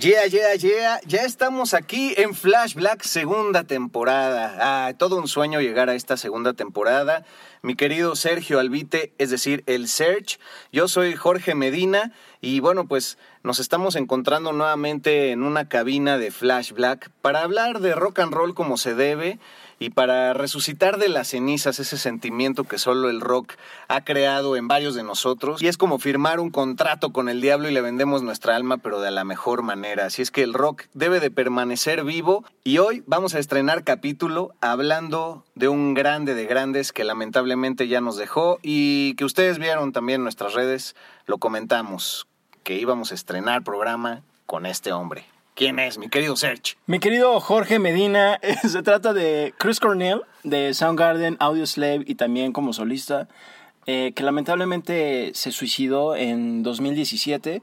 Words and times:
Yeah, 0.00 0.24
yeah, 0.24 0.54
yeah. 0.54 1.00
Ya 1.06 1.22
estamos 1.24 1.74
aquí 1.74 2.14
en 2.16 2.34
Flash 2.34 2.74
Black 2.74 3.02
segunda 3.02 3.64
temporada. 3.64 4.56
Ah, 4.58 4.94
todo 4.94 5.16
un 5.16 5.28
sueño 5.28 5.60
llegar 5.60 5.90
a 5.90 5.94
esta 5.94 6.16
segunda 6.16 6.54
temporada. 6.54 7.26
Mi 7.60 7.76
querido 7.76 8.16
Sergio 8.16 8.58
Albite, 8.58 9.12
es 9.18 9.28
decir, 9.28 9.62
el 9.66 9.88
Serge. 9.88 10.38
Yo 10.72 10.88
soy 10.88 11.14
Jorge 11.14 11.54
Medina 11.54 12.12
y 12.40 12.60
bueno, 12.60 12.88
pues 12.88 13.18
nos 13.42 13.60
estamos 13.60 13.94
encontrando 13.94 14.54
nuevamente 14.54 15.30
en 15.30 15.42
una 15.42 15.68
cabina 15.68 16.16
de 16.16 16.30
Flash 16.30 16.72
Black 16.72 17.10
para 17.20 17.42
hablar 17.42 17.80
de 17.80 17.94
rock 17.94 18.20
and 18.20 18.32
roll 18.32 18.54
como 18.54 18.78
se 18.78 18.94
debe 18.94 19.38
y 19.82 19.90
para 19.90 20.32
resucitar 20.32 20.96
de 20.96 21.08
las 21.08 21.28
cenizas 21.28 21.80
ese 21.80 21.98
sentimiento 21.98 22.62
que 22.62 22.78
solo 22.78 23.10
el 23.10 23.20
rock 23.20 23.54
ha 23.88 24.04
creado 24.04 24.54
en 24.54 24.68
varios 24.68 24.94
de 24.94 25.02
nosotros. 25.02 25.60
Y 25.60 25.66
es 25.66 25.76
como 25.76 25.98
firmar 25.98 26.38
un 26.38 26.50
contrato 26.50 27.12
con 27.12 27.28
el 27.28 27.40
diablo 27.40 27.68
y 27.68 27.72
le 27.72 27.80
vendemos 27.80 28.22
nuestra 28.22 28.54
alma, 28.54 28.78
pero 28.78 29.00
de 29.00 29.10
la 29.10 29.24
mejor 29.24 29.62
manera. 29.62 30.06
Así 30.06 30.22
es 30.22 30.30
que 30.30 30.44
el 30.44 30.54
rock 30.54 30.84
debe 30.94 31.18
de 31.18 31.32
permanecer 31.32 32.04
vivo. 32.04 32.44
Y 32.62 32.78
hoy 32.78 33.02
vamos 33.06 33.34
a 33.34 33.40
estrenar 33.40 33.82
capítulo 33.82 34.54
hablando 34.60 35.44
de 35.56 35.66
un 35.66 35.94
grande 35.94 36.36
de 36.36 36.46
grandes 36.46 36.92
que 36.92 37.02
lamentablemente 37.02 37.88
ya 37.88 38.00
nos 38.00 38.16
dejó 38.16 38.60
y 38.62 39.14
que 39.16 39.24
ustedes 39.24 39.58
vieron 39.58 39.90
también 39.90 40.20
en 40.20 40.22
nuestras 40.22 40.54
redes, 40.54 40.94
lo 41.26 41.38
comentamos, 41.38 42.28
que 42.62 42.74
íbamos 42.74 43.10
a 43.10 43.16
estrenar 43.16 43.64
programa 43.64 44.22
con 44.46 44.64
este 44.64 44.92
hombre. 44.92 45.31
¿Quién 45.54 45.78
es, 45.78 45.98
mi 45.98 46.08
querido 46.08 46.34
Serge? 46.34 46.76
Mi 46.86 46.98
querido 46.98 47.38
Jorge 47.38 47.78
Medina, 47.78 48.40
se 48.66 48.82
trata 48.82 49.12
de 49.12 49.52
Chris 49.58 49.80
Cornell 49.80 50.22
de 50.44 50.72
Soundgarden, 50.72 51.36
Audioslave 51.40 52.04
y 52.06 52.14
también 52.14 52.52
como 52.52 52.72
solista, 52.72 53.28
eh, 53.84 54.12
que 54.16 54.22
lamentablemente 54.22 55.32
se 55.34 55.52
suicidó 55.52 56.16
en 56.16 56.62
2017 56.62 57.62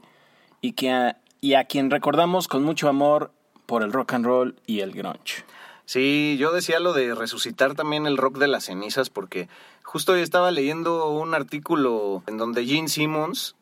y, 0.60 0.72
que 0.72 0.90
a, 0.92 1.16
y 1.40 1.54
a 1.54 1.64
quien 1.64 1.90
recordamos 1.90 2.46
con 2.46 2.62
mucho 2.62 2.88
amor 2.88 3.32
por 3.66 3.82
el 3.82 3.92
rock 3.92 4.14
and 4.14 4.24
roll 4.24 4.56
y 4.66 4.80
el 4.80 4.92
grunge. 4.92 5.44
Sí, 5.84 6.36
yo 6.38 6.52
decía 6.52 6.78
lo 6.78 6.92
de 6.92 7.16
resucitar 7.16 7.74
también 7.74 8.06
el 8.06 8.16
rock 8.16 8.38
de 8.38 8.46
las 8.46 8.66
cenizas 8.66 9.10
porque 9.10 9.48
justo 9.82 10.12
hoy 10.12 10.20
estaba 10.20 10.52
leyendo 10.52 11.10
un 11.10 11.34
artículo 11.34 12.22
en 12.28 12.38
donde 12.38 12.64
Gene 12.64 12.88
Simmons 12.88 13.56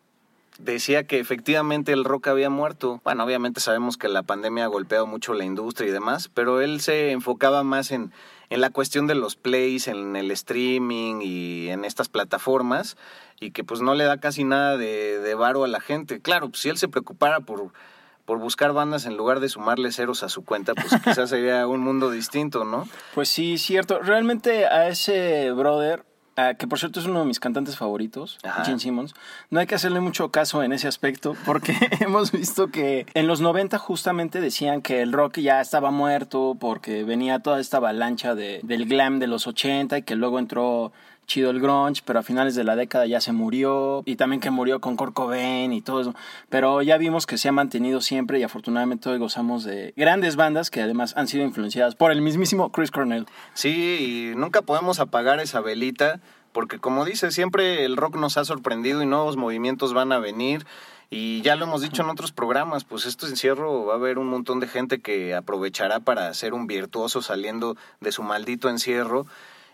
decía 0.58 1.04
que 1.04 1.20
efectivamente 1.20 1.92
el 1.92 2.04
rock 2.04 2.28
había 2.28 2.50
muerto. 2.50 3.00
Bueno, 3.04 3.24
obviamente 3.24 3.60
sabemos 3.60 3.96
que 3.96 4.08
la 4.08 4.22
pandemia 4.22 4.64
ha 4.64 4.69
golpeado 4.69 5.06
mucho 5.06 5.32
la 5.32 5.44
industria 5.44 5.88
y 5.88 5.92
demás, 5.92 6.28
pero 6.32 6.60
él 6.60 6.80
se 6.80 7.12
enfocaba 7.12 7.62
más 7.62 7.91
en, 7.91 8.12
en 8.50 8.60
la 8.60 8.70
cuestión 8.70 9.06
de 9.06 9.14
los 9.14 9.36
plays, 9.36 9.88
en 9.88 10.16
el 10.16 10.30
streaming 10.30 11.20
y 11.22 11.68
en 11.68 11.84
estas 11.84 12.08
plataformas, 12.08 12.97
y 13.41 13.52
que 13.52 13.64
pues 13.64 13.80
no 13.80 13.94
le 13.94 14.04
da 14.04 14.18
casi 14.18 14.44
nada 14.44 14.76
de, 14.76 15.20
de 15.20 15.34
varo 15.34 15.64
a 15.64 15.68
la 15.68 15.80
gente. 15.80 16.20
Claro, 16.20 16.50
pues 16.50 16.60
si 16.60 16.68
él 16.68 16.76
se 16.76 16.88
preocupara 16.88 17.41
por 17.41 17.72
por 18.28 18.38
buscar 18.38 18.74
bandas 18.74 19.06
en 19.06 19.16
lugar 19.16 19.41
de 19.41 19.48
sumarle 19.48 19.91
ceros 19.91 20.22
a 20.22 20.28
su 20.28 20.44
cuenta, 20.44 20.74
pues 20.74 20.88
quizás 21.02 21.30
sería 21.30 21.66
un 21.66 21.80
mundo 21.80 22.10
distinto, 22.10 22.66
¿no? 22.66 22.86
Pues 23.14 23.30
sí, 23.30 23.56
cierto. 23.56 24.00
Realmente 24.00 24.66
a 24.66 24.86
ese 24.88 25.50
brother 25.52 26.04
Uh, 26.38 26.56
que 26.56 26.69
por 26.69 26.78
cierto 26.78 27.00
es 27.00 27.06
uno 27.06 27.19
de 27.19 27.25
mis 27.26 27.41
cantantes 27.41 27.76
favoritos, 27.76 28.38
Ajá. 28.44 28.65
Gene 28.65 28.78
Simmons. 28.78 29.12
No 29.50 29.59
hay 29.59 29.66
que 29.66 29.75
hacerle 29.75 29.99
mucho 29.99 30.31
caso 30.31 30.62
en 30.62 30.72
ese 30.72 30.87
aspecto 30.87 31.34
porque 31.44 31.75
hemos 32.00 32.31
visto 32.31 32.69
que 32.69 33.06
en 33.15 33.26
los 33.26 33.41
90 33.41 33.76
justamente 33.78 34.41
decían 34.41 34.81
que 34.81 35.03
el 35.03 35.12
rock 35.12 35.41
ya 35.41 35.60
estaba 35.60 35.91
muerto 35.91 36.56
porque 36.60 37.03
venía 37.03 37.41
toda 37.41 37.59
esta 37.59 37.78
avalancha 37.78 38.37
de, 38.37 38.60
del 38.62 38.87
glam 38.87 39.19
de 39.19 39.27
los 39.27 39.48
80 39.48 39.98
y 39.98 40.03
que 40.03 40.15
luego 40.15 40.38
entró 40.38 40.93
chido 41.28 41.50
el 41.50 41.61
grunge, 41.61 42.03
pero 42.05 42.19
a 42.19 42.22
finales 42.22 42.56
de 42.56 42.65
la 42.65 42.75
década 42.75 43.06
ya 43.06 43.21
se 43.21 43.33
murió 43.33 44.03
y 44.06 44.16
también 44.16 44.41
que 44.41 44.50
murió 44.50 44.81
con 44.81 44.97
Kurt 44.97 45.12
Cobain 45.12 45.72
y 45.72 45.83
todo 45.83 46.00
eso. 46.00 46.15
Pero 46.49 46.83
ya 46.83 46.97
vimos 46.97 47.27
que 47.27 47.39
se 47.39 47.49
ha 47.49 47.53
mantenido 47.53 48.00
siempre 48.00 48.41
y 48.41 48.43
afortunadamente 48.43 49.09
hoy 49.11 49.19
gozamos 49.19 49.62
de 49.62 49.93
grandes 49.97 50.34
bandas 50.34 50.71
que 50.71 50.83
además 50.83 51.15
han 51.16 51.28
sido 51.28 51.44
influenciadas 51.44 51.94
por 51.94 52.11
el 52.11 52.22
mismísimo 52.22 52.72
Chris 52.72 52.91
Cornell. 52.91 53.27
Sí, 53.55 54.33
y 54.33 54.37
nunca 54.37 54.62
podemos 54.62 54.99
apagar 55.00 55.39
esa 55.39 55.61
velita 55.61 56.19
porque 56.53 56.78
como 56.78 57.05
dice, 57.05 57.31
siempre 57.31 57.84
el 57.84 57.97
rock 57.97 58.16
nos 58.16 58.39
ha 58.39 58.45
sorprendido 58.45 59.03
y 59.03 59.06
nuevos 59.06 59.37
movimientos 59.37 59.93
van 59.93 60.10
a 60.12 60.19
venir. 60.19 60.66
Y 61.10 61.41
ya 61.43 61.56
lo 61.56 61.65
hemos 61.65 61.81
dicho 61.81 62.03
en 62.03 62.10
otros 62.10 62.33
programas, 62.33 62.84
pues 62.84 63.06
este 63.06 63.27
encierro 63.27 63.87
va 63.87 63.95
a 63.95 63.97
haber 63.97 64.19
un 64.19 64.27
montón 64.27 64.60
de 64.60 64.66
gente 64.66 65.00
que 65.00 65.34
aprovechará 65.34 66.00
para 66.00 66.33
ser 66.34 66.53
un 66.53 66.66
virtuoso 66.66 67.22
saliendo 67.22 67.77
de 68.00 68.12
su 68.12 68.22
maldito 68.22 68.69
encierro. 68.69 69.27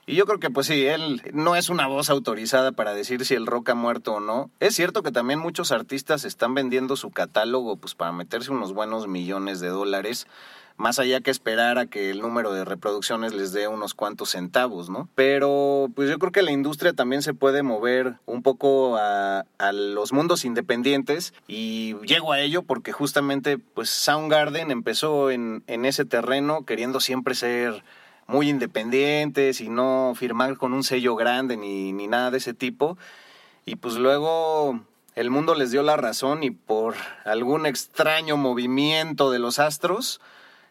Y 0.06 0.16
yo 0.16 0.26
creo 0.26 0.38
que 0.38 0.50
pues 0.50 0.66
sí, 0.66 0.84
él 0.86 1.22
no 1.32 1.56
es 1.56 1.70
una 1.70 1.86
voz 1.86 2.10
autorizada 2.10 2.72
para 2.72 2.94
decir 2.94 3.24
si 3.24 3.34
el 3.34 3.46
rock 3.46 3.70
ha 3.70 3.74
muerto 3.74 4.14
o 4.14 4.20
no. 4.20 4.50
Es 4.60 4.74
cierto 4.74 5.02
que 5.02 5.12
también 5.12 5.38
muchos 5.38 5.72
artistas 5.72 6.24
están 6.24 6.54
vendiendo 6.54 6.96
su 6.96 7.10
catálogo 7.10 7.76
pues 7.76 7.94
para 7.94 8.12
meterse 8.12 8.50
unos 8.50 8.74
buenos 8.74 9.08
millones 9.08 9.60
de 9.60 9.68
dólares, 9.68 10.26
más 10.76 10.98
allá 10.98 11.20
que 11.20 11.30
esperar 11.30 11.78
a 11.78 11.86
que 11.86 12.10
el 12.10 12.20
número 12.20 12.52
de 12.52 12.64
reproducciones 12.64 13.32
les 13.32 13.52
dé 13.52 13.68
unos 13.68 13.94
cuantos 13.94 14.30
centavos, 14.30 14.90
¿no? 14.90 15.08
Pero 15.14 15.88
pues 15.94 16.10
yo 16.10 16.18
creo 16.18 16.32
que 16.32 16.42
la 16.42 16.52
industria 16.52 16.92
también 16.92 17.22
se 17.22 17.32
puede 17.32 17.62
mover 17.62 18.16
un 18.26 18.42
poco 18.42 18.96
a, 18.98 19.44
los 19.72 20.12
mundos 20.12 20.44
independientes 20.44 21.32
y 21.48 21.96
llego 22.06 22.32
a 22.32 22.40
ello 22.40 22.62
porque 22.62 22.92
justamente 22.92 23.56
pues 23.56 23.88
Soundgarden 23.88 24.70
empezó 24.70 25.30
en, 25.30 25.62
en 25.66 25.86
ese 25.86 26.04
terreno 26.04 26.66
queriendo 26.66 27.00
siempre 27.00 27.34
ser 27.34 27.82
muy 28.26 28.48
independientes 28.48 29.60
y 29.60 29.68
no 29.68 30.12
firmar 30.16 30.56
con 30.56 30.72
un 30.72 30.82
sello 30.82 31.16
grande 31.16 31.56
ni, 31.56 31.92
ni 31.92 32.06
nada 32.06 32.30
de 32.30 32.38
ese 32.38 32.54
tipo. 32.54 32.96
Y 33.66 33.76
pues 33.76 33.94
luego 33.94 34.80
el 35.14 35.30
mundo 35.30 35.54
les 35.54 35.70
dio 35.70 35.82
la 35.82 35.96
razón 35.96 36.42
y 36.42 36.50
por 36.50 36.94
algún 37.24 37.66
extraño 37.66 38.36
movimiento 38.36 39.30
de 39.30 39.38
los 39.38 39.58
astros, 39.58 40.20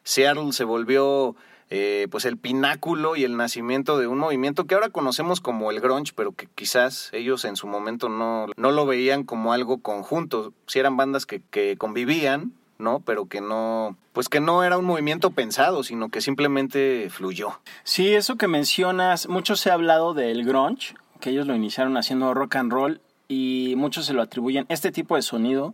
Seattle 0.03 0.51
se 0.51 0.63
volvió 0.63 1.35
eh, 1.69 2.07
pues 2.11 2.25
el 2.25 2.37
pináculo 2.37 3.15
y 3.15 3.23
el 3.23 3.37
nacimiento 3.37 3.97
de 3.97 4.07
un 4.07 4.19
movimiento 4.19 4.65
que 4.65 4.75
ahora 4.75 4.89
conocemos 4.89 5.41
como 5.41 5.71
el 5.71 5.79
grunge, 5.79 6.11
pero 6.15 6.33
que 6.33 6.47
quizás 6.53 7.09
ellos 7.13 7.45
en 7.45 7.55
su 7.55 7.67
momento 7.67 8.09
no, 8.09 8.47
no 8.57 8.71
lo 8.71 8.85
veían 8.85 9.23
como 9.23 9.53
algo 9.53 9.81
conjunto. 9.81 10.53
Si 10.67 10.79
eran 10.79 10.97
bandas 10.97 11.25
que, 11.25 11.41
que 11.49 11.77
convivían, 11.77 12.53
¿no? 12.83 12.99
Pero 12.99 13.25
que 13.25 13.41
no, 13.41 13.97
pues 14.11 14.29
que 14.29 14.39
no 14.39 14.63
era 14.63 14.77
un 14.77 14.85
movimiento 14.85 15.31
pensado, 15.31 15.83
sino 15.83 16.09
que 16.09 16.21
simplemente 16.21 17.09
fluyó. 17.09 17.59
Sí, 17.83 18.13
eso 18.13 18.35
que 18.35 18.47
mencionas, 18.47 19.27
mucho 19.27 19.55
se 19.55 19.71
ha 19.71 19.73
hablado 19.73 20.13
del 20.13 20.45
grunge, 20.45 20.93
que 21.19 21.31
ellos 21.31 21.47
lo 21.47 21.55
iniciaron 21.55 21.97
haciendo 21.97 22.33
rock 22.33 22.57
and 22.57 22.71
roll 22.71 23.01
y 23.27 23.73
muchos 23.77 24.05
se 24.05 24.13
lo 24.13 24.21
atribuyen 24.21 24.65
este 24.69 24.91
tipo 24.91 25.15
de 25.15 25.21
sonido 25.21 25.73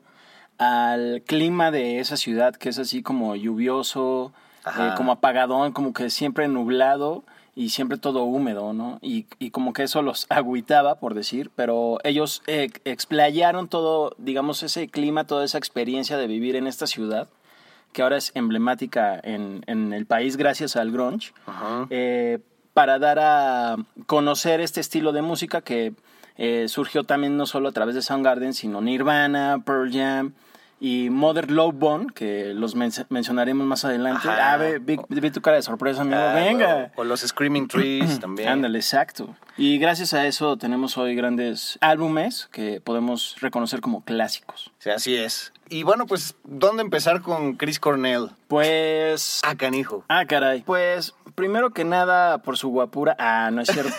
al 0.58 1.24
clima 1.26 1.72
de 1.72 2.00
esa 2.00 2.18
ciudad 2.18 2.56
que 2.56 2.70
es 2.70 2.80
así 2.80 3.02
como 3.02 3.36
lluvioso, 3.36 4.32
eh, 4.66 4.92
como 4.96 5.14
apagadón, 5.14 5.72
como 5.72 5.94
que 5.94 6.10
siempre 6.10 6.48
nublado 6.48 7.24
y 7.60 7.72
siempre 7.72 7.98
todo 7.98 8.24
húmedo, 8.24 8.72
¿no? 8.72 9.00
Y, 9.02 9.26
y 9.38 9.52
como 9.52 9.74
que 9.74 9.84
eso 9.84 10.02
los 10.02 10.28
agüitaba, 10.30 10.96
por 10.96 11.14
decir, 11.14 11.52
pero 11.58 12.00
ellos 12.06 12.42
eh, 12.48 12.72
explayaron 12.86 13.68
todo, 13.68 14.16
digamos, 14.18 14.64
ese 14.64 14.88
clima, 14.88 15.28
toda 15.28 15.44
esa 15.44 15.58
experiencia 15.58 16.16
de 16.16 16.28
vivir 16.28 16.56
en 16.56 16.68
esta 16.68 16.88
ciudad, 16.88 17.28
que 17.92 18.02
ahora 18.02 18.16
es 18.16 18.32
emblemática 18.34 19.20
en, 19.22 19.64
en 19.68 19.92
el 19.92 20.06
país 20.06 20.38
gracias 20.38 20.78
al 20.78 20.92
grunge, 20.92 21.34
eh, 21.90 22.40
para 22.74 22.98
dar 22.98 23.20
a 23.20 23.76
conocer 24.06 24.62
este 24.62 24.80
estilo 24.80 25.12
de 25.12 25.22
música 25.22 25.60
que 25.60 25.92
eh, 26.38 26.70
surgió 26.70 27.04
también 27.04 27.36
no 27.36 27.46
solo 27.46 27.68
a 27.68 27.74
través 27.74 27.94
de 27.94 28.02
Soundgarden, 28.02 28.54
sino 28.54 28.80
Nirvana, 28.80 29.62
Pearl 29.66 29.92
Jam, 29.92 30.32
y 30.80 31.10
Mother 31.10 31.52
Love 31.52 31.76
Bone, 31.76 32.08
que 32.14 32.54
los 32.54 32.76
mencionaremos 32.76 33.68
más 33.68 33.84
adelante. 33.84 34.28
Ah, 34.30 34.58
ve, 34.58 34.80
vi, 34.80 35.32
tu 35.32 35.42
cara 35.42 35.58
de 35.58 35.64
sorpresa, 35.64 36.02
amigo. 36.02 36.18
Ah, 36.18 36.34
Venga. 36.34 36.92
O, 36.96 37.04
los 37.04 37.20
Screaming 37.22 37.68
Trees 37.68 38.20
también. 38.22 38.50
Ándale, 38.50 38.80
exacto. 38.80 39.36
Y 39.60 39.78
gracias 39.78 40.14
a 40.14 40.26
eso 40.26 40.56
tenemos 40.56 40.98
hoy 40.98 41.16
grandes 41.16 41.78
álbumes 41.82 42.48
que 42.50 42.80
podemos 42.80 43.36
reconocer 43.42 43.82
como 43.82 44.06
clásicos. 44.06 44.72
Sí, 44.80 44.90
así 44.90 45.18
es. 45.18 45.52
Y 45.68 45.84
bueno, 45.84 46.08
pues, 46.08 46.38
¿dónde 46.46 46.82
empezar 46.82 47.22
con 47.22 47.58
Chris 47.58 47.78
Cornell? 47.78 48.30
Pues... 48.48 49.42
Ah, 49.44 49.56
canijo. 49.56 50.06
Ah, 50.08 50.26
caray. 50.26 50.62
Pues, 50.62 51.14
primero 51.36 51.72
que 51.72 51.84
nada, 51.84 52.38
por 52.38 52.58
su 52.58 52.70
guapura... 52.70 53.18
Ah, 53.20 53.52
no 53.52 53.62
es 53.62 53.68
cierto. 53.68 53.92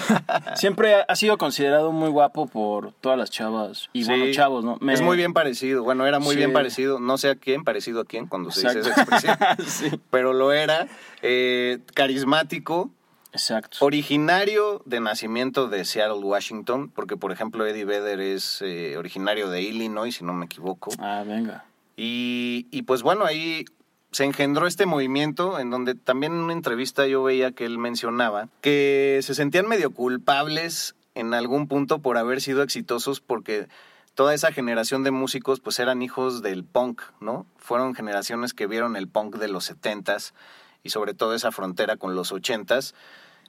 Siempre 0.56 0.96
ha 1.08 1.16
sido 1.16 1.38
considerado 1.38 1.90
muy 1.90 2.10
guapo 2.10 2.46
por 2.46 2.92
todas 3.00 3.16
las 3.16 3.30
chavas 3.30 3.88
y 3.94 4.04
bueno, 4.04 4.26
chavos, 4.32 4.62
¿no? 4.62 4.78
Es 4.92 5.00
muy 5.00 5.16
bien 5.16 5.32
parecido. 5.32 5.84
Bueno, 5.84 6.06
era 6.06 6.18
muy 6.18 6.36
bien 6.36 6.52
parecido. 6.52 7.00
No 7.00 7.16
sé 7.16 7.30
a 7.30 7.34
quién, 7.34 7.64
parecido 7.64 8.02
a 8.02 8.04
quién 8.04 8.26
cuando 8.26 8.50
se 8.50 8.68
dice 8.68 8.80
esa 8.80 8.90
expresión. 8.90 9.38
sí. 9.66 9.90
Pero 10.10 10.34
lo 10.34 10.52
era. 10.52 10.86
Eh, 11.22 11.78
carismático, 11.94 12.90
Exacto. 13.32 13.78
Originario 13.80 14.82
de 14.84 15.00
nacimiento 15.00 15.68
de 15.68 15.84
Seattle, 15.84 16.24
Washington, 16.24 16.90
porque 16.90 17.16
por 17.16 17.32
ejemplo 17.32 17.66
Eddie 17.66 17.84
Vedder 17.84 18.20
es 18.20 18.62
eh, 18.62 18.96
originario 18.96 19.50
de 19.50 19.62
Illinois, 19.62 20.14
si 20.14 20.24
no 20.24 20.32
me 20.32 20.46
equivoco. 20.46 20.90
Ah, 20.98 21.24
venga. 21.26 21.64
Y, 21.96 22.66
y, 22.70 22.82
pues 22.82 23.02
bueno, 23.02 23.24
ahí 23.24 23.64
se 24.12 24.24
engendró 24.24 24.66
este 24.66 24.86
movimiento 24.86 25.58
en 25.58 25.70
donde 25.70 25.94
también 25.94 26.32
en 26.32 26.38
una 26.38 26.52
entrevista 26.52 27.06
yo 27.06 27.22
veía 27.22 27.52
que 27.52 27.64
él 27.64 27.76
mencionaba 27.78 28.48
que 28.60 29.18
se 29.22 29.34
sentían 29.34 29.68
medio 29.68 29.90
culpables 29.90 30.94
en 31.14 31.34
algún 31.34 31.68
punto 31.68 31.98
por 31.98 32.16
haber 32.16 32.40
sido 32.40 32.62
exitosos 32.62 33.20
porque 33.20 33.68
toda 34.14 34.34
esa 34.34 34.52
generación 34.52 35.04
de 35.04 35.10
músicos 35.10 35.60
pues 35.60 35.78
eran 35.78 36.02
hijos 36.02 36.42
del 36.42 36.64
punk, 36.64 37.02
¿no? 37.20 37.46
Fueron 37.56 37.94
generaciones 37.94 38.54
que 38.54 38.66
vieron 38.66 38.96
el 38.96 39.08
punk 39.08 39.36
de 39.36 39.48
los 39.48 39.64
setentas 39.64 40.34
y 40.82 40.90
sobre 40.90 41.14
todo 41.14 41.34
esa 41.34 41.52
frontera 41.52 41.96
con 41.96 42.14
los 42.14 42.32
ochentas 42.32 42.94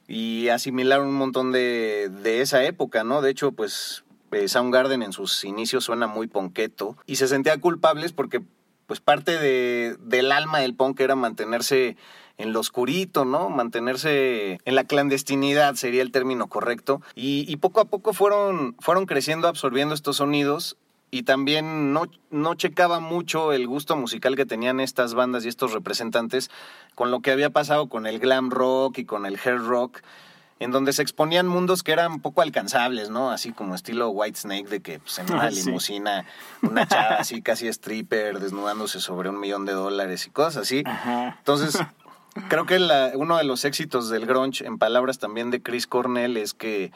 y 0.07 0.49
asimilaron 0.49 1.07
un 1.07 1.15
montón 1.15 1.51
de, 1.51 2.09
de 2.09 2.41
esa 2.41 2.63
época, 2.63 3.03
¿no? 3.03 3.21
De 3.21 3.29
hecho, 3.29 3.51
pues 3.51 4.03
eh, 4.31 4.47
Soundgarden 4.47 5.03
en 5.03 5.13
sus 5.13 5.43
inicios 5.43 5.83
suena 5.83 6.07
muy 6.07 6.27
ponqueto 6.27 6.97
y 7.05 7.17
se 7.17 7.27
sentía 7.27 7.59
culpables 7.59 8.11
porque 8.11 8.41
pues 8.87 8.99
parte 8.99 9.37
de, 9.37 9.97
del 9.99 10.31
alma 10.31 10.59
del 10.59 10.73
punk 10.73 10.99
era 10.99 11.15
mantenerse 11.15 11.95
en 12.39 12.53
lo 12.53 12.59
oscurito, 12.59 13.23
¿no? 13.25 13.49
Mantenerse 13.49 14.59
en 14.65 14.75
la 14.75 14.83
clandestinidad 14.85 15.75
sería 15.75 16.01
el 16.01 16.11
término 16.11 16.47
correcto. 16.47 17.01
Y, 17.13 17.45
y, 17.47 17.57
poco 17.57 17.81
a 17.81 17.85
poco 17.85 18.13
fueron, 18.13 18.75
fueron 18.79 19.05
creciendo, 19.05 19.47
absorbiendo 19.47 19.93
estos 19.93 20.17
sonidos 20.17 20.75
y 21.11 21.23
también 21.23 21.93
no, 21.93 22.03
no 22.29 22.55
checaba 22.55 22.99
mucho 22.99 23.53
el 23.53 23.67
gusto 23.67 23.95
musical 23.95 24.35
que 24.35 24.45
tenían 24.45 24.79
estas 24.79 25.13
bandas 25.13 25.45
y 25.45 25.47
estos 25.47 25.73
representantes 25.73 26.49
con 26.95 27.11
lo 27.11 27.21
que 27.21 27.31
había 27.31 27.49
pasado 27.49 27.87
con 27.87 28.05
el 28.05 28.19
glam 28.19 28.51
rock 28.51 28.99
y 28.99 29.05
con 29.05 29.25
el 29.25 29.39
hair 29.43 29.59
rock, 29.59 30.01
en 30.59 30.71
donde 30.71 30.93
se 30.93 31.01
exponían 31.01 31.47
mundos 31.47 31.83
que 31.83 31.93
eran 31.93 32.19
poco 32.19 32.41
alcanzables, 32.41 33.09
¿no? 33.09 33.31
Así 33.31 33.53
como 33.53 33.75
estilo 33.75 34.09
White 34.09 34.39
Snake, 34.39 34.67
de 34.67 34.81
que 34.81 34.99
pues, 34.99 35.17
en 35.19 35.25
una 35.33 35.43
ah, 35.43 35.49
limusina, 35.49 36.25
una 36.61 36.87
chava 36.87 37.15
así 37.15 37.41
casi 37.41 37.67
stripper, 37.67 38.39
desnudándose 38.39 38.99
sobre 38.99 39.29
un 39.29 39.39
millón 39.39 39.65
de 39.65 39.73
dólares 39.73 40.27
y 40.27 40.29
cosas 40.29 40.57
así. 40.57 40.83
Entonces, 41.39 41.79
creo 42.49 42.65
que 42.65 42.77
uno 43.15 43.37
de 43.37 43.43
los 43.45 43.65
éxitos 43.65 44.09
del 44.09 44.25
grunge, 44.25 44.65
en 44.65 44.77
palabras 44.77 45.17
también 45.17 45.49
de 45.49 45.61
Chris 45.63 45.87
Cornell, 45.87 46.37
es 46.37 46.53
que 46.53 46.91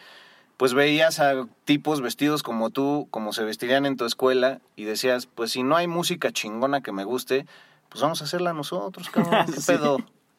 pues 0.63 0.73
veías 0.73 1.19
a 1.19 1.45
tipos 1.65 1.99
vestidos 1.99 2.41
como 2.41 2.69
tú, 2.69 3.09
como 3.11 3.33
se 3.33 3.43
vestirían 3.43 3.85
en 3.85 3.97
tu 3.97 4.05
escuela, 4.05 4.61
y 4.77 4.85
decías, 4.85 5.25
pues 5.25 5.51
si 5.51 5.61
no 5.61 5.75
hay 5.75 5.87
música 5.87 6.31
chingona 6.31 6.79
que 6.79 6.93
me 6.93 7.03
guste, 7.03 7.45
pues 7.89 8.01
vamos 8.01 8.21
a 8.21 8.23
hacerla 8.23 8.53
nosotros, 8.53 9.09
cabrón, 9.09 9.45
¿qué 9.53 9.59
pedo? 9.59 9.97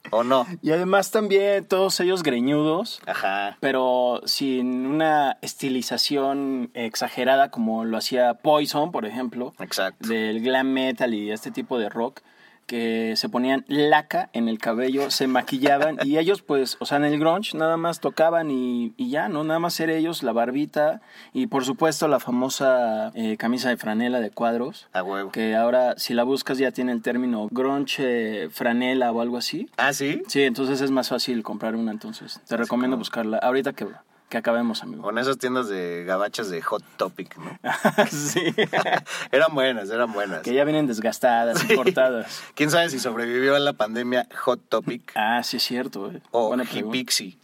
¿O 0.09 0.25
no? 0.25 0.47
Y 0.63 0.71
además 0.71 1.11
también 1.11 1.67
todos 1.67 2.01
ellos 2.01 2.23
greñudos, 2.23 3.03
Ajá. 3.05 3.59
pero 3.61 4.23
sin 4.25 4.87
una 4.87 5.37
estilización 5.43 6.71
exagerada 6.73 7.51
como 7.51 7.85
lo 7.85 7.99
hacía 7.99 8.33
Poison, 8.33 8.93
por 8.93 9.05
ejemplo. 9.05 9.53
Exacto. 9.59 10.09
Del 10.09 10.41
glam 10.41 10.69
metal 10.69 11.13
y 11.13 11.33
este 11.33 11.51
tipo 11.51 11.79
de 11.79 11.91
rock 11.91 12.23
que 12.67 13.15
se 13.17 13.29
ponían 13.29 13.65
laca 13.69 14.31
en 14.33 14.49
el 14.49 14.59
cabello, 14.59 15.11
se 15.11 15.27
maquillaban 15.27 15.99
y 16.05 16.19
ellos 16.19 16.43
pues, 16.43 16.77
o 16.81 16.87
sea, 16.87 16.99
en 16.99 17.05
el 17.05 17.19
grunge 17.19 17.57
nada 17.57 17.77
más 17.77 18.01
tocaban 18.01 18.51
y, 18.51 18.95
ya, 18.99 19.29
¿no? 19.29 19.45
Nada 19.45 19.61
más 19.61 19.75
ser 19.75 19.91
ellos, 19.91 20.23
la 20.23 20.33
barbita 20.33 21.01
y 21.33 21.47
por 21.47 21.65
supuesto 21.65 22.09
la 22.09 22.21
famosa 22.21 23.13
eh, 23.15 23.37
camisa 23.37 23.69
de 23.69 23.77
franela 23.77 24.21
de 24.21 24.31
cuadros. 24.31 24.89
A 24.93 25.03
huevo. 25.03 25.31
Que 25.31 25.55
ahora 25.55 25.95
si 25.97 26.15
la 26.15 26.25
buscas 26.25 26.59
ya 26.59 26.71
tiene 26.71 26.93
el 26.93 27.03
término 27.03 27.49
grunge 27.51 28.49
franela 28.51 29.13
o 29.13 29.21
algo 29.21 29.37
así. 29.37 29.69
Ah, 29.77 29.93
sí. 29.93 30.23
Sí, 30.29 30.43
entonces 30.43 30.81
es 30.81 30.91
más 30.91 31.09
fácil 31.09 31.43
comprar 31.43 31.77
una 31.77 31.91
entonces. 31.91 32.41
Te 32.47 32.57
recomiendo 32.57 32.97
buscarla. 32.97 33.39
Ahorita 33.39 33.73
que 33.73 33.87
que 34.35 34.39
acabemos, 34.39 34.83
amigo. 34.83 35.01
Con 35.05 35.17
esas 35.19 35.39
tiendas 35.39 35.69
de 35.69 36.03
gabachas 36.03 36.51
de 36.51 36.61
Hot 36.61 36.83
Topic, 36.97 37.39
¿no? 37.39 37.57
sí. 38.11 38.43
eran 39.31 39.55
buenas, 39.55 39.89
eran 39.91 40.13
buenas. 40.13 40.43
Que 40.43 40.53
ya 40.53 40.65
vienen 40.65 40.89
desgastadas, 40.89 41.63
cortadas. 41.73 42.43
¿Quién 42.57 42.69
sabe 42.69 42.91
si 42.91 42.99
sobrevivió 42.99 43.55
a 43.55 43.61
la 43.61 43.75
pandemia 43.75 44.27
Hot 44.43 44.61
Topic? 44.69 45.13
Ah, 45.15 45.41
sí 45.45 45.59
es 45.59 45.63
cierto. 45.63 46.11
Eh. 46.11 46.21
O 46.33 46.53
Hipixi. 46.57 47.39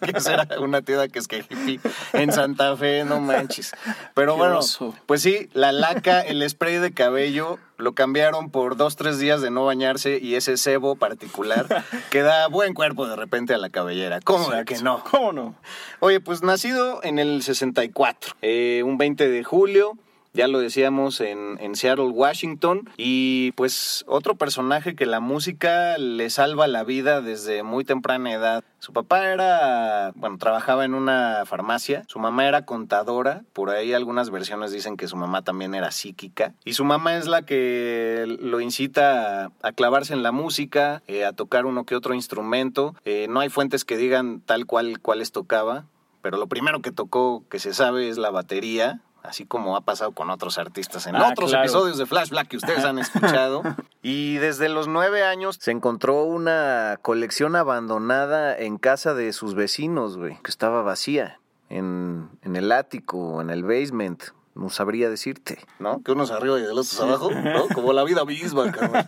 que 0.00 0.20
será 0.20 0.48
una 0.58 0.80
tienda 0.80 1.08
que 1.08 1.18
es 1.18 1.28
que 1.28 1.40
hippie 1.40 1.80
en 2.14 2.32
Santa 2.32 2.74
Fe, 2.74 3.04
no 3.04 3.20
manches. 3.20 3.74
Pero 4.14 4.38
bueno, 4.38 4.60
pues 5.04 5.20
sí, 5.20 5.50
la 5.52 5.70
laca, 5.70 6.22
el 6.22 6.48
spray 6.48 6.76
de 6.76 6.94
cabello 6.94 7.58
lo 7.82 7.94
cambiaron 7.94 8.50
por 8.50 8.76
dos, 8.76 8.96
tres 8.96 9.18
días 9.18 9.42
de 9.42 9.50
no 9.50 9.64
bañarse 9.64 10.18
y 10.20 10.36
ese 10.36 10.56
cebo 10.56 10.96
particular 10.96 11.66
que 12.10 12.22
da 12.22 12.46
buen 12.48 12.74
cuerpo 12.74 13.06
de 13.06 13.16
repente 13.16 13.52
a 13.54 13.58
la 13.58 13.70
cabellera. 13.70 14.20
¿Cómo 14.20 14.48
que 14.64 14.78
no? 14.78 15.02
¿Cómo 15.10 15.32
no? 15.32 15.54
Oye, 16.00 16.20
pues 16.20 16.42
nacido 16.42 17.00
en 17.02 17.18
el 17.18 17.42
64, 17.42 18.36
eh, 18.42 18.82
un 18.84 18.98
20 18.98 19.28
de 19.28 19.44
julio, 19.44 19.98
ya 20.34 20.48
lo 20.48 20.58
decíamos, 20.60 21.20
en, 21.20 21.58
Seattle, 21.74 22.06
Washington. 22.06 22.88
Y 22.96 23.52
pues 23.52 24.04
otro 24.06 24.34
personaje 24.36 24.94
que 24.94 25.06
la 25.06 25.20
música 25.20 25.98
le 25.98 26.30
salva 26.30 26.66
la 26.66 26.84
vida 26.84 27.20
desde 27.20 27.62
muy 27.62 27.84
temprana 27.84 28.32
edad. 28.32 28.64
Su 28.78 28.92
papá 28.92 29.28
era, 29.28 30.12
bueno, 30.14 30.38
trabajaba 30.38 30.84
en 30.84 30.94
una 30.94 31.44
farmacia, 31.46 32.02
su 32.08 32.18
mamá 32.18 32.48
era 32.48 32.64
contadora, 32.64 33.44
por 33.52 33.70
ahí 33.70 33.92
algunas 33.92 34.30
versiones 34.30 34.72
dicen 34.72 34.96
que 34.96 35.06
su 35.06 35.16
mamá 35.16 35.42
también 35.42 35.74
era 35.74 35.92
psíquica. 35.92 36.54
Y 36.64 36.74
su 36.74 36.84
mamá 36.84 37.16
es 37.16 37.28
la 37.28 37.42
que 37.42 38.24
lo 38.40 38.60
incita 38.60 39.52
a, 39.62 39.72
clavarse 39.72 40.14
en 40.14 40.22
la 40.22 40.32
música, 40.32 41.02
eh, 41.06 41.24
a 41.24 41.32
tocar 41.32 41.64
uno 41.64 41.84
que 41.84 41.94
otro 41.94 42.14
instrumento. 42.14 42.94
Eh, 43.04 43.26
no 43.28 43.40
hay 43.40 43.50
fuentes 43.50 43.84
que 43.84 43.96
digan 43.96 44.40
tal 44.40 44.66
cual 44.66 44.98
cuáles 45.00 45.30
tocaba, 45.30 45.86
pero 46.22 46.38
lo 46.38 46.46
primero 46.46 46.82
que 46.82 46.92
tocó 46.92 47.44
que 47.50 47.58
se 47.58 47.74
sabe 47.74 48.08
es 48.08 48.18
la 48.18 48.30
batería, 48.30 49.00
así 49.22 49.44
como 49.44 49.76
ha 49.76 49.80
pasado 49.82 50.12
con 50.12 50.30
otros 50.30 50.58
artistas 50.58 51.06
en 51.06 51.16
ah, 51.16 51.28
otros 51.30 51.52
episodios 51.52 51.98
de 51.98 52.06
Flash 52.06 52.30
Black 52.30 52.48
que 52.48 52.56
ustedes 52.56 52.84
han 52.84 52.98
escuchado. 52.98 53.62
y 54.02 54.36
desde 54.36 54.68
los 54.68 54.88
nueve 54.88 55.22
años 55.22 55.56
se 55.60 55.70
encontró 55.70 56.24
una 56.24 56.98
colección 57.02 57.56
abandonada 57.56 58.56
en 58.56 58.78
casa 58.78 59.14
de 59.14 59.32
sus 59.32 59.54
vecinos, 59.54 60.16
güey, 60.16 60.38
que 60.42 60.50
estaba 60.50 60.82
vacía, 60.82 61.38
en, 61.68 62.28
en 62.42 62.56
el 62.56 62.72
ático, 62.72 63.40
en 63.40 63.50
el 63.50 63.62
basement. 63.62 64.22
No 64.54 64.68
sabría 64.68 65.08
decirte, 65.08 65.58
¿no? 65.78 66.02
Que 66.02 66.12
unos 66.12 66.30
arriba 66.30 66.58
y 66.58 66.62
de 66.62 66.74
los 66.74 66.92
otros 66.92 67.08
abajo, 67.08 67.30
¿no? 67.30 67.68
Como 67.74 67.94
la 67.94 68.04
vida 68.04 68.24
misma, 68.26 68.70
cabrón. 68.72 69.04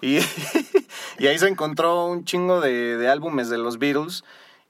Y, 0.00 0.18
y 1.18 1.26
ahí 1.26 1.36
se 1.38 1.48
encontró 1.48 2.06
un 2.06 2.24
chingo 2.24 2.60
de, 2.60 2.96
de 2.96 3.08
álbumes 3.08 3.48
de 3.48 3.58
los 3.58 3.78
Beatles 3.78 4.24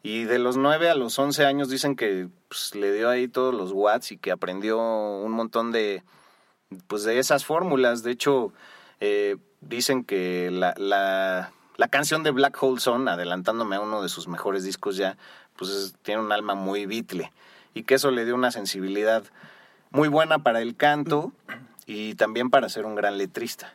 y 0.04 0.24
de 0.24 0.38
los 0.38 0.58
9 0.58 0.90
a 0.90 0.94
los 0.94 1.18
11 1.18 1.46
años 1.46 1.70
dicen 1.70 1.96
que 1.96 2.28
pues, 2.48 2.74
le 2.74 2.92
dio 2.92 3.08
ahí 3.08 3.26
todos 3.26 3.54
los 3.54 3.72
watts 3.72 4.12
y 4.12 4.18
que 4.18 4.30
aprendió 4.30 4.78
un 4.78 5.32
montón 5.32 5.72
de, 5.72 6.02
pues, 6.88 7.04
de 7.04 7.18
esas 7.18 7.46
fórmulas. 7.46 8.02
De 8.02 8.10
hecho, 8.10 8.52
eh, 9.00 9.38
dicen 9.62 10.04
que 10.04 10.50
la, 10.50 10.74
la, 10.76 11.52
la, 11.78 11.88
canción 11.88 12.22
de 12.22 12.32
Black 12.32 12.62
Hole 12.62 12.82
Zone, 12.82 13.10
adelantándome 13.10 13.76
a 13.76 13.80
uno 13.80 14.02
de 14.02 14.10
sus 14.10 14.28
mejores 14.28 14.62
discos 14.62 14.98
ya, 14.98 15.16
pues 15.56 15.94
tiene 16.02 16.20
un 16.20 16.32
alma 16.32 16.54
muy 16.54 16.84
bitle. 16.84 17.32
Y 17.72 17.84
que 17.84 17.94
eso 17.94 18.10
le 18.10 18.26
dio 18.26 18.34
una 18.34 18.50
sensibilidad 18.50 19.24
muy 19.90 20.08
buena 20.08 20.40
para 20.40 20.60
el 20.60 20.76
canto 20.76 21.32
y 21.86 22.14
también 22.16 22.50
para 22.50 22.68
ser 22.68 22.84
un 22.84 22.94
gran 22.94 23.16
letrista. 23.16 23.72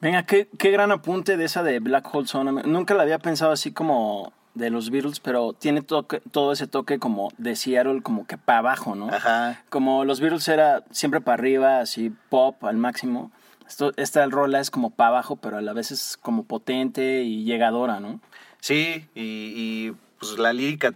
Venga, 0.00 0.24
qué, 0.24 0.48
qué 0.58 0.70
gran 0.70 0.90
apunte 0.90 1.36
de 1.36 1.44
esa 1.44 1.62
de 1.62 1.80
Black 1.80 2.08
Hole 2.14 2.26
Zone. 2.26 2.62
Nunca 2.62 2.94
la 2.94 3.02
había 3.02 3.18
pensado 3.18 3.52
así 3.52 3.72
como 3.72 4.32
de 4.54 4.70
los 4.70 4.90
Beatles, 4.90 5.20
pero 5.20 5.52
tiene 5.52 5.80
toque, 5.82 6.20
todo 6.32 6.52
ese 6.52 6.66
toque 6.66 6.98
como 6.98 7.30
de 7.38 7.54
Seattle, 7.56 8.02
como 8.02 8.26
que 8.26 8.36
para 8.36 8.58
abajo, 8.60 8.94
¿no? 8.94 9.08
Ajá. 9.08 9.62
Como 9.68 10.04
los 10.04 10.20
Beatles 10.20 10.48
era 10.48 10.84
siempre 10.90 11.20
para 11.20 11.34
arriba, 11.34 11.80
así 11.80 12.12
pop 12.28 12.62
al 12.64 12.76
máximo. 12.76 13.30
Esto, 13.68 13.92
esta 13.96 14.26
rola 14.26 14.58
es 14.60 14.70
como 14.70 14.90
para 14.90 15.08
abajo, 15.10 15.36
pero 15.36 15.56
a 15.58 15.62
la 15.62 15.72
vez 15.72 15.92
es 15.92 16.16
como 16.20 16.42
potente 16.44 17.22
y 17.22 17.44
llegadora, 17.44 18.00
¿no? 18.00 18.20
Sí, 18.60 19.06
y, 19.14 19.52
y 19.54 19.96
pues 20.18 20.38
la 20.38 20.52
lírica 20.52 20.92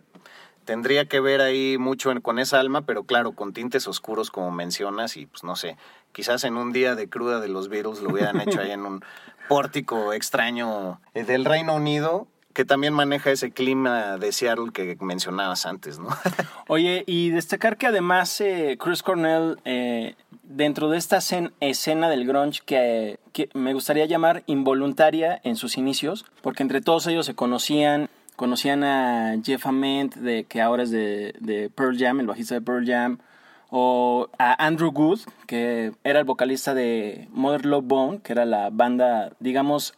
tendría 0.64 1.06
que 1.06 1.20
ver 1.20 1.40
ahí 1.40 1.76
mucho 1.78 2.10
en- 2.10 2.20
con 2.20 2.38
esa 2.38 2.58
alma, 2.58 2.82
pero 2.82 3.04
claro, 3.04 3.32
con 3.32 3.52
tintes 3.52 3.86
oscuros 3.86 4.30
como 4.30 4.50
mencionas 4.50 5.16
y 5.16 5.26
pues 5.26 5.44
no 5.44 5.56
sé, 5.56 5.76
quizás 6.12 6.42
en 6.44 6.56
un 6.56 6.72
día 6.72 6.94
de 6.94 7.08
cruda 7.08 7.38
de 7.38 7.48
los 7.48 7.68
Beatles 7.68 8.00
lo 8.00 8.10
hubieran 8.10 8.40
hecho 8.40 8.60
ahí 8.60 8.70
en 8.72 8.84
un 8.84 9.04
pórtico 9.48 10.12
extraño 10.12 11.00
del 11.14 11.44
Reino 11.44 11.74
Unido 11.76 12.26
que 12.54 12.64
también 12.64 12.94
maneja 12.94 13.30
ese 13.30 13.50
clima 13.50 14.16
de 14.16 14.32
Seattle 14.32 14.70
que 14.72 14.96
mencionabas 15.00 15.66
antes, 15.66 15.98
¿no? 15.98 16.08
Oye, 16.68 17.04
y 17.06 17.30
destacar 17.30 17.76
que 17.76 17.88
además 17.88 18.40
eh, 18.40 18.78
Chris 18.82 19.02
Cornell, 19.02 19.58
eh, 19.64 20.14
dentro 20.44 20.88
de 20.88 20.96
esta 20.98 21.16
escen- 21.18 21.52
escena 21.60 22.08
del 22.08 22.26
grunge 22.26 22.60
que, 22.64 23.18
que 23.32 23.48
me 23.54 23.74
gustaría 23.74 24.06
llamar 24.06 24.44
involuntaria 24.46 25.40
en 25.44 25.56
sus 25.56 25.76
inicios, 25.76 26.24
porque 26.42 26.62
entre 26.62 26.80
todos 26.80 27.06
ellos 27.08 27.26
se 27.26 27.34
conocían, 27.34 28.08
conocían 28.36 28.84
a 28.84 29.36
Jeff 29.44 29.66
Ament, 29.66 30.14
de, 30.14 30.44
que 30.44 30.62
ahora 30.62 30.84
es 30.84 30.90
de, 30.90 31.34
de 31.40 31.70
Pearl 31.70 31.98
Jam, 31.98 32.20
el 32.20 32.26
bajista 32.26 32.54
de 32.54 32.60
Pearl 32.62 32.86
Jam, 32.86 33.18
o 33.70 34.28
a 34.38 34.64
Andrew 34.64 34.92
Good, 34.92 35.20
que 35.48 35.92
era 36.04 36.20
el 36.20 36.24
vocalista 36.24 36.74
de 36.74 37.26
Mother 37.32 37.66
Love 37.66 37.84
Bone, 37.84 38.20
que 38.22 38.32
era 38.32 38.44
la 38.44 38.70
banda, 38.70 39.32
digamos, 39.40 39.94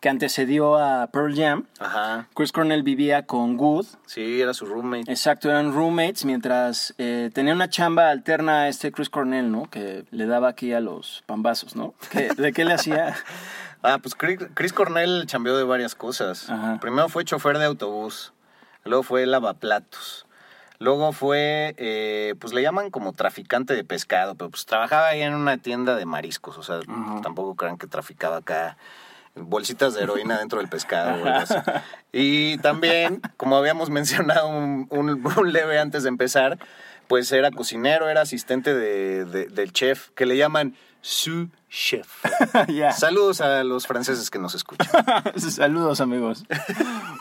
que 0.00 0.08
antecedió 0.08 0.78
a 0.78 1.06
Pearl 1.08 1.34
Jam. 1.36 1.66
Ajá. 1.78 2.26
Chris 2.34 2.52
Cornell 2.52 2.82
vivía 2.82 3.26
con 3.26 3.56
Good, 3.56 3.86
Sí, 4.06 4.40
era 4.40 4.54
su 4.54 4.66
roommate. 4.66 5.10
Exacto, 5.10 5.50
eran 5.50 5.72
roommates 5.72 6.24
mientras 6.24 6.94
eh, 6.98 7.30
tenía 7.34 7.52
una 7.52 7.68
chamba 7.68 8.10
alterna 8.10 8.62
a 8.62 8.68
este 8.68 8.92
Chris 8.92 9.10
Cornell, 9.10 9.50
¿no? 9.52 9.68
Que 9.70 10.04
le 10.10 10.26
daba 10.26 10.48
aquí 10.48 10.72
a 10.72 10.80
los 10.80 11.22
pambazos, 11.26 11.76
¿no? 11.76 11.94
¿Qué- 12.10 12.30
¿De 12.36 12.52
qué 12.52 12.64
le 12.64 12.74
hacía? 12.74 13.14
Ah, 13.82 13.96
pues 13.96 14.14
Chris, 14.14 14.74
Cornell 14.74 15.26
cambió 15.26 15.56
de 15.56 15.64
varias 15.64 15.94
cosas. 15.94 16.50
Ajá. 16.50 16.76
Primero 16.82 17.08
fue 17.08 17.24
chofer 17.24 17.56
de 17.56 17.64
autobús, 17.64 18.34
luego 18.84 19.02
fue 19.02 19.24
lavaplatos, 19.24 20.26
luego 20.78 21.12
fue, 21.12 21.74
eh, 21.78 22.34
pues 22.38 22.52
le 22.52 22.60
llaman 22.60 22.90
como 22.90 23.14
traficante 23.14 23.72
de 23.74 23.82
pescado, 23.82 24.34
pero 24.34 24.50
pues 24.50 24.66
trabajaba 24.66 25.08
ahí 25.08 25.22
en 25.22 25.32
una 25.32 25.56
tienda 25.56 25.96
de 25.96 26.04
mariscos, 26.04 26.58
o 26.58 26.62
sea, 26.62 26.80
tampoco 27.22 27.54
crean 27.56 27.78
que 27.78 27.86
traficaba 27.86 28.36
acá 28.36 28.76
bolsitas 29.40 29.94
de 29.94 30.02
heroína 30.02 30.38
dentro 30.38 30.58
del 30.58 30.68
pescado. 30.68 31.10
o 31.22 31.26
algo 31.26 31.28
así. 31.40 31.54
Y 32.12 32.58
también, 32.58 33.20
como 33.36 33.56
habíamos 33.56 33.88
mencionado 33.98 34.48
un, 34.48 34.86
un- 34.90 35.22
un 35.36 35.52
leve 35.52 35.78
antes 35.78 36.02
de 36.02 36.08
empezar, 36.08 36.58
pues 37.06 37.30
era 37.32 37.50
cocinero, 37.50 38.08
era 38.08 38.20
asistente 38.22 38.74
de- 38.74 39.24
de- 39.24 39.46
del 39.46 39.72
chef, 39.72 40.08
que 40.14 40.26
le 40.26 40.36
llaman 40.36 40.74
su 41.00 41.48
chef. 41.68 42.08
Saludos 42.96 43.40
a 43.40 43.62
los 43.64 43.86
franceses 43.86 44.30
que 44.30 44.38
nos 44.38 44.54
escuchan. 44.54 44.86
Saludos, 45.36 46.00
amigos. 46.00 46.44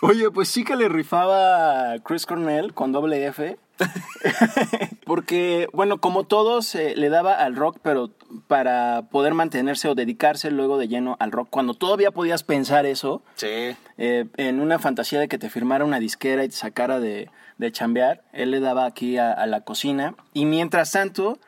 Oye, 0.01 0.29
pues 0.31 0.49
sí 0.49 0.63
que 0.63 0.75
le 0.75 0.89
rifaba 0.89 1.91
a 1.93 1.99
Chris 1.99 2.25
Cornell 2.25 2.73
con 2.73 2.91
doble 2.91 3.25
F. 3.27 3.57
Porque, 5.05 5.67
bueno, 5.73 5.99
como 5.99 6.25
todos, 6.25 6.75
eh, 6.75 6.93
le 6.95 7.09
daba 7.09 7.33
al 7.35 7.55
rock, 7.55 7.77
pero 7.81 8.11
para 8.47 9.03
poder 9.09 9.33
mantenerse 9.33 9.87
o 9.87 9.95
dedicarse 9.95 10.51
luego 10.51 10.77
de 10.77 10.87
lleno 10.87 11.15
al 11.19 11.31
rock, 11.31 11.47
cuando 11.49 11.73
todavía 11.73 12.11
podías 12.11 12.43
pensar 12.43 12.85
eso, 12.85 13.21
Sí. 13.35 13.75
eh, 13.97 14.25
en 14.37 14.59
una 14.59 14.79
fantasía 14.79 15.19
de 15.19 15.27
que 15.27 15.37
te 15.37 15.49
firmara 15.49 15.85
una 15.85 15.99
disquera 15.99 16.43
y 16.43 16.49
te 16.49 16.55
sacara 16.55 16.99
de, 16.99 17.29
de 17.57 17.71
chambear, 17.71 18.21
él 18.33 18.51
le 18.51 18.59
daba 18.59 18.85
aquí 18.85 19.17
a, 19.17 19.31
a 19.31 19.45
la 19.47 19.61
cocina 19.61 20.13
y 20.33 20.45
mientras 20.45 20.91
tanto 20.91 21.39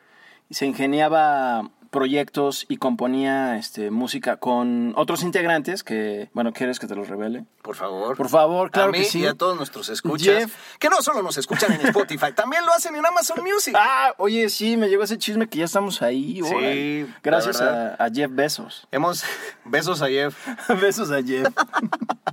se 0.50 0.66
ingeniaba 0.66 1.70
proyectos 1.92 2.64
y 2.68 2.78
componía 2.78 3.56
este, 3.56 3.90
música 3.90 4.38
con 4.38 4.94
otros 4.96 5.22
integrantes 5.22 5.84
que, 5.84 6.30
bueno, 6.32 6.52
¿quieres 6.52 6.80
que 6.80 6.86
te 6.86 6.96
los 6.96 7.06
revele? 7.06 7.44
Por 7.60 7.76
favor. 7.76 8.16
Por 8.16 8.28
favor, 8.30 8.70
claro 8.70 8.88
a 8.88 8.92
mí 8.92 8.98
que 9.00 9.04
sí. 9.04 9.20
y 9.20 9.26
a 9.26 9.34
todos 9.34 9.56
nuestros 9.56 9.90
escuchas. 9.90 10.26
Jeff. 10.26 10.56
Que 10.78 10.88
no 10.88 11.02
solo 11.02 11.22
nos 11.22 11.36
escuchan 11.36 11.70
en 11.72 11.86
Spotify, 11.86 12.32
también 12.34 12.64
lo 12.64 12.72
hacen 12.72 12.96
en 12.96 13.04
Amazon 13.04 13.44
Music. 13.44 13.74
Ah, 13.78 14.14
oye, 14.16 14.48
sí, 14.48 14.76
me 14.76 14.88
llegó 14.88 15.04
ese 15.04 15.18
chisme 15.18 15.48
que 15.48 15.58
ya 15.58 15.66
estamos 15.66 16.02
ahí. 16.02 16.40
Sí, 16.42 17.06
Gracias 17.22 17.60
a, 17.60 17.94
a 18.02 18.10
Jeff 18.10 18.30
Bezos. 18.32 18.88
Hemos, 18.90 19.24
besos 19.66 20.00
a 20.02 20.08
Jeff. 20.08 20.34
Besos 20.80 21.10
a 21.10 21.22
Jeff. 21.22 21.48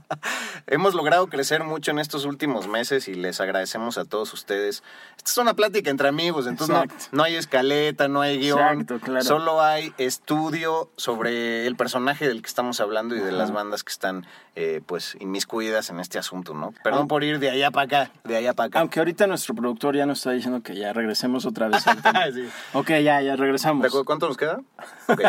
Hemos 0.68 0.94
logrado 0.94 1.28
crecer 1.28 1.63
mucho 1.63 1.92
en 1.92 2.00
estos 2.00 2.25
últimos 2.25 2.68
meses 2.68 3.08
y 3.08 3.13
les 3.16 3.39
agradecemos 3.42 3.98
a 3.98 4.06
todos 4.06 4.34
ustedes. 4.34 4.84
Esta 5.18 5.32
es 5.32 5.38
una 5.38 5.54
plática 5.54 5.89
entre 5.89 6.08
amigos, 6.08 6.48
entonces 6.48 6.75
no, 6.75 6.84
no 7.12 7.24
hay 7.24 7.36
escaleta, 7.36 8.08
no 8.08 8.22
hay 8.22 8.38
guion. 8.39 8.60
Exacto, 8.60 9.00
claro. 9.00 9.24
Solo 9.25 9.62
hay 9.62 9.94
estudio 9.98 10.89
sobre 10.98 11.66
el 11.68 11.75
personaje 11.75 12.28
del 12.28 12.42
que 12.42 12.48
estamos 12.48 12.80
hablando 12.80 13.16
y 13.16 13.20
de 13.20 13.32
las 13.32 13.51
bandas 13.51 13.84
que 13.84 13.92
están 13.92 14.25
eh, 14.56 14.82
pues 14.86 15.16
inmiscuidas 15.20 15.89
en 15.89 16.00
este 16.00 16.20
asunto, 16.20 16.54
¿no? 16.54 16.74
Perdón 16.84 17.08
por 17.08 17.24
ir 17.24 17.39
de 17.39 17.50
allá 17.50 17.72
para 17.72 17.86
acá, 18.04 18.12
de 18.24 18.36
allá 18.38 18.54
para 18.54 18.68
acá. 18.68 18.80
Aunque 18.80 19.00
ahorita 19.00 19.28
nuestro 19.28 19.56
productor 19.56 19.96
ya 19.96 20.06
nos 20.06 20.20
está 20.20 20.32
diciendo 20.32 20.62
que 20.62 20.75
ya 20.75 20.92
regresemos 20.94 21.46
otra 21.46 21.68
vez 21.70 21.86
al 21.88 22.01
tema. 22.01 22.25
Sí. 22.34 22.48
Ok, 22.74 22.89
ya, 23.04 23.22
ya 23.22 23.36
regresamos. 23.36 23.88
¿Cuánto 24.06 24.28
nos 24.28 24.38
queda? 24.38 24.60
Ok. 25.10 25.22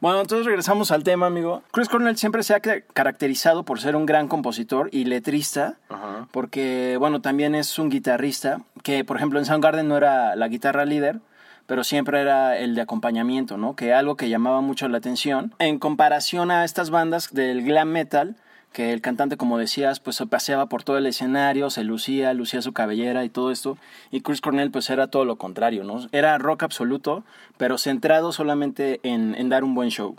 Bueno, 0.00 0.20
entonces 0.20 0.46
regresamos 0.46 0.92
al 0.92 1.02
tema, 1.02 1.26
amigo. 1.26 1.64
Chris 1.72 1.88
Cornell 1.88 2.16
siempre 2.16 2.44
se 2.44 2.54
ha 2.54 2.60
ca- 2.60 2.82
caracterizado 2.92 3.64
por 3.64 3.80
ser 3.80 3.96
un 3.96 4.06
gran 4.06 4.23
compositor 4.28 4.88
y 4.92 5.04
letrista, 5.04 5.76
Ajá. 5.88 6.28
porque, 6.30 6.96
bueno, 6.98 7.20
también 7.20 7.54
es 7.54 7.78
un 7.78 7.90
guitarrista, 7.90 8.62
que 8.82 9.04
por 9.04 9.16
ejemplo 9.16 9.38
en 9.38 9.44
Soundgarden 9.46 9.88
no 9.88 9.96
era 9.96 10.36
la 10.36 10.48
guitarra 10.48 10.84
líder, 10.84 11.20
pero 11.66 11.84
siempre 11.84 12.20
era 12.20 12.58
el 12.58 12.74
de 12.74 12.82
acompañamiento, 12.82 13.56
¿no? 13.56 13.74
Que 13.74 13.94
algo 13.94 14.16
que 14.16 14.28
llamaba 14.28 14.60
mucho 14.60 14.88
la 14.88 14.98
atención. 14.98 15.54
En 15.58 15.78
comparación 15.78 16.50
a 16.50 16.64
estas 16.64 16.90
bandas 16.90 17.32
del 17.32 17.62
glam 17.62 17.88
metal, 17.88 18.36
que 18.72 18.92
el 18.92 19.00
cantante, 19.00 19.36
como 19.36 19.56
decías, 19.56 20.00
pues 20.00 20.16
se 20.16 20.26
paseaba 20.26 20.66
por 20.66 20.82
todo 20.82 20.98
el 20.98 21.06
escenario, 21.06 21.70
se 21.70 21.84
lucía, 21.84 22.34
lucía 22.34 22.60
su 22.60 22.72
cabellera 22.72 23.24
y 23.24 23.28
todo 23.28 23.50
esto. 23.52 23.78
Y 24.10 24.20
Chris 24.20 24.40
Cornell, 24.40 24.72
pues 24.72 24.90
era 24.90 25.06
todo 25.06 25.24
lo 25.24 25.36
contrario, 25.36 25.84
¿no? 25.84 26.06
Era 26.10 26.36
rock 26.38 26.64
absoluto, 26.64 27.22
pero 27.56 27.78
centrado 27.78 28.32
solamente 28.32 28.98
en, 29.04 29.36
en 29.36 29.48
dar 29.48 29.62
un 29.62 29.74
buen 29.76 29.90
show. 29.90 30.16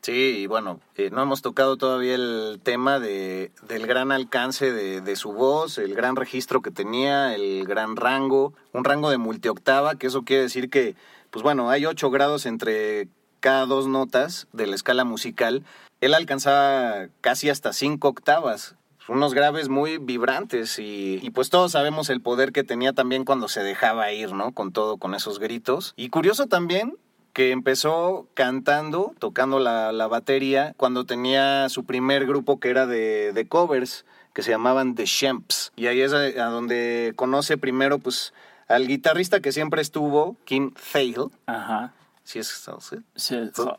Sí, 0.00 0.38
y 0.38 0.46
bueno, 0.46 0.80
eh, 0.94 1.10
no 1.10 1.22
hemos 1.22 1.42
tocado 1.42 1.76
todavía 1.76 2.14
el 2.14 2.60
tema 2.62 3.00
de, 3.00 3.52
del 3.66 3.86
gran 3.86 4.12
alcance 4.12 4.72
de, 4.72 5.00
de 5.00 5.16
su 5.16 5.32
voz, 5.32 5.76
el 5.78 5.94
gran 5.94 6.16
registro 6.16 6.62
que 6.62 6.70
tenía, 6.70 7.34
el 7.34 7.64
gran 7.66 7.96
rango, 7.96 8.54
un 8.72 8.84
rango 8.84 9.10
de 9.10 9.18
multioctava, 9.18 9.96
que 9.96 10.06
eso 10.06 10.22
quiere 10.22 10.42
decir 10.42 10.70
que, 10.70 10.94
pues 11.30 11.42
bueno, 11.42 11.68
hay 11.68 11.84
ocho 11.84 12.10
grados 12.10 12.46
entre 12.46 13.08
cada 13.40 13.66
dos 13.66 13.86
notas 13.86 14.46
de 14.52 14.66
la 14.66 14.76
escala 14.76 15.04
musical. 15.04 15.64
Él 16.00 16.14
alcanzaba 16.14 17.08
casi 17.20 17.50
hasta 17.50 17.72
cinco 17.72 18.08
octavas, 18.08 18.76
unos 19.08 19.34
graves 19.34 19.68
muy 19.68 19.98
vibrantes 19.98 20.78
y, 20.78 21.18
y 21.22 21.30
pues 21.30 21.50
todos 21.50 21.72
sabemos 21.72 22.08
el 22.10 22.20
poder 22.20 22.52
que 22.52 22.62
tenía 22.62 22.92
también 22.92 23.24
cuando 23.24 23.48
se 23.48 23.62
dejaba 23.62 24.12
ir, 24.12 24.32
¿no? 24.32 24.52
Con 24.52 24.72
todo, 24.72 24.98
con 24.98 25.14
esos 25.14 25.38
gritos. 25.38 25.94
Y 25.96 26.10
curioso 26.10 26.46
también 26.46 26.96
que 27.38 27.52
empezó 27.52 28.26
cantando, 28.34 29.14
tocando 29.20 29.60
la, 29.60 29.92
la 29.92 30.08
batería, 30.08 30.74
cuando 30.76 31.06
tenía 31.06 31.68
su 31.68 31.84
primer 31.84 32.26
grupo 32.26 32.58
que 32.58 32.68
era 32.68 32.84
de, 32.84 33.32
de 33.32 33.46
covers, 33.46 34.04
que 34.34 34.42
se 34.42 34.50
llamaban 34.50 34.96
The 34.96 35.04
Shemps. 35.04 35.70
Y 35.76 35.86
ahí 35.86 36.00
es 36.00 36.12
a, 36.12 36.22
a 36.22 36.50
donde 36.50 37.12
conoce 37.14 37.56
primero, 37.56 38.00
pues, 38.00 38.34
al 38.66 38.88
guitarrista 38.88 39.38
que 39.38 39.52
siempre 39.52 39.82
estuvo, 39.82 40.36
Kim 40.46 40.74
Thale. 40.92 41.28
Ajá. 41.46 41.92
Sí, 42.24 42.40
es 42.40 42.48
¿sí? 42.80 42.96
Sí, 43.14 43.36
so- 43.54 43.78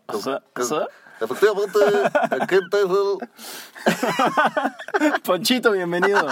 Efectivamente, 1.22 1.80
Thale. 2.72 3.18
Ponchito, 5.24 5.72
bienvenido. 5.72 6.28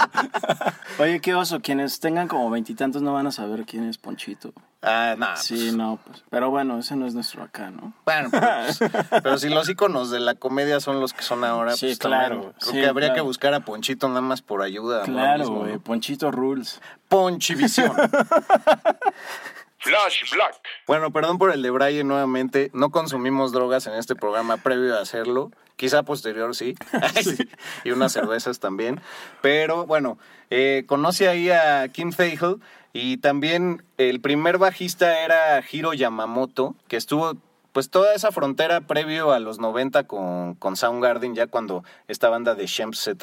Oye, 0.98 1.20
qué 1.20 1.34
oso. 1.34 1.60
Quienes 1.60 2.00
tengan 2.00 2.28
como 2.28 2.48
veintitantos 2.50 3.02
no 3.02 3.12
van 3.12 3.26
a 3.26 3.32
saber 3.32 3.64
quién 3.64 3.88
es 3.88 3.98
Ponchito. 3.98 4.52
Ah, 4.82 5.14
no. 5.18 5.36
Sí, 5.36 5.72
no, 5.72 5.98
pues. 6.04 6.22
Pero 6.30 6.50
bueno, 6.50 6.78
ese 6.78 6.94
no 6.96 7.06
es 7.06 7.14
nuestro 7.14 7.42
acá, 7.42 7.70
¿no? 7.70 7.92
Bueno, 8.04 8.30
pues, 8.30 8.78
pero 9.22 9.36
si 9.38 9.48
los 9.48 9.68
iconos 9.68 10.10
de 10.10 10.20
la 10.20 10.34
comedia 10.36 10.80
son 10.80 11.00
los 11.00 11.12
que 11.12 11.22
son 11.22 11.44
ahora, 11.44 11.76
Sí, 11.76 11.86
pues 11.86 11.98
claro, 11.98 12.28
también 12.28 12.52
creo 12.58 12.72
sí, 12.72 12.80
que 12.80 12.86
habría 12.86 13.08
claro. 13.08 13.22
que 13.22 13.26
buscar 13.26 13.54
a 13.54 13.60
Ponchito 13.60 14.08
nada 14.08 14.20
más 14.20 14.40
por 14.40 14.62
ayuda. 14.62 15.02
Claro, 15.02 15.40
mismo, 15.40 15.58
güey. 15.60 15.72
¿no? 15.74 15.80
Ponchito 15.80 16.30
Rules. 16.30 16.80
Ponchivisión. 17.08 17.92
Flash 19.88 20.30
Black. 20.34 20.60
bueno, 20.86 21.10
perdón 21.12 21.38
por 21.38 21.50
el 21.50 21.62
de 21.62 21.70
Brian 21.70 22.06
nuevamente. 22.06 22.70
No 22.74 22.90
consumimos 22.90 23.52
drogas 23.52 23.86
en 23.86 23.94
este 23.94 24.14
programa 24.14 24.58
previo 24.58 24.94
a 24.94 25.00
hacerlo. 25.00 25.50
Quizá 25.76 26.02
posterior 26.02 26.54
sí. 26.54 26.74
y 27.84 27.90
unas 27.90 28.12
cervezas 28.12 28.60
también. 28.60 29.00
Pero 29.40 29.86
bueno, 29.86 30.18
eh, 30.50 30.84
conoce 30.86 31.28
ahí 31.28 31.50
a 31.50 31.88
Kim 31.88 32.12
Thale 32.12 32.56
y 32.92 33.16
también 33.18 33.82
el 33.96 34.20
primer 34.20 34.58
bajista 34.58 35.24
era 35.24 35.62
Hiro 35.70 35.94
Yamamoto, 35.94 36.74
que 36.88 36.96
estuvo 36.96 37.38
pues 37.72 37.90
toda 37.90 38.14
esa 38.14 38.32
frontera 38.32 38.82
previo 38.82 39.32
a 39.32 39.38
los 39.38 39.58
90 39.58 40.04
con, 40.04 40.54
con 40.54 40.76
Soundgarden, 40.76 41.34
ya 41.34 41.46
cuando 41.46 41.84
esta 42.08 42.28
banda 42.28 42.54
de 42.54 42.66
Shemps 42.66 42.98
se, 42.98 43.16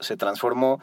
se 0.00 0.16
transformó 0.16 0.80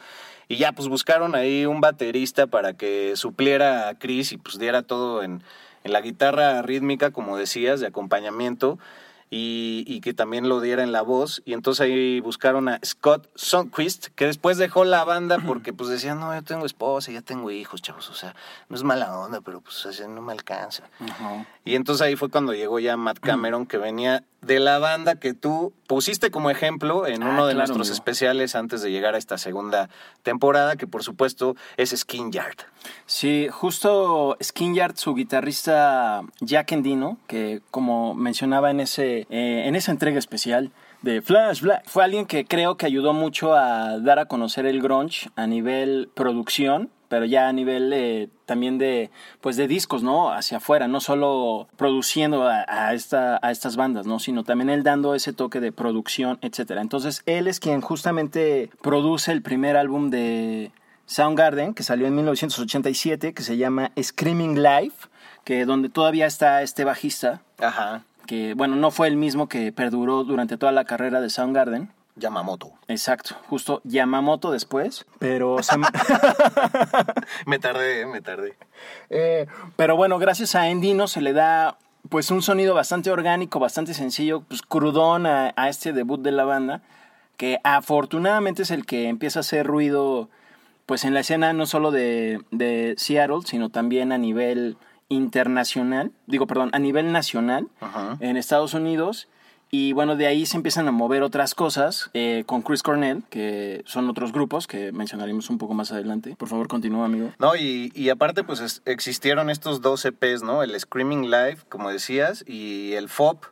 Y 0.47 0.57
ya 0.57 0.71
pues 0.71 0.87
buscaron 0.87 1.35
ahí 1.35 1.65
un 1.65 1.81
baterista 1.81 2.47
para 2.47 2.73
que 2.73 3.15
supliera 3.15 3.89
a 3.89 3.95
Chris 3.95 4.31
y 4.31 4.37
pues 4.37 4.59
diera 4.59 4.83
todo 4.83 5.23
en, 5.23 5.41
en 5.83 5.93
la 5.93 6.01
guitarra 6.01 6.61
rítmica, 6.61 7.11
como 7.11 7.37
decías, 7.37 7.79
de 7.79 7.87
acompañamiento 7.87 8.77
y, 9.29 10.01
que 10.01 10.13
también 10.13 10.47
lo 10.47 10.61
diera 10.61 10.83
en 10.83 10.91
la 10.91 11.01
voz. 11.01 11.41
Y 11.45 11.53
entonces 11.53 11.81
ahí 11.81 12.19
buscaron 12.19 12.69
a 12.69 12.79
Scott 12.85 13.29
Sundquist, 13.35 14.07
que 14.15 14.25
después 14.25 14.57
dejó 14.57 14.85
la 14.85 15.03
banda 15.03 15.37
porque 15.45 15.73
pues 15.73 15.89
decía, 15.89 16.15
no, 16.15 16.33
yo 16.33 16.43
tengo 16.43 16.65
esposa, 16.65 17.11
ya 17.11 17.21
tengo 17.21 17.51
hijos, 17.51 17.81
chavos, 17.81 18.09
o 18.09 18.13
sea, 18.13 18.35
no 18.69 18.75
es 18.75 18.83
mala 18.83 19.17
onda, 19.17 19.41
pero 19.41 19.61
pues 19.61 20.01
no 20.07 20.21
me 20.21 20.31
alcanza. 20.31 20.83
Y 21.63 21.75
entonces 21.75 22.05
ahí 22.05 22.15
fue 22.15 22.29
cuando 22.29 22.53
llegó 22.53 22.79
ya 22.79 22.97
Matt 22.97 23.19
Cameron, 23.19 23.65
que 23.65 23.77
venía 23.77 24.23
de 24.45 24.59
la 24.59 24.79
banda 24.79 25.15
que 25.15 25.33
tú 25.33 25.73
pusiste 25.87 26.31
como 26.31 26.49
ejemplo 26.49 27.07
en 27.07 27.23
ah, 27.23 27.29
uno 27.29 27.47
de 27.47 27.55
nuestros 27.55 27.89
especiales 27.89 28.55
antes 28.55 28.81
de 28.81 28.91
llegar 28.91 29.15
a 29.15 29.17
esta 29.17 29.37
segunda 29.37 29.89
temporada, 30.23 30.75
que 30.75 30.87
por 30.87 31.03
supuesto 31.03 31.55
es 31.77 31.91
Skin 31.91 32.31
Yard. 32.31 32.57
Sí, 33.05 33.47
justo 33.51 34.37
Skin 34.41 34.75
Yard, 34.75 34.95
su 34.97 35.15
guitarrista 35.15 36.21
Jack 36.41 36.71
Endino, 36.73 37.17
que 37.27 37.61
como 37.71 38.13
mencionaba 38.13 38.71
en, 38.71 38.79
ese, 38.79 39.27
eh, 39.29 39.63
en 39.65 39.75
esa 39.75 39.91
entrega 39.91 40.19
especial, 40.19 40.71
de 41.01 41.21
Flash 41.21 41.61
Black. 41.61 41.83
Fue 41.85 42.03
alguien 42.03 42.25
que 42.25 42.45
creo 42.45 42.77
que 42.77 42.87
ayudó 42.87 43.13
mucho 43.13 43.53
a 43.53 43.99
dar 43.99 44.17
a 44.17 44.25
conocer 44.25 44.65
el 44.65 44.81
grunge 44.81 45.29
a 45.35 45.45
nivel 45.45 46.09
producción 46.13 46.89
pero 47.15 47.27
ya 47.27 47.47
a 47.47 47.53
nivel 47.53 47.93
eh, 47.93 48.27
también 48.45 48.77
de, 48.77 49.09
pues 49.39 49.55
de 49.55 49.69
discos, 49.69 50.03
¿no? 50.03 50.33
Hacia 50.33 50.57
afuera, 50.57 50.89
no 50.89 50.99
solo 50.99 51.69
produciendo 51.77 52.45
a, 52.45 52.93
esta, 52.93 53.39
a 53.41 53.51
estas 53.51 53.77
bandas, 53.77 54.05
¿no? 54.05 54.19
Sino 54.19 54.43
también 54.43 54.69
él 54.69 54.83
dando 54.83 55.15
ese 55.15 55.31
toque 55.31 55.61
de 55.61 55.71
producción, 55.71 56.39
etcétera. 56.41 56.81
Entonces, 56.81 57.23
él 57.25 57.47
es 57.47 57.61
quien 57.61 57.79
justamente 57.79 58.69
produce 58.81 59.31
el 59.31 59.41
primer 59.41 59.77
álbum 59.77 60.09
de 60.09 60.73
Soundgarden, 61.05 61.73
que 61.73 61.83
salió 61.83 62.05
en 62.05 62.15
1987, 62.15 63.33
que 63.33 63.43
se 63.43 63.55
llama 63.55 63.93
Screaming 63.97 64.61
Life, 64.61 65.07
que 65.45 65.63
donde 65.63 65.87
todavía 65.87 66.25
está 66.25 66.63
este 66.63 66.83
bajista. 66.83 67.43
Ajá. 67.59 68.03
Que, 68.27 68.55
bueno, 68.55 68.75
no 68.75 68.91
fue 68.91 69.07
el 69.07 69.15
mismo 69.15 69.47
que 69.47 69.71
perduró 69.71 70.25
durante 70.25 70.57
toda 70.57 70.73
la 70.73 70.83
carrera 70.83 71.21
de 71.21 71.29
Soundgarden. 71.29 71.91
Yamamoto. 72.15 72.73
Exacto, 72.87 73.35
justo 73.47 73.81
Yamamoto 73.83 74.51
después, 74.51 75.05
pero... 75.19 75.57
me... 77.45 77.59
tardé, 77.59 78.05
me 78.05 78.21
tardé. 78.21 78.55
Eh, 79.09 79.47
pero 79.75 79.95
bueno, 79.95 80.17
gracias 80.17 80.55
a 80.55 80.69
Endino 80.69 81.07
se 81.07 81.21
le 81.21 81.33
da 81.33 81.77
pues 82.09 82.31
un 82.31 82.41
sonido 82.41 82.73
bastante 82.73 83.11
orgánico, 83.11 83.59
bastante 83.59 83.93
sencillo, 83.93 84.41
pues 84.41 84.61
crudón 84.61 85.25
a, 85.25 85.53
este 85.67 85.91
debut 85.91 86.21
de 86.21 86.31
la 86.31 86.45
banda, 86.45 86.81
que 87.35 87.59
afortunadamente 87.63 88.61
es 88.63 88.71
el 88.71 88.85
que 88.85 89.09
empieza 89.09 89.39
a 89.39 89.41
hacer 89.41 89.65
ruido 89.65 90.29
pues 90.85 91.03
en 91.03 91.15
la 91.15 91.21
escena 91.21 91.51
no 91.51 91.65
solo 91.65 91.89
de, 91.91 92.41
de 92.51 92.93
Seattle, 92.97 93.39
sino 93.43 93.69
también 93.69 94.11
a 94.11 94.19
nivel 94.19 94.77
internacional, 95.09 96.11
digo, 96.27 96.47
perdón, 96.47 96.69
a 96.73 96.79
nivel 96.79 97.11
nacional 97.11 97.67
en 98.19 98.37
Estados 98.37 98.73
Unidos 98.73 99.27
y 99.71 99.93
bueno, 99.93 100.15
de 100.15 100.27
ahí 100.27 100.45
se 100.45 100.57
empiezan 100.57 100.87
a 100.87 100.91
mover 100.91 101.23
otras 101.23 101.55
cosas 101.55 102.09
eh, 102.13 102.43
con 102.45 102.61
Chris 102.61 102.83
Cornell, 102.83 103.23
que 103.29 103.83
son 103.85 104.09
otros 104.09 104.31
grupos 104.31 104.67
que 104.67 104.91
mencionaremos 104.91 105.49
un 105.49 105.57
poco 105.57 105.73
más 105.73 105.91
adelante. 105.91 106.35
Por 106.37 106.47
favor, 106.47 106.67
continúa, 106.67 107.05
amigo. 107.05 107.31
No, 107.39 107.55
y, 107.55 107.91
y 107.95 108.09
aparte, 108.09 108.43
pues 108.43 108.81
existieron 108.85 109.49
estos 109.49 109.81
dos 109.81 110.05
EPs, 110.05 110.43
¿no? 110.43 110.63
El 110.63 110.79
Screaming 110.79 111.29
Live, 111.29 111.57
como 111.69 111.89
decías, 111.89 112.43
y 112.47 112.93
el 112.93 113.09
FOP, 113.09 113.43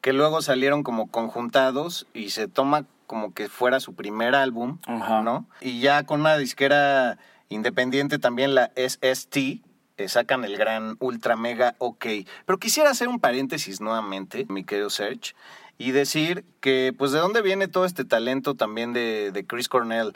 que 0.00 0.12
luego 0.12 0.42
salieron 0.42 0.82
como 0.82 1.10
conjuntados 1.10 2.06
y 2.14 2.30
se 2.30 2.48
toma 2.48 2.86
como 3.06 3.34
que 3.34 3.48
fuera 3.48 3.80
su 3.80 3.94
primer 3.94 4.34
álbum, 4.34 4.78
¿no? 4.86 5.46
Y 5.60 5.80
ya 5.80 6.04
con 6.04 6.20
una 6.20 6.36
disquera 6.36 7.18
independiente 7.48 8.18
también, 8.18 8.54
la 8.54 8.70
SST, 8.76 9.62
sacan 10.08 10.44
el 10.44 10.56
gran 10.56 10.96
ultra 11.00 11.36
mega 11.36 11.74
ok. 11.78 12.06
Pero 12.46 12.58
quisiera 12.58 12.90
hacer 12.90 13.08
un 13.08 13.20
paréntesis 13.20 13.80
nuevamente, 13.80 14.46
mi 14.48 14.64
querido 14.64 14.90
Serge 14.90 15.34
y 15.80 15.92
decir 15.92 16.44
que, 16.60 16.94
pues, 16.96 17.10
de 17.10 17.20
dónde 17.20 17.40
viene 17.40 17.66
todo 17.66 17.86
este 17.86 18.04
talento 18.04 18.54
también 18.54 18.92
de, 18.92 19.32
de 19.32 19.46
Chris 19.46 19.66
Cornell. 19.66 20.14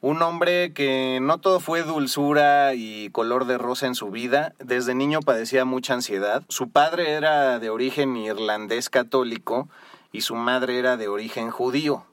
Un 0.00 0.22
hombre 0.22 0.72
que 0.72 1.18
no 1.20 1.38
todo 1.38 1.58
fue 1.58 1.82
dulzura 1.82 2.74
y 2.74 3.10
color 3.10 3.44
de 3.46 3.58
rosa 3.58 3.88
en 3.88 3.96
su 3.96 4.12
vida. 4.12 4.54
Desde 4.60 4.94
niño 4.94 5.18
padecía 5.18 5.64
mucha 5.64 5.94
ansiedad. 5.94 6.44
Su 6.48 6.70
padre 6.70 7.10
era 7.10 7.58
de 7.58 7.70
origen 7.70 8.16
irlandés 8.16 8.88
católico 8.88 9.68
y 10.12 10.20
su 10.20 10.36
madre 10.36 10.78
era 10.78 10.96
de 10.96 11.08
origen 11.08 11.50
judío. 11.50 12.06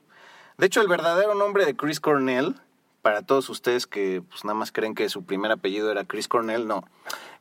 De 0.57 0.65
hecho, 0.65 0.81
el 0.81 0.87
verdadero 0.87 1.35
nombre 1.35 1.65
de 1.65 1.75
Chris 1.75 1.99
Cornell, 1.99 2.55
para 3.01 3.21
todos 3.21 3.49
ustedes 3.49 3.87
que 3.87 4.21
pues, 4.27 4.43
nada 4.43 4.55
más 4.55 4.71
creen 4.71 4.95
que 4.95 5.09
su 5.09 5.23
primer 5.23 5.51
apellido 5.51 5.91
era 5.91 6.05
Chris 6.05 6.27
Cornell, 6.27 6.67
no. 6.67 6.83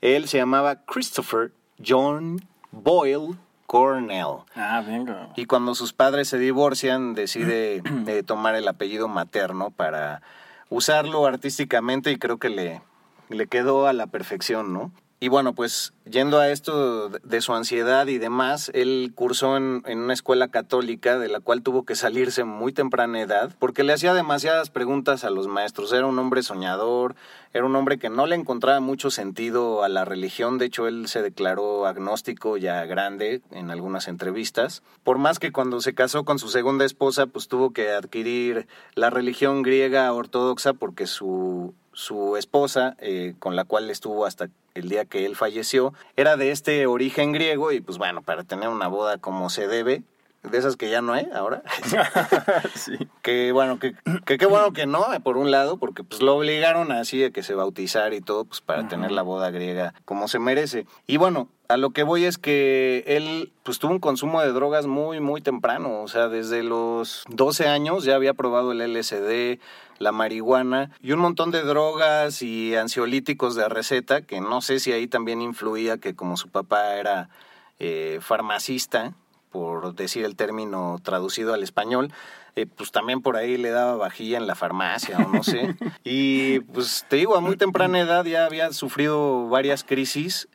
Él 0.01 0.29
se 0.29 0.39
llamaba 0.39 0.85
Christopher 0.85 1.53
John 1.85 2.41
Boyle 2.71 3.37
Cornell. 3.67 4.45
Ah, 4.55 4.83
venga. 4.87 5.31
Y 5.37 5.47
cuando 5.47 5.75
sus 5.75 5.93
padres 5.93 6.29
se 6.29 6.39
divorcian, 6.39 7.15
decide 7.15 7.83
eh, 8.07 8.23
tomar 8.23 8.55
el 8.55 8.69
apellido 8.69 9.09
materno 9.09 9.71
para 9.71 10.23
usarlo 10.69 11.27
artísticamente 11.27 12.11
y 12.11 12.17
creo 12.17 12.39
que 12.39 12.49
le, 12.49 12.83
le 13.29 13.47
quedó 13.47 13.87
a 13.87 13.93
la 13.93 14.07
perfección, 14.07 14.73
¿no? 14.73 14.93
Y 15.19 15.29
bueno, 15.29 15.55
pues 15.55 15.95
yendo 16.05 16.39
a 16.39 16.51
esto 16.51 17.09
de 17.09 17.41
su 17.41 17.55
ansiedad 17.55 18.07
y 18.07 18.19
demás, 18.19 18.71
él 18.75 19.13
cursó 19.15 19.57
en, 19.57 19.83
una 19.87 20.13
escuela 20.13 20.49
católica 20.49 21.19
de 21.19 21.29
la 21.29 21.41
cual 21.41 21.63
tuvo 21.63 21.87
que 21.87 21.95
salirse 21.95 22.45
muy 22.45 22.75
temprana 22.75 23.23
edad 23.23 23.57
porque 23.59 23.83
le 23.83 23.95
hacía 23.95 24.13
demasiadas 24.13 24.69
preguntas 24.69 25.25
a 25.25 25.31
los 25.31 25.47
maestros. 25.49 25.95
Era 25.95 26.05
un 26.05 26.19
hombre 26.19 26.43
soñador, 26.43 27.15
era 27.55 27.65
un 27.65 27.75
hombre 27.77 27.99
que 27.99 28.11
no 28.11 28.27
le 28.27 28.37
encontraba 28.37 28.81
mucho 28.81 29.11
sentido 29.11 29.83
a 29.83 29.89
la 29.89 30.05
religión. 30.05 30.59
De 30.59 30.67
hecho, 30.67 30.87
él 30.87 31.09
se 31.09 31.23
declaró 31.23 31.87
agnóstico 31.87 32.59
ya 32.59 32.85
grande 32.85 33.41
en 33.53 33.71
algunas 33.71 34.09
entrevistas. 34.09 34.83
Por 35.03 35.17
más 35.17 35.39
que 35.39 35.51
cuando 35.51 35.81
se 35.81 35.95
casó 35.95 36.27
con 36.27 36.39
su 36.39 36.49
segunda 36.49 36.85
esposa, 36.85 37.25
pues 37.25 37.49
tuvo 37.49 37.73
que 37.73 37.91
adquirir 37.91 38.69
la 38.95 39.09
religión 39.09 39.63
griega 39.63 40.13
ortodoxa 40.13 40.75
porque 40.75 41.07
su 41.07 41.75
su 41.97 42.37
esposa, 42.37 42.95
eh, 42.99 43.35
con 43.39 43.57
la 43.57 43.65
cual 43.65 43.89
estuvo 43.89 44.27
hasta 44.27 44.51
el 44.77 44.89
día 44.89 45.05
que 45.05 45.27
él 45.27 45.37
falleció, 45.37 45.95
era 46.17 46.37
de 46.37 46.51
este 46.51 46.87
origen 46.87 47.33
griego 47.33 47.73
y 47.73 47.81
pues 47.81 47.99
bueno, 47.99 48.23
para 48.23 48.45
tener 48.45 48.69
una 48.69 48.89
boda 48.89 49.19
como 49.19 49.51
se 49.51 49.67
debe, 49.67 50.03
de 50.51 50.59
esas 50.59 50.77
que 50.77 50.91
ya 50.91 51.03
no 51.03 51.13
hay 51.13 51.29
ahora. 51.35 51.63
sí. 52.75 52.97
Que 53.23 53.53
bueno, 53.53 53.79
que 53.79 53.95
qué 54.25 54.47
bueno 54.47 54.73
que 54.73 54.87
no, 54.87 55.05
por 55.23 55.37
un 55.37 55.51
lado, 55.51 55.79
porque 55.79 56.05
pues 56.05 56.23
lo 56.23 56.37
obligaron 56.37 56.93
así 56.93 57.25
a 57.25 57.31
que 57.31 57.43
se 57.43 57.55
bautizara 57.55 58.15
y 58.15 58.21
todo, 58.21 58.45
pues 58.45 58.61
para 58.61 58.89
tener 58.89 59.13
la 59.13 59.23
boda 59.23 59.51
griega 59.51 59.95
como 60.05 60.29
se 60.29 60.39
merece. 60.39 60.87
Y 61.07 61.17
bueno, 61.17 61.49
a 61.69 61.77
lo 61.77 61.91
que 61.91 62.03
voy 62.03 62.25
es 62.25 62.39
que 62.39 63.05
él 63.07 63.53
pues 63.63 63.79
tuvo 63.79 63.93
un 63.93 63.99
consumo 63.99 64.41
de 64.41 64.53
drogas 64.53 64.87
muy, 64.87 65.21
muy 65.21 65.41
temprano, 65.41 66.03
o 66.03 66.09
sea, 66.09 66.29
desde 66.29 66.63
los 66.63 67.25
12 67.29 67.69
años 67.69 68.05
ya 68.05 68.15
había 68.15 68.35
probado 68.35 68.73
el 68.73 68.79
LSD, 68.79 69.59
la 69.99 70.13
marihuana 70.13 70.91
y 71.03 71.13
un 71.13 71.21
montón 71.21 71.51
de 71.51 71.63
drogas 71.63 72.43
y 72.43 72.75
ansiolíticos 72.77 73.55
de 73.55 73.69
receta, 73.69 74.23
que 74.23 74.41
no 74.41 74.61
sé 74.61 74.79
si 74.81 74.93
ahí 74.93 75.07
también 75.07 75.43
influía 75.43 75.99
que 75.99 76.15
como 76.15 76.37
su 76.37 76.49
papá 76.49 76.95
era 76.97 77.31
eh, 77.79 78.19
farmacista, 78.21 79.15
por 79.51 79.95
decir 79.95 80.25
el 80.25 80.37
término 80.37 81.01
traducido 81.03 81.55
al 81.55 81.63
español, 81.63 82.13
eh, 82.57 82.67
pues 82.67 82.91
también 82.91 83.23
por 83.23 83.37
ahí 83.37 83.57
le 83.57 83.71
daba 83.71 83.97
vajilla 83.97 84.39
en 84.39 84.47
la 84.47 84.55
farmacia 84.55 85.19
o 85.19 85.29
no 85.29 85.43
sé. 85.43 85.75
Y 86.05 86.61
pues 86.61 87.05
te 87.09 87.17
digo, 87.17 87.37
a 87.37 87.41
muy 87.41 87.57
temprana 87.57 88.01
edad 88.01 88.25
ya 88.25 88.47
había 88.47 88.73
sufrido 88.73 89.49
varias 89.49 89.83
crisis. 89.85 90.49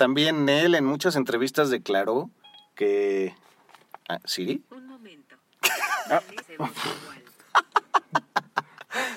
También 0.00 0.48
él 0.48 0.74
en 0.76 0.86
muchas 0.86 1.14
entrevistas 1.14 1.68
declaró 1.68 2.30
que... 2.74 3.34
Ah, 4.08 4.18
¿Sí? 4.24 4.64
Un 4.70 4.86
momento. 4.86 5.36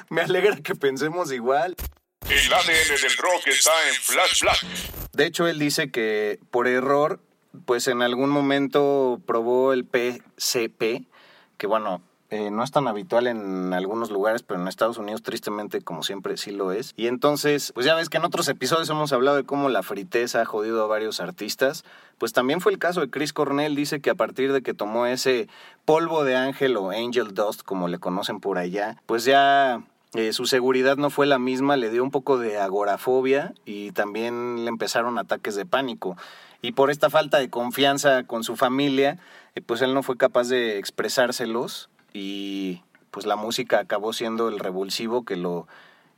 Me 0.10 0.24
alegra 0.24 0.58
que 0.58 0.76
pensemos 0.76 1.32
igual. 1.32 1.78
El 2.30 2.54
ADN 2.54 3.02
del 3.02 3.18
rock 3.18 3.48
está 3.48 3.72
en 3.88 3.96
Flash 3.96 4.42
Black. 4.42 4.66
De 5.14 5.26
hecho, 5.26 5.48
él 5.48 5.58
dice 5.58 5.90
que 5.90 6.38
por 6.52 6.68
error 6.68 7.22
pues 7.66 7.88
en 7.88 8.02
algún 8.02 8.30
momento 8.30 9.22
probó 9.26 9.72
el 9.72 9.86
PCP, 9.86 11.08
que 11.58 11.66
bueno, 11.66 12.02
eh, 12.34 12.50
no 12.50 12.64
es 12.64 12.72
tan 12.72 12.88
habitual 12.88 13.28
en 13.28 13.74
algunos 13.74 14.10
lugares, 14.10 14.42
pero 14.42 14.60
en 14.60 14.68
Estados 14.68 14.98
Unidos 14.98 15.22
tristemente 15.22 15.82
como 15.82 16.02
siempre 16.02 16.36
sí 16.36 16.50
lo 16.50 16.72
es. 16.72 16.92
Y 16.98 17.06
entonces, 17.06 17.72
pues 17.74 17.86
ya 17.86 17.94
ves 17.94 18.10
que 18.10 18.18
en 18.18 18.26
otros 18.26 18.48
episodios 18.48 18.90
hemos 18.90 19.14
hablado 19.14 19.38
de 19.38 19.44
cómo 19.44 19.70
la 19.70 19.84
friteza 19.84 20.42
ha 20.42 20.46
jodido 20.46 20.84
a 20.84 20.88
varios 20.88 21.20
artistas, 21.20 21.86
pues 22.18 22.34
también 22.34 22.60
fue 22.60 22.72
el 22.72 22.80
caso 22.80 23.02
de 23.02 23.12
Chris 23.12 23.34
Cornell, 23.34 23.76
dice 23.76 24.02
que 24.02 24.10
a 24.10 24.16
partir 24.16 24.52
de 24.52 24.64
que 24.64 24.74
tomó 24.74 25.06
ese 25.06 25.48
polvo 25.86 26.24
de 26.24 26.36
ángel 26.36 26.76
o 26.76 26.90
angel 26.90 27.36
dust, 27.36 27.62
como 27.62 27.88
le 27.88 28.00
conocen 28.00 28.40
por 28.40 28.58
allá, 28.58 28.98
pues 29.06 29.26
ya 29.26 29.84
eh, 30.16 30.34
su 30.34 30.48
seguridad 30.48 30.98
no 30.98 31.12
fue 31.12 31.28
la 31.28 31.38
misma, 31.38 31.78
le 31.78 31.92
dio 31.92 32.04
un 32.04 32.10
poco 32.10 32.40
de 32.40 32.58
agorafobia 32.58 33.54
y 33.64 33.92
también 33.92 34.66
le 34.66 34.70
empezaron 34.70 35.20
ataques 35.20 35.54
de 35.54 35.68
pánico. 35.68 36.18
Y 36.64 36.72
por 36.72 36.90
esta 36.90 37.12
falta 37.12 37.38
de 37.38 37.52
confianza 37.52 38.24
con 38.24 38.44
su 38.44 38.56
familia, 38.56 39.20
eh, 39.54 39.62
pues 39.62 39.84
él 39.84 39.94
no 39.94 40.02
fue 40.02 40.18
capaz 40.18 40.48
de 40.48 40.80
expresárselos 40.80 41.92
y 42.14 42.82
pues 43.12 43.26
la 43.26 43.36
música 43.36 43.80
acabó 43.80 44.14
siendo 44.14 44.48
el 44.48 44.60
revulsivo 44.60 45.26
que 45.26 45.36
lo 45.36 45.68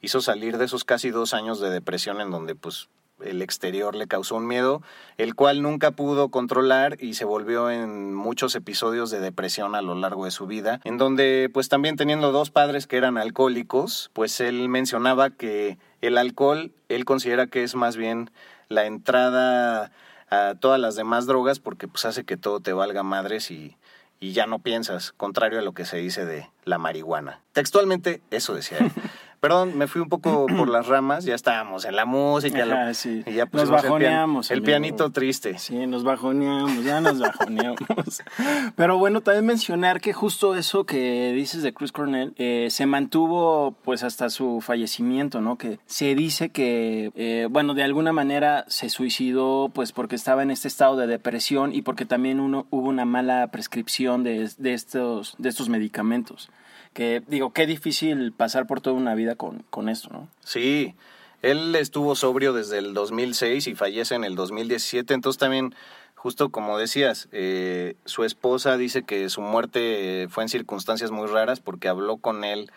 hizo 0.01 0.21
salir 0.21 0.57
de 0.57 0.65
esos 0.65 0.83
casi 0.83 1.09
dos 1.09 1.33
años 1.33 1.59
de 1.59 1.69
depresión 1.69 2.21
en 2.21 2.31
donde 2.31 2.55
pues 2.55 2.89
el 3.23 3.41
exterior 3.41 3.95
le 3.95 4.07
causó 4.07 4.35
un 4.35 4.45
miedo, 4.45 4.81
el 5.17 5.35
cual 5.35 5.61
nunca 5.61 5.91
pudo 5.91 6.29
controlar 6.29 6.97
y 7.01 7.13
se 7.13 7.23
volvió 7.23 7.71
en 7.71 8.13
muchos 8.13 8.55
episodios 8.55 9.09
de 9.09 9.19
depresión 9.19 9.73
a 9.73 9.81
lo 9.81 9.95
largo 9.95 10.25
de 10.25 10.31
su 10.31 10.47
vida, 10.47 10.81
en 10.83 10.97
donde 10.97 11.49
pues 11.53 11.69
también 11.69 11.95
teniendo 11.95 12.31
dos 12.31 12.51
padres 12.51 12.87
que 12.87 12.97
eran 12.97 13.17
alcohólicos, 13.17 14.11
pues 14.13 14.39
él 14.41 14.67
mencionaba 14.67 15.29
que 15.29 15.77
el 16.01 16.17
alcohol, 16.17 16.71
él 16.89 17.05
considera 17.05 17.47
que 17.47 17.63
es 17.63 17.75
más 17.75 17.95
bien 17.95 18.31
la 18.67 18.85
entrada 18.85 19.91
a 20.29 20.55
todas 20.59 20.79
las 20.79 20.95
demás 20.95 21.25
drogas 21.25 21.59
porque 21.59 21.87
pues 21.87 22.03
hace 22.05 22.25
que 22.25 22.35
todo 22.35 22.59
te 22.59 22.73
valga 22.73 23.03
madres 23.03 23.49
y, 23.49 23.77
y 24.25 24.33
ya 24.33 24.47
no 24.47 24.57
piensas, 24.57 25.11
contrario 25.11 25.59
a 25.59 25.61
lo 25.61 25.73
que 25.73 25.85
se 25.85 25.97
dice 25.97 26.25
de 26.25 26.49
la 26.63 26.79
marihuana. 26.79 27.41
Textualmente 27.51 28.23
eso 28.31 28.55
decía 28.55 28.79
él. 28.79 28.91
Perdón, 29.45 29.77
me 29.77 29.85
fui 29.85 30.01
un 30.01 30.09
poco 30.09 30.47
por 30.47 30.67
las 30.69 30.87
ramas, 30.87 31.23
ya 31.23 31.35
estábamos 31.35 31.85
en 31.85 31.95
la 31.95 32.05
música. 32.05 32.91
sí. 32.95 33.21
Y 33.27 33.33
ya 33.33 33.47
nos 33.51 33.69
bajoneamos. 33.69 34.49
El, 34.49 34.63
pianito 34.63 35.11
triste. 35.11 35.59
Sí, 35.59 35.85
nos 35.85 36.03
bajoneamos, 36.03 36.83
ya 36.83 36.99
nos 36.99 37.19
bajoneamos. 37.19 37.77
Pero 38.75 38.97
bueno, 38.97 39.21
también 39.21 39.45
mencionar 39.45 40.01
que 40.01 40.13
justo 40.13 40.55
eso 40.55 40.85
que 40.85 41.31
dices 41.35 41.61
de 41.61 41.75
Chris 41.75 41.91
Cornell 41.91 42.33
eh, 42.37 42.69
se 42.71 42.87
mantuvo 42.87 43.75
pues 43.83 44.01
hasta 44.01 44.31
su 44.31 44.61
fallecimiento, 44.61 45.41
¿no? 45.41 45.59
Que 45.59 45.77
se 45.85 46.15
dice 46.15 46.49
que, 46.49 47.11
eh, 47.13 47.47
bueno, 47.47 47.75
de 47.75 47.83
alguna 47.83 48.13
manera 48.13 48.65
se 48.67 48.89
suicidó 48.89 49.69
pues 49.71 49.91
porque 49.91 50.15
estaba 50.15 50.41
en 50.41 50.49
este 50.49 50.67
estado 50.67 50.95
de 50.97 51.05
depresión 51.05 51.71
y 51.71 51.83
porque 51.83 52.07
también 52.07 52.39
uno, 52.39 52.65
hubo 52.71 52.89
una 52.89 53.05
mala 53.05 53.51
prescripción 53.51 54.23
de, 54.23 54.49
de, 54.57 54.73
estos, 54.73 55.35
de 55.37 55.49
estos 55.49 55.69
medicamentos 55.69 56.49
que 56.95 57.21
digo, 57.27 57.51
qué 57.51 57.67
difícil 57.67 58.31
pasar 58.31 58.67
por 58.67 58.79
toda 58.79 58.95
una 58.95 59.15
vida 59.15 59.35
con, 59.35 59.65
con 59.69 59.89
esto, 59.89 60.09
¿no? 60.13 60.29
Sí, 60.45 60.95
él 61.41 61.75
estuvo 61.75 62.15
sobrio 62.15 62.53
desde 62.53 62.77
el 62.77 62.93
2006 62.93 63.67
y 63.67 63.75
fallece 63.75 64.15
en 64.15 64.23
el 64.23 64.35
2017, 64.35 65.13
entonces 65.13 65.37
también, 65.37 65.75
justo 66.15 66.51
como 66.51 66.77
decías, 66.77 67.27
eh, 67.33 67.97
su 68.05 68.23
esposa 68.23 68.77
dice 68.77 69.03
que 69.03 69.29
su 69.29 69.41
muerte 69.41 70.27
fue 70.29 70.43
en 70.43 70.49
circunstancias 70.49 71.11
muy 71.11 71.27
raras 71.27 71.59
porque 71.59 71.89
habló 71.89 72.15
con 72.15 72.45
él 72.45 72.71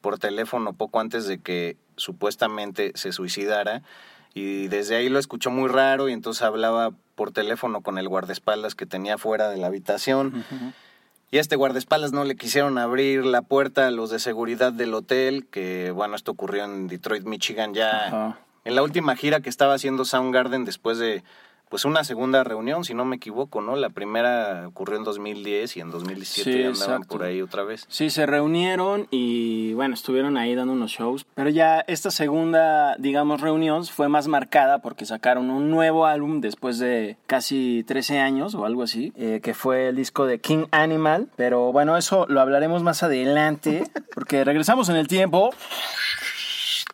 por 0.00 0.20
teléfono 0.20 0.72
poco 0.72 1.00
antes 1.00 1.26
de 1.26 1.38
que 1.38 1.76
supuestamente 1.96 2.92
se 2.94 3.10
suicidara 3.10 3.82
y 4.32 4.68
desde 4.68 4.94
ahí 4.94 5.08
lo 5.08 5.18
escuchó 5.18 5.50
muy 5.50 5.68
raro 5.68 6.08
y 6.08 6.12
entonces 6.12 6.42
hablaba 6.42 6.92
por 7.16 7.32
teléfono 7.32 7.80
con 7.80 7.98
el 7.98 8.08
guardaespaldas 8.08 8.76
que 8.76 8.86
tenía 8.86 9.18
fuera 9.18 9.50
de 9.50 9.56
la 9.56 9.66
habitación. 9.66 10.44
Y 11.30 11.38
a 11.38 11.40
este 11.40 11.56
guardaespaldas 11.56 12.12
no 12.12 12.24
le 12.24 12.36
quisieron 12.36 12.78
abrir 12.78 13.26
la 13.26 13.42
puerta 13.42 13.88
a 13.88 13.90
los 13.90 14.10
de 14.10 14.20
seguridad 14.20 14.72
del 14.72 14.94
hotel, 14.94 15.46
que 15.50 15.90
bueno, 15.90 16.14
esto 16.14 16.30
ocurrió 16.30 16.64
en 16.64 16.86
Detroit, 16.86 17.24
Michigan 17.24 17.74
ya. 17.74 18.38
En 18.64 18.74
la 18.74 18.82
última 18.82 19.16
gira 19.16 19.40
que 19.40 19.48
estaba 19.48 19.74
haciendo 19.74 20.04
Soundgarden 20.04 20.64
después 20.64 20.98
de 20.98 21.24
pues 21.68 21.84
una 21.84 22.04
segunda 22.04 22.44
reunión, 22.44 22.84
si 22.84 22.94
no 22.94 23.04
me 23.04 23.16
equivoco, 23.16 23.60
¿no? 23.60 23.76
La 23.76 23.90
primera 23.90 24.68
ocurrió 24.68 24.96
en 24.96 25.04
2010 25.04 25.76
y 25.76 25.80
en 25.80 25.90
2017 25.90 26.62
ya 26.62 26.68
andaban 26.68 27.02
por 27.02 27.22
ahí 27.24 27.42
otra 27.42 27.64
vez. 27.64 27.86
Sí, 27.88 28.10
se 28.10 28.26
reunieron 28.26 29.08
y 29.10 29.72
bueno, 29.74 29.94
estuvieron 29.94 30.36
ahí 30.36 30.54
dando 30.54 30.72
unos 30.72 30.92
shows, 30.92 31.26
pero 31.34 31.50
ya 31.50 31.80
esta 31.80 32.10
segunda, 32.10 32.96
digamos, 32.98 33.40
reunión 33.40 33.84
fue 33.84 34.08
más 34.08 34.28
marcada 34.28 34.78
porque 34.80 35.06
sacaron 35.06 35.50
un 35.50 35.70
nuevo 35.70 36.06
álbum 36.06 36.40
después 36.40 36.78
de 36.78 37.16
casi 37.26 37.84
13 37.86 38.20
años 38.20 38.54
o 38.54 38.64
algo 38.64 38.82
así, 38.82 39.12
eh, 39.16 39.40
que 39.42 39.54
fue 39.54 39.88
el 39.88 39.96
disco 39.96 40.26
de 40.26 40.40
King 40.40 40.66
Animal, 40.70 41.28
pero 41.36 41.72
bueno, 41.72 41.96
eso 41.96 42.26
lo 42.28 42.40
hablaremos 42.40 42.82
más 42.82 43.02
adelante 43.02 43.84
porque 44.14 44.44
regresamos 44.44 44.88
en 44.88 44.96
el 44.96 45.08
tiempo 45.08 45.50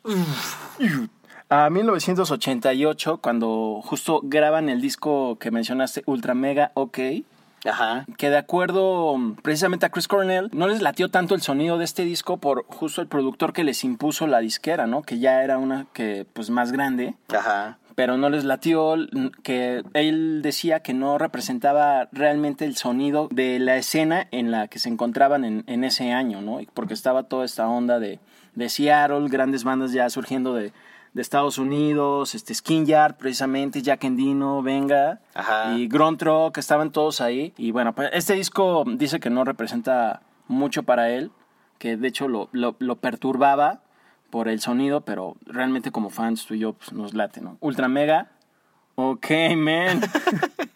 a 1.53 1.69
1988, 1.69 3.19
cuando 3.19 3.83
justo 3.85 4.21
graban 4.23 4.71
el 4.71 4.81
disco 4.81 5.37
que 5.39 5.51
mencionaste, 5.51 6.03
Ultra 6.07 6.33
Mega 6.33 6.73
OK. 6.73 6.99
Ajá. 7.67 8.07
Que 8.17 8.31
de 8.31 8.39
acuerdo 8.39 9.17
precisamente 9.43 9.85
a 9.85 9.91
Chris 9.91 10.09
Cornell, 10.09 10.49
no 10.55 10.67
les 10.67 10.81
latió 10.81 11.11
tanto 11.11 11.35
el 11.35 11.43
sonido 11.43 11.77
de 11.77 11.85
este 11.85 12.07
disco 12.07 12.39
por 12.39 12.65
justo 12.65 13.03
el 13.03 13.07
productor 13.07 13.53
que 13.53 13.65
les 13.65 13.85
impuso 13.85 14.27
la 14.27 14.39
disquera, 14.39 14.87
¿no? 14.87 15.03
Que 15.03 15.19
ya 15.19 15.45
era 15.45 15.59
una 15.59 15.87
que 15.93 16.27
pues 16.33 16.49
más 16.49 16.73
grande. 16.73 17.17
Ajá. 17.29 17.77
Pero 17.97 18.17
no 18.17 18.31
les 18.31 18.45
latió 18.45 18.95
que 19.43 19.85
él 19.93 20.41
decía 20.43 20.81
que 20.81 20.95
no 20.95 21.19
representaba 21.19 22.09
realmente 22.13 22.65
el 22.65 22.77
sonido 22.77 23.29
de 23.31 23.59
la 23.59 23.77
escena 23.77 24.27
en 24.31 24.51
la 24.51 24.69
que 24.69 24.79
se 24.79 24.89
encontraban 24.89 25.45
en, 25.45 25.65
en 25.67 25.85
ese 25.85 26.13
año, 26.13 26.41
¿no? 26.41 26.61
Porque 26.73 26.95
estaba 26.95 27.25
toda 27.25 27.45
esta 27.45 27.69
onda 27.69 27.99
de, 27.99 28.21
de 28.55 28.71
Seattle, 28.71 29.29
grandes 29.29 29.65
bandas 29.65 29.93
ya 29.93 30.09
surgiendo 30.09 30.55
de, 30.55 30.73
de 31.13 31.21
Estados 31.21 31.59
Unidos, 31.59 32.35
este 32.35 32.55
Skin 32.55 32.87
Yard, 32.87 33.17
precisamente, 33.17 33.83
Jack 33.83 34.05
Endino, 34.05 34.63
Venga, 34.63 35.21
y 35.75 35.87
Grontro, 35.89 36.51
que 36.53 36.61
estaban 36.61 36.91
todos 36.91 37.21
ahí. 37.21 37.53
Y 37.57 37.71
bueno, 37.71 37.95
pues, 37.95 38.11
este 38.13 38.35
disco 38.35 38.85
dice 38.87 39.21
que 39.21 39.31
no 39.31 39.45
representa 39.45 40.23
mucho 40.49 40.85
para 40.85 41.11
él, 41.11 41.31
que 41.79 41.97
de 41.97 42.09
hecho 42.09 42.29
lo, 42.29 42.49
lo, 42.53 42.97
perturbaba 42.97 43.83
por 44.31 44.49
el 44.49 44.61
sonido, 44.61 45.03
pero 45.03 45.37
realmente 45.45 45.91
como 45.91 46.09
fans 46.09 46.47
tú 46.47 46.55
y 46.55 46.61
yo 46.61 46.73
pues, 46.73 46.93
nos 46.93 47.13
late, 47.13 47.41
¿no? 47.43 47.59
Ultra 47.61 47.89
Mega, 47.89 48.31
ok, 48.95 49.27
man. 49.57 50.01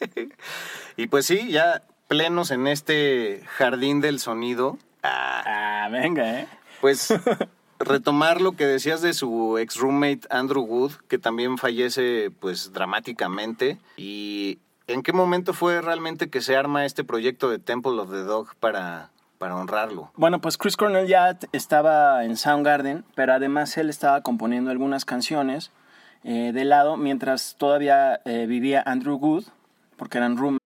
y 0.96 1.07
pues 1.07 1.27
sí, 1.27 1.51
ya 1.51 1.83
plenos 2.09 2.51
en 2.51 2.66
este 2.66 3.42
jardín 3.46 4.03
del 4.03 4.18
sonido. 4.18 4.77
ah 5.03 5.88
venga, 5.90 6.40
¿eh? 6.40 6.49
Pues 6.81 7.14
retomar 7.79 8.41
lo 8.41 8.53
que 8.53 8.67
decías 8.67 9.03
de 9.03 9.12
su 9.15 9.59
ex 9.59 9.77
roommate 9.77 10.21
Andrew 10.31 10.62
Wood, 10.62 10.93
que 11.09 11.19
también 11.19 11.59
fallece 11.59 12.31
pues 12.41 12.73
dramáticamente. 12.73 13.79
¿Y 13.97 14.59
en 14.87 15.03
qué 15.03 15.12
momento 15.12 15.53
fue 15.53 15.81
realmente 15.81 16.31
que 16.31 16.41
se 16.41 16.57
arma 16.57 16.85
este 16.85 17.05
proyecto 17.05 17.51
de 17.51 17.59
Temple 17.59 17.93
of 17.93 18.11
the 18.11 18.23
Dog 18.23 18.55
para, 18.57 19.11
para 19.39 19.57
honrarlo? 19.57 20.11
Bueno, 20.17 20.41
pues 20.41 20.57
Chris 20.57 20.77
Cornell 20.77 21.07
ya 21.07 21.39
estaba 21.53 22.25
en 22.25 22.37
Soundgarden, 22.37 23.05
pero 23.15 23.35
además 23.35 23.77
él 23.77 23.91
estaba 23.91 24.23
componiendo 24.23 24.71
algunas 24.71 25.05
canciones 25.05 25.73
eh, 26.25 26.53
de 26.53 26.65
lado 26.65 26.97
mientras 26.97 27.57
todavía 27.59 28.21
eh, 28.25 28.47
vivía 28.47 28.83
Andrew 28.85 29.17
Wood, 29.17 29.45
porque 29.97 30.19
eran 30.19 30.37
roommates. 30.37 30.66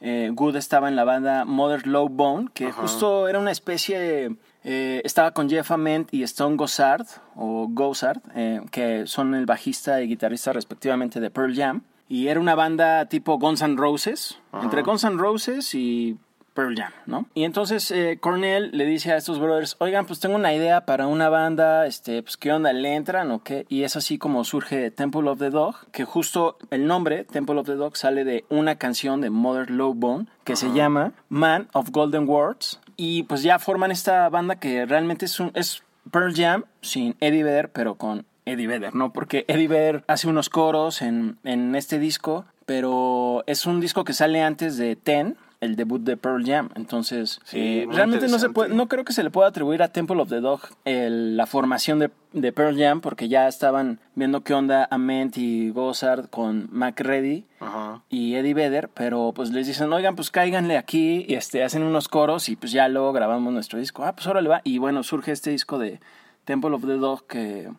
Eh, 0.00 0.30
Good 0.32 0.56
estaba 0.56 0.88
en 0.88 0.96
la 0.96 1.04
banda 1.04 1.44
Mother 1.44 1.86
Low 1.86 2.08
Bone, 2.08 2.48
que 2.54 2.66
Ajá. 2.68 2.82
justo 2.82 3.28
era 3.28 3.38
una 3.38 3.50
especie. 3.50 4.34
eh, 4.64 5.00
estaba 5.04 5.32
con 5.32 5.48
Jeff 5.48 5.70
Ament 5.70 6.12
y 6.12 6.22
Stone 6.22 6.56
Gossard, 6.56 7.06
o 7.36 7.66
Gossard, 7.70 8.18
eh, 8.34 8.60
que 8.70 9.06
son 9.06 9.34
el 9.34 9.46
bajista 9.46 10.02
y 10.02 10.08
guitarrista 10.08 10.52
respectivamente 10.52 11.20
de 11.20 11.30
Pearl 11.30 11.54
Jam. 11.54 11.82
Y 12.08 12.26
era 12.28 12.40
una 12.40 12.54
banda 12.54 13.06
tipo 13.06 13.38
Guns 13.38 13.62
N' 13.62 13.76
Roses, 13.76 14.38
Ajá. 14.52 14.64
entre 14.64 14.82
Guns 14.82 15.04
N' 15.04 15.16
Roses 15.16 15.74
y 15.74 16.16
Pearl 16.60 16.76
Jam, 16.76 16.92
¿no? 17.06 17.26
Y 17.32 17.44
entonces 17.44 17.90
eh, 17.90 18.18
Cornell 18.20 18.70
le 18.72 18.84
dice 18.84 19.12
a 19.12 19.16
estos 19.16 19.40
brothers, 19.40 19.76
oigan, 19.78 20.04
pues 20.04 20.20
tengo 20.20 20.34
una 20.34 20.52
idea 20.52 20.84
para 20.84 21.06
una 21.06 21.30
banda, 21.30 21.86
este, 21.86 22.22
pues 22.22 22.36
qué 22.36 22.52
onda, 22.52 22.74
¿le 22.74 22.94
entran 22.94 23.30
o 23.30 23.42
qué? 23.42 23.64
Y 23.70 23.84
es 23.84 23.96
así 23.96 24.18
como 24.18 24.44
surge 24.44 24.90
Temple 24.90 25.30
of 25.30 25.38
the 25.38 25.48
Dog, 25.48 25.76
que 25.90 26.04
justo 26.04 26.58
el 26.70 26.86
nombre, 26.86 27.24
Temple 27.24 27.58
of 27.60 27.66
the 27.66 27.76
Dog, 27.76 27.96
sale 27.96 28.24
de 28.24 28.44
una 28.50 28.74
canción 28.74 29.22
de 29.22 29.30
Mother 29.30 29.70
Low 29.70 29.94
Bone 29.94 30.26
que 30.44 30.54
se 30.54 30.70
llama 30.72 31.12
Man 31.30 31.68
of 31.72 31.90
Golden 31.92 32.28
Words. 32.28 32.80
Y 32.96 33.22
pues 33.22 33.42
ya 33.42 33.58
forman 33.58 33.90
esta 33.90 34.28
banda 34.28 34.56
que 34.56 34.84
realmente 34.84 35.24
es, 35.24 35.40
un, 35.40 35.52
es 35.54 35.82
Pearl 36.10 36.34
Jam 36.34 36.64
sin 36.82 37.16
Eddie 37.20 37.42
Vedder, 37.42 37.70
pero 37.70 37.94
con 37.94 38.26
Eddie 38.44 38.66
Vedder, 38.66 38.94
¿no? 38.94 39.14
Porque 39.14 39.46
Eddie 39.48 39.68
Vedder 39.68 40.04
hace 40.08 40.28
unos 40.28 40.50
coros 40.50 41.00
en, 41.00 41.38
en 41.44 41.74
este 41.74 41.98
disco, 41.98 42.44
pero 42.66 43.44
es 43.46 43.64
un 43.64 43.80
disco 43.80 44.04
que 44.04 44.12
sale 44.12 44.42
antes 44.42 44.76
de 44.76 44.96
Ten, 44.96 45.38
el 45.60 45.76
debut 45.76 46.00
de 46.02 46.16
Pearl 46.16 46.44
Jam. 46.46 46.70
Entonces, 46.74 47.38
Sí, 47.44 47.58
eh, 47.58 47.86
realmente 47.90 48.28
no 48.28 48.38
se 48.38 48.48
puede, 48.48 48.74
no 48.74 48.88
creo 48.88 49.04
que 49.04 49.12
se 49.12 49.22
le 49.22 49.30
pueda 49.30 49.48
atribuir 49.48 49.82
a 49.82 49.88
Temple 49.88 50.20
of 50.22 50.28
the 50.30 50.40
Dog 50.40 50.60
el- 50.86 51.36
la 51.36 51.46
formación 51.46 51.98
de, 51.98 52.10
de 52.32 52.52
Pearl 52.52 52.78
Jam, 52.78 53.00
porque 53.02 53.28
ya 53.28 53.46
estaban 53.46 54.00
viendo 54.14 54.42
qué 54.42 54.54
onda 54.54 54.88
Ament 54.90 55.36
y 55.36 55.68
Gossard 55.70 56.30
con 56.30 56.68
McReady 56.72 57.44
Ajá. 57.60 58.02
y 58.08 58.36
Eddie 58.36 58.54
Vedder, 58.54 58.88
pero 58.88 59.32
pues 59.34 59.50
les 59.50 59.66
dicen, 59.66 59.92
oigan, 59.92 60.16
pues 60.16 60.30
cáiganle 60.30 60.78
aquí, 60.78 61.26
y 61.28 61.34
este, 61.34 61.62
hacen 61.62 61.82
unos 61.82 62.08
coros 62.08 62.48
y 62.48 62.56
pues 62.56 62.72
ya 62.72 62.88
luego 62.88 63.12
grabamos 63.12 63.52
nuestro 63.52 63.78
disco. 63.78 64.04
Ah, 64.04 64.14
pues 64.14 64.26
ahora 64.26 64.40
le 64.40 64.48
va. 64.48 64.62
Y 64.64 64.78
bueno, 64.78 65.02
surge 65.02 65.32
este 65.32 65.50
disco 65.50 65.78
de 65.78 66.00
Temple 66.46 66.70
of 66.74 66.86
the 66.86 66.94
Dog 66.96 67.26
que... 67.26 67.70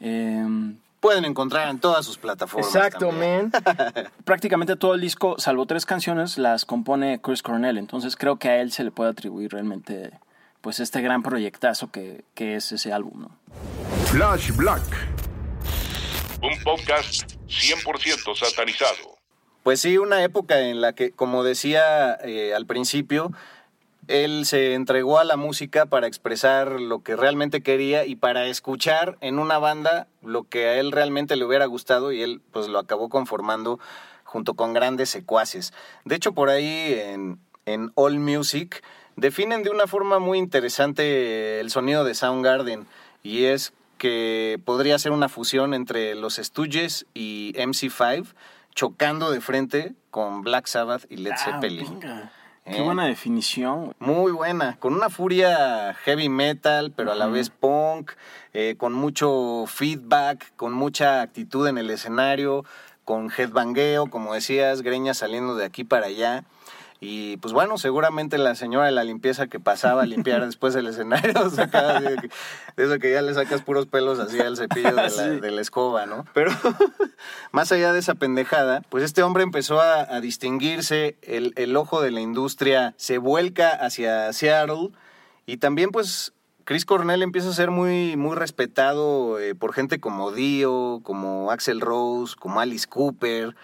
em, 0.00 0.76
Pueden 1.02 1.24
encontrar 1.24 1.68
en 1.68 1.80
todas 1.80 2.06
sus 2.06 2.16
plataformas. 2.16 2.72
Exacto, 2.72 3.08
también. 3.08 3.50
man. 3.52 4.08
Prácticamente 4.24 4.76
todo 4.76 4.94
el 4.94 5.00
disco, 5.00 5.34
salvo 5.36 5.66
tres 5.66 5.84
canciones, 5.84 6.38
las 6.38 6.64
compone 6.64 7.20
Chris 7.20 7.42
Cornell. 7.42 7.76
Entonces 7.76 8.14
creo 8.14 8.38
que 8.38 8.48
a 8.48 8.60
él 8.60 8.70
se 8.70 8.84
le 8.84 8.92
puede 8.92 9.10
atribuir 9.10 9.50
realmente 9.50 10.12
pues 10.60 10.78
este 10.78 11.02
gran 11.02 11.24
proyectazo 11.24 11.90
que, 11.90 12.24
que 12.34 12.54
es 12.54 12.70
ese 12.70 12.92
álbum, 12.92 13.22
¿no? 13.22 13.36
Flash 14.12 14.52
Black. 14.52 14.84
Un 16.40 16.62
podcast 16.62 17.32
100% 17.48 18.36
satanizado. 18.36 19.18
Pues 19.64 19.80
sí, 19.80 19.98
una 19.98 20.22
época 20.22 20.60
en 20.60 20.80
la 20.80 20.92
que, 20.92 21.10
como 21.10 21.42
decía 21.42 22.14
eh, 22.22 22.54
al 22.54 22.66
principio, 22.66 23.32
él 24.08 24.44
se 24.46 24.74
entregó 24.74 25.18
a 25.18 25.24
la 25.24 25.36
música 25.36 25.86
para 25.86 26.06
expresar 26.06 26.80
lo 26.80 27.02
que 27.02 27.16
realmente 27.16 27.62
quería 27.62 28.04
y 28.04 28.16
para 28.16 28.46
escuchar 28.46 29.16
en 29.20 29.38
una 29.38 29.58
banda 29.58 30.08
lo 30.22 30.44
que 30.44 30.66
a 30.66 30.80
él 30.80 30.92
realmente 30.92 31.36
le 31.36 31.44
hubiera 31.44 31.66
gustado 31.66 32.12
y 32.12 32.22
él 32.22 32.40
pues 32.52 32.68
lo 32.68 32.78
acabó 32.78 33.08
conformando 33.08 33.78
junto 34.24 34.54
con 34.54 34.72
grandes 34.72 35.10
secuaces. 35.10 35.72
De 36.04 36.16
hecho, 36.16 36.32
por 36.32 36.48
ahí 36.48 36.94
en, 36.98 37.38
en 37.66 37.92
All 37.94 38.18
Music 38.18 38.82
definen 39.16 39.62
de 39.62 39.70
una 39.70 39.86
forma 39.86 40.18
muy 40.18 40.38
interesante 40.38 41.60
el 41.60 41.70
sonido 41.70 42.04
de 42.04 42.14
Soundgarden 42.14 42.86
y 43.22 43.44
es 43.44 43.72
que 43.98 44.60
podría 44.64 44.98
ser 44.98 45.12
una 45.12 45.28
fusión 45.28 45.74
entre 45.74 46.16
los 46.16 46.36
Stooges 46.36 47.06
y 47.14 47.52
MC5 47.56 48.26
chocando 48.74 49.30
de 49.30 49.40
frente 49.40 49.94
con 50.10 50.42
Black 50.42 50.66
Sabbath 50.66 51.04
y 51.08 51.18
Led 51.18 51.32
Ah, 51.36 52.32
Venga. 52.64 52.76
¿Eh? 52.76 52.80
Qué 52.80 52.82
buena 52.82 53.06
definición. 53.06 53.94
Muy 53.98 54.32
buena, 54.32 54.76
con 54.78 54.94
una 54.94 55.10
furia 55.10 55.94
heavy 56.04 56.28
metal, 56.28 56.92
pero 56.94 57.12
a 57.12 57.14
la 57.14 57.26
vez 57.26 57.50
punk, 57.50 58.12
eh, 58.52 58.76
con 58.78 58.92
mucho 58.92 59.64
feedback, 59.66 60.52
con 60.56 60.72
mucha 60.72 61.22
actitud 61.22 61.66
en 61.66 61.78
el 61.78 61.90
escenario, 61.90 62.64
con 63.04 63.30
headbangueo, 63.36 64.08
como 64.10 64.34
decías, 64.34 64.82
greñas 64.82 65.18
saliendo 65.18 65.56
de 65.56 65.64
aquí 65.64 65.84
para 65.84 66.06
allá. 66.06 66.44
Y 67.04 67.36
pues 67.38 67.52
bueno, 67.52 67.78
seguramente 67.78 68.38
la 68.38 68.54
señora 68.54 68.86
de 68.86 68.92
la 68.92 69.02
limpieza 69.02 69.48
que 69.48 69.58
pasaba 69.58 70.02
a 70.02 70.06
limpiar 70.06 70.40
después 70.46 70.72
del 70.72 70.86
escenario, 70.86 71.50
sacaba 71.50 72.00
de, 72.00 72.30
eso 72.76 72.98
que 73.00 73.10
ya 73.10 73.22
le 73.22 73.34
sacas 73.34 73.60
puros 73.62 73.86
pelos 73.86 74.20
así 74.20 74.38
al 74.38 74.56
cepillo 74.56 74.90
de 74.90 74.94
la, 74.94 75.10
Sí. 75.10 75.40
de 75.40 75.50
la 75.50 75.60
escoba, 75.60 76.06
¿no? 76.06 76.24
Pero 76.32 76.52
más 77.50 77.72
allá 77.72 77.92
de 77.92 77.98
esa 77.98 78.14
pendejada, 78.14 78.82
pues 78.88 79.02
este 79.02 79.24
hombre 79.24 79.42
empezó 79.42 79.80
a, 79.80 80.02
a 80.02 80.20
distinguirse, 80.20 81.16
el, 81.22 81.54
el 81.56 81.76
ojo 81.76 82.00
de 82.00 82.12
la 82.12 82.20
industria 82.20 82.94
se 82.98 83.18
vuelca 83.18 83.70
hacia 83.70 84.32
Seattle 84.32 84.90
y 85.44 85.56
también 85.56 85.90
pues 85.90 86.32
Chris 86.62 86.84
Cornell 86.84 87.22
empieza 87.24 87.48
a 87.48 87.52
ser 87.52 87.72
muy, 87.72 88.16
muy 88.16 88.36
respetado 88.36 89.40
eh, 89.40 89.56
por 89.56 89.72
gente 89.72 89.98
como 89.98 90.30
Dio, 90.30 91.00
como 91.02 91.50
Axel 91.50 91.80
Rose, 91.80 92.36
como 92.38 92.60
Alice 92.60 92.86
Cooper, 92.86 93.56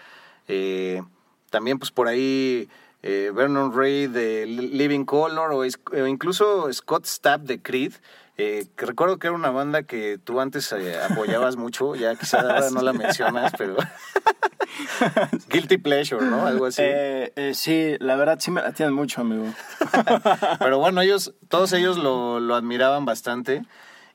eh, 0.49 1.03
también 1.49 1.79
pues 1.79 1.91
por 1.91 2.09
ahí 2.09 2.67
eh, 3.03 3.31
Vernon 3.33 3.73
Ray 3.75 4.07
de 4.07 4.45
Li- 4.45 4.69
Living 4.69 5.05
Color 5.05 5.51
o, 5.53 5.63
incluso 6.07 6.71
Scott 6.73 7.05
Stapp 7.05 7.41
de 7.43 7.61
Creed. 7.61 7.93
eh, 8.37 8.67
que 8.77 8.85
recuerdo 8.85 9.17
que 9.19 9.27
era 9.27 9.35
una 9.35 9.49
banda 9.51 9.83
que 9.83 10.17
tú 10.17 10.39
antes 10.39 10.71
eh, 10.71 10.97
apoyabas 11.01 11.55
mucho, 11.63 11.95
ya 11.95 12.15
quizás 12.15 12.43
ahora 12.45 12.69
no 12.71 12.81
la 12.81 12.93
mencionas, 12.93 13.51
pero 13.57 13.75
Guilty 15.49 15.77
Pleasure, 15.77 16.25
¿no? 16.25 16.45
Algo 16.45 16.65
así. 16.65 16.81
Eh, 16.85 17.51
sí, 17.53 17.95
la 17.99 18.15
verdad 18.15 18.37
sí 18.39 18.51
me 18.51 18.61
la 18.61 18.71
tienen 18.71 18.93
mucho, 18.95 19.21
amigo. 19.21 19.45
Pero 20.59 20.79
bueno, 20.79 21.01
ellos, 21.01 21.33
todos 21.47 21.73
ellos 21.73 21.97
lo, 21.97 22.39
lo 22.39 22.55
admiraban 22.55 23.05
bastante. 23.05 23.63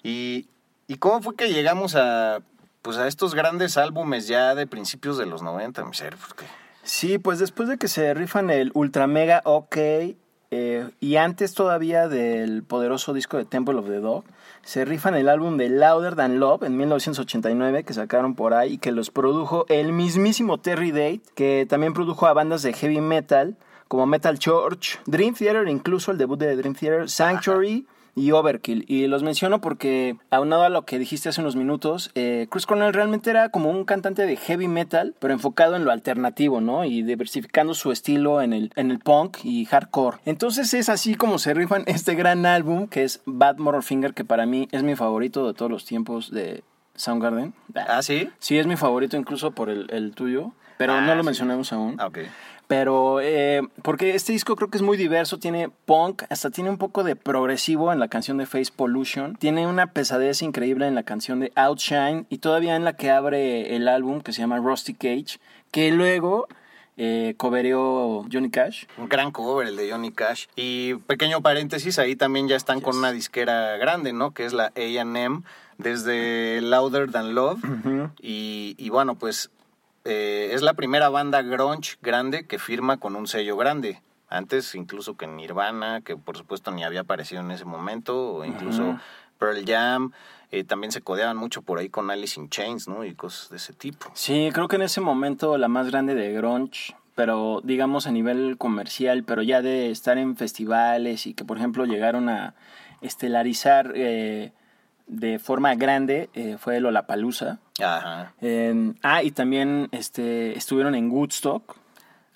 Y, 0.03 0.49
¿Y 0.87 0.97
cómo 0.97 1.23
fue 1.23 1.35
que 1.37 1.53
llegamos 1.53 1.95
a, 1.97 2.41
pues 2.83 2.97
a 2.97 3.09
estos 3.09 3.35
grandes 3.35 3.77
álbumes 3.77 4.27
ya 4.27 4.55
de 4.55 4.67
principios 4.67 5.19
de 5.19 5.27
los 5.27 5.43
90, 5.43 5.85
mi 5.85 5.95
ser? 5.95 6.17
Porque 6.17 6.45
Sí, 6.85 7.17
pues 7.17 7.39
después 7.39 7.69
de 7.71 7.79
que 7.79 7.89
se 7.89 8.13
rifan 8.13 8.51
el 8.51 8.71
Ultra 8.75 9.07
Mega 9.07 9.41
OK 9.47 9.77
eh, 10.51 10.91
y 11.01 11.17
antes 11.17 11.55
todavía 11.55 12.09
del 12.09 12.63
poderoso 12.63 13.15
disco 13.15 13.39
de 13.39 13.47
Temple 13.47 13.77
of 13.77 13.87
the 13.87 14.01
Dog, 14.01 14.25
se 14.63 14.85
rifan 14.85 15.15
el 15.15 15.31
álbum 15.31 15.57
de 15.57 15.71
Louder 15.71 16.15
Than 16.15 16.39
Love 16.39 16.65
en 16.65 16.77
1989 16.77 17.85
que 17.85 17.95
sacaron 17.95 18.35
por 18.35 18.53
ahí 18.53 18.75
y 18.75 18.79
que 18.79 18.93
los 18.93 19.11
produjo 19.11 19.65
el 19.71 19.95
mismísimo 19.95 20.59
Terry 20.59 20.91
Date, 20.91 21.23
que 21.35 21.67
también 21.67 21.95
produjo 21.95 22.27
a 22.27 22.35
bandas 22.35 22.63
de 22.63 22.75
heavy 22.75 23.01
metal 23.01 23.57
como 23.89 24.07
Metal 24.07 24.39
Church, 24.39 25.01
Dream 25.07 25.35
Theater, 25.35 25.67
incluso 25.69 26.13
el 26.13 26.19
debut 26.19 26.39
de 26.39 26.55
Dream 26.55 26.75
Theater, 26.75 27.09
Sanctuary 27.09 27.87
y 28.15 28.31
Overkill. 28.33 28.85
Y 28.89 29.07
los 29.07 29.23
menciono 29.23 29.61
porque, 29.61 30.17
aunado 30.31 30.63
a 30.63 30.69
lo 30.69 30.85
que 30.85 30.99
dijiste 30.99 31.29
hace 31.29 31.41
unos 31.41 31.57
minutos, 31.57 32.11
eh, 32.15 32.47
Chris 32.51 32.67
Cornell 32.67 32.93
realmente 32.93 33.31
era 33.31 33.49
como 33.49 33.71
un 33.71 33.85
cantante 33.85 34.27
de 34.27 34.37
heavy 34.37 34.69
metal, 34.69 35.15
pero 35.19 35.35
enfocado 35.35 35.77
en 35.77 35.85
lo 35.85 35.91
alternativo, 35.91 36.61
¿no? 36.61 36.85
Y 36.85 37.03
diversificando 37.03 37.75
su 37.75 37.91
estilo 37.93 38.41
en 38.43 38.53
el, 38.53 38.73
en 38.77 38.91
el 38.91 38.99
punk 38.99 39.39
y 39.45 39.65
hardcore. 39.65 40.19
Entonces 40.25 40.73
es 40.75 40.89
así 40.89 41.15
como 41.15 41.39
se 41.39 41.55
rifan 41.55 41.85
este 41.87 42.15
gran 42.15 42.47
álbum 42.47 42.87
que 42.89 43.05
es 43.05 43.21
Bad 43.27 43.57
Motorfinger, 43.59 44.15
que 44.15 44.25
para 44.25 44.47
mí 44.47 44.69
es 44.73 44.83
mi 44.83 44.95
favorito 44.97 45.47
de 45.47 45.55
todos 45.55 45.71
los 45.71 45.85
tiempos 45.85 46.31
de, 46.31 46.63
Soundgarden. 46.97 47.55
¿Ah, 47.75 48.03
sí? 48.03 48.31
Sí, 48.39 48.57
es 48.57 48.69
mi 48.69 48.77
favorito 48.77 49.17
incluso 49.17 49.51
por 49.51 49.69
el, 49.69 49.89
el 49.91 50.13
tuyo, 50.15 50.53
pero 50.79 50.93
Ah, 50.93 51.01
no 51.01 51.15
lo 51.17 51.23
sí. 51.23 51.27
mencionamos 51.27 51.73
aún. 51.73 51.97
Ah, 51.99 52.07
ok. 52.07 52.19
Pero, 52.67 53.21
eh, 53.21 53.63
porque 53.83 54.15
este 54.15 54.33
disco 54.33 54.57
creo 54.57 54.71
que 54.71 54.79
es 54.79 54.83
muy 54.83 54.97
diverso, 54.97 55.39
tiene 55.39 55.69
punk, 55.85 56.23
hasta 56.31 56.51
tiene 56.51 56.71
un 56.71 56.79
poco 56.79 57.05
de 57.05 57.15
progresivo 57.15 57.93
en 57.93 57.99
la 57.99 58.09
canción 58.09 58.39
de 58.39 58.47
Face 58.47 58.73
Pollution, 58.75 59.37
tiene 59.37 59.67
una 59.67 59.93
pesadez 59.93 60.41
increíble 60.41 60.87
en 60.87 60.95
la 60.95 61.03
canción 61.03 61.41
de 61.41 61.53
Outshine 61.57 62.27
y 62.31 62.39
todavía 62.39 62.75
en 62.77 62.85
la 62.85 62.95
que 62.95 63.11
abre 63.11 63.77
el 63.77 63.87
álbum 63.87 64.23
que 64.23 64.33
se 64.33 64.41
llama 64.41 64.59
Rusty 64.59 64.95
Cage, 64.95 65.39
que 65.71 65.91
luego 65.91 66.49
eh, 66.97 67.35
covereó 67.37 68.25
Johnny 68.33 68.51
Cash. 68.51 68.85
Un 68.97 69.09
gran 69.09 69.31
cover 69.31 69.67
el 69.67 69.77
de 69.77 69.91
Johnny 69.91 70.13
Cash. 70.13 70.47
Y 70.57 70.95
pequeño 70.95 71.43
paréntesis, 71.43 71.99
ahí 71.99 72.17
también 72.17 72.49
ya 72.49 72.57
están 72.57 72.81
con 72.81 72.97
una 72.97 73.13
disquera 73.13 73.77
grande, 73.77 74.13
¿no? 74.13 74.33
Que 74.33 74.45
es 74.45 74.53
la 74.53 74.73
AM, 74.77 75.43
desde 75.77 76.61
Louder 76.61 77.11
Than 77.11 77.35
Love. 77.35 77.61
y, 78.23 78.75
y 78.79 78.89
bueno, 78.91 79.17
pues 79.17 79.51
eh, 80.05 80.51
es 80.53 80.63
la 80.63 80.75
primera 80.75 81.09
banda 81.09 81.43
grunge 81.43 81.97
grande 82.03 82.47
que 82.47 82.59
firma 82.59 82.99
con 82.99 83.17
un 83.17 83.27
sello 83.27 83.57
grande. 83.57 84.01
Antes 84.29 84.75
incluso 84.75 85.17
que 85.17 85.27
Nirvana, 85.27 86.01
que 86.01 86.17
por 86.17 86.37
supuesto 86.37 86.71
ni 86.71 86.85
había 86.85 87.01
aparecido 87.01 87.41
en 87.41 87.51
ese 87.51 87.65
momento, 87.65 88.35
o 88.35 88.45
incluso. 88.45 88.99
Pearl 89.39 89.65
Jam. 89.67 90.13
eh, 90.51 90.65
también 90.65 90.93
se 90.93 91.01
codeaban 91.01 91.37
mucho 91.37 91.63
por 91.63 91.79
ahí 91.79 91.89
con 91.89 92.11
Alice 92.11 92.39
in 92.39 92.49
Chains, 92.49 92.87
¿no? 92.87 93.05
Y 93.05 93.15
cosas 93.15 93.51
de 93.51 93.57
ese 93.57 93.73
tipo. 93.73 94.11
Sí, 94.15 94.51
creo 94.53 94.69
que 94.69 94.77
en 94.77 94.83
ese 94.83 95.01
momento 95.01 95.59
la 95.59 95.69
más 95.69 95.91
grande 95.91 96.15
de 96.15 96.33
grunge, 96.33 96.95
pero 97.15 97.61
digamos 97.65 98.07
a 98.07 98.13
nivel 98.13 98.57
comercial, 98.57 99.25
pero 99.25 99.43
ya 99.43 99.63
de 99.63 99.91
estar 99.91 100.17
en 100.17 100.37
festivales 100.37 101.27
y 101.27 101.35
que 101.35 101.45
por 101.45 101.59
ejemplo 101.59 101.87
llegaron 101.87 102.29
a 102.29 102.55
estelarizar 103.01 103.93
eh, 103.97 104.53
de 105.07 105.39
forma 105.39 105.75
grande, 105.75 106.31
eh, 106.35 106.57
fue 106.59 106.81
Lollapalooza. 106.81 107.59
Ajá. 107.83 108.35
Eh, 108.41 108.93
ah, 109.03 109.23
y 109.23 109.31
también 109.31 109.89
este, 109.93 110.57
estuvieron 110.57 110.95
en 110.95 111.11
Woodstock. 111.11 111.77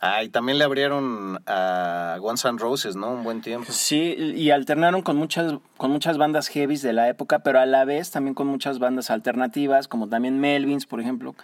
Ah, 0.00 0.22
y 0.22 0.28
también 0.28 0.59
le 0.59 0.64
abrieron 0.64 1.40
a 1.46 2.18
Guns 2.20 2.44
N' 2.44 2.59
Roses, 2.59 2.94
¿no? 2.94 3.11
Un 3.11 3.24
buen 3.24 3.40
tiempo. 3.40 3.66
Sí, 3.72 4.14
y 4.37 4.50
alternaron 4.50 5.02
con 5.02 5.16
muchas, 5.16 5.54
con 5.76 5.90
muchas 5.90 6.18
bandas 6.18 6.46
heavies 6.48 6.83
de 6.83 6.92
la 6.92 7.09
época, 7.09 7.40
pero 7.40 7.59
a 7.59 7.66
la 7.66 7.85
vez 7.85 8.12
también 8.12 8.35
con 8.35 8.46
muchas 8.46 8.78
bandas 8.78 9.11
alternativas, 9.11 9.88
como 9.88 10.09
también 10.09 10.38
Melvins, 10.38 10.87
por 10.87 11.00
ejemplo, 11.00 11.35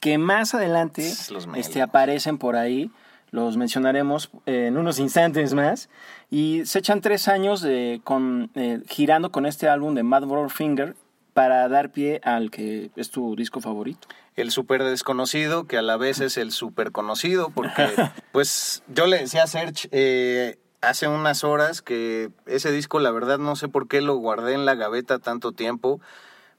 que 0.00 0.16
más 0.16 0.54
adelante 0.54 1.06
este, 1.56 1.82
aparecen 1.82 2.38
por 2.38 2.56
ahí. 2.56 2.90
Los 3.30 3.56
mencionaremos 3.56 4.30
eh, 4.46 4.66
en 4.68 4.76
unos 4.76 4.98
instantes 4.98 5.54
más. 5.54 5.88
Y 6.30 6.64
se 6.64 6.78
echan 6.78 7.00
tres 7.00 7.28
años 7.28 7.66
con, 8.04 8.50
eh, 8.54 8.80
girando 8.88 9.30
con 9.30 9.46
este 9.46 9.68
álbum 9.68 9.94
de 9.94 10.02
Mad 10.02 10.24
Finger 10.48 10.94
para 11.38 11.68
dar 11.68 11.92
pie 11.92 12.20
al 12.24 12.50
que 12.50 12.90
es 12.96 13.10
tu 13.10 13.36
disco 13.36 13.60
favorito. 13.60 14.08
El 14.34 14.50
súper 14.50 14.82
desconocido, 14.82 15.68
que 15.68 15.78
a 15.78 15.82
la 15.82 15.96
vez 15.96 16.20
es 16.20 16.36
el 16.36 16.50
súper 16.50 16.90
conocido, 16.90 17.50
porque 17.50 17.86
pues 18.32 18.82
yo 18.88 19.06
le 19.06 19.18
decía 19.18 19.44
a 19.44 19.46
Serge 19.46 19.88
eh, 19.92 20.58
hace 20.80 21.06
unas 21.06 21.44
horas 21.44 21.80
que 21.80 22.30
ese 22.46 22.72
disco 22.72 22.98
la 22.98 23.12
verdad 23.12 23.38
no 23.38 23.54
sé 23.54 23.68
por 23.68 23.86
qué 23.86 24.00
lo 24.00 24.16
guardé 24.16 24.54
en 24.54 24.64
la 24.64 24.74
gaveta 24.74 25.20
tanto 25.20 25.52
tiempo, 25.52 26.00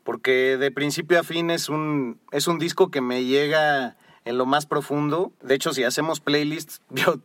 porque 0.06 0.56
de 0.56 0.72
principio 0.72 1.20
a 1.20 1.24
fin 1.24 1.50
es 1.50 1.68
un, 1.68 2.18
es 2.32 2.48
un 2.48 2.58
disco 2.58 2.90
que 2.90 3.02
me 3.02 3.26
llega 3.26 3.98
en 4.26 4.38
lo 4.38 4.46
más 4.46 4.66
profundo. 4.66 5.32
De 5.42 5.56
hecho, 5.56 5.74
si 5.74 5.84
hacemos 5.84 6.20
playlists, 6.20 6.82
yo 6.90 7.16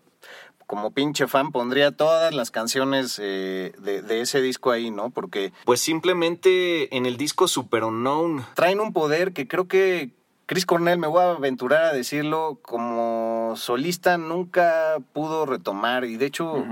como 0.67 0.93
pinche 0.93 1.27
fan 1.27 1.53
pondría 1.53 1.93
todas 1.93 2.35
las 2.35 2.51
canciones 2.51 3.21
eh, 3.23 3.73
de, 3.79 4.01
de 4.01 4.21
ese 4.23 4.41
disco 4.41 4.71
ahí, 4.71 4.91
¿no? 4.91 5.11
Porque 5.11 5.53
pues 5.65 5.81
simplemente 5.81 6.97
en 6.97 7.05
el 7.05 7.17
disco 7.17 7.49
Super 7.49 7.85
Unknown 7.85 8.45
traen 8.55 8.81
un 8.81 8.93
poder 8.93 9.33
que 9.35 9.47
creo 9.47 9.69
que 9.69 10.11
Chris 10.47 10.67
Cornell, 10.67 10.99
me 10.99 11.07
voy 11.07 11.23
a 11.23 11.31
aventurar 11.31 11.85
a 11.85 11.93
decirlo, 11.93 12.59
como 12.61 13.55
solista 13.57 14.19
nunca 14.19 14.99
pudo 15.13 15.47
retomar 15.47 16.05
y 16.05 16.17
de 16.17 16.27
hecho... 16.27 16.65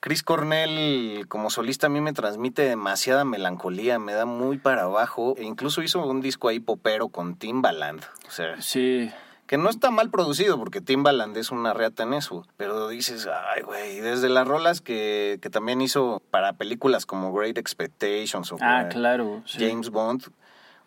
Chris 0.00 0.22
Cornell 0.22 1.26
como 1.28 1.50
solista 1.50 1.86
a 1.86 1.90
mí 1.90 2.00
me 2.00 2.12
transmite 2.12 2.62
demasiada 2.62 3.24
melancolía, 3.24 3.98
me 3.98 4.12
da 4.12 4.24
muy 4.24 4.58
para 4.58 4.82
abajo 4.82 5.34
e 5.36 5.44
incluso 5.44 5.82
hizo 5.82 6.06
un 6.06 6.20
disco 6.20 6.48
ahí 6.48 6.60
popero 6.60 7.08
con 7.08 7.36
Timbaland, 7.36 8.02
o 8.26 8.30
sea, 8.30 8.60
Sí, 8.60 9.10
que 9.46 9.58
no 9.58 9.70
está 9.70 9.90
mal 9.90 10.10
producido 10.10 10.58
porque 10.58 10.80
Timbaland 10.80 11.36
es 11.36 11.50
una 11.50 11.72
reata 11.72 12.02
en 12.02 12.14
eso, 12.14 12.46
pero 12.56 12.88
dices, 12.88 13.28
ay 13.54 13.62
güey, 13.62 14.00
desde 14.00 14.28
las 14.28 14.46
rolas 14.46 14.80
que, 14.80 15.38
que 15.40 15.50
también 15.50 15.80
hizo 15.80 16.22
para 16.30 16.54
películas 16.54 17.06
como 17.06 17.32
Great 17.32 17.58
Expectations 17.58 18.52
o 18.52 18.58
ah, 18.60 18.88
claro. 18.90 19.42
sí. 19.46 19.58
James 19.60 19.90
Bond, 19.90 20.24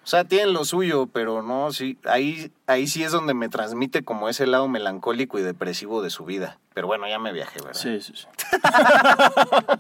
o 0.03 0.07
sea, 0.09 0.23
tienen 0.23 0.53
lo 0.53 0.65
suyo, 0.65 1.07
pero 1.07 1.43
no, 1.43 1.71
sí, 1.71 1.97
ahí, 2.05 2.51
ahí 2.67 2.88
sí 2.88 3.03
es 3.03 3.12
donde 3.12 3.33
me 3.33 3.49
transmite 3.49 4.03
como 4.03 4.29
ese 4.29 4.47
lado 4.47 4.67
melancólico 4.67 5.38
y 5.38 5.43
depresivo 5.43 6.01
de 6.01 6.09
su 6.09 6.25
vida. 6.25 6.57
Pero 6.73 6.88
bueno, 6.88 7.07
ya 7.07 7.19
me 7.19 7.33
viajé, 7.33 7.59
¿verdad? 7.62 7.73
Sí, 7.79 7.99
sí, 8.01 8.13
sí. 8.15 8.25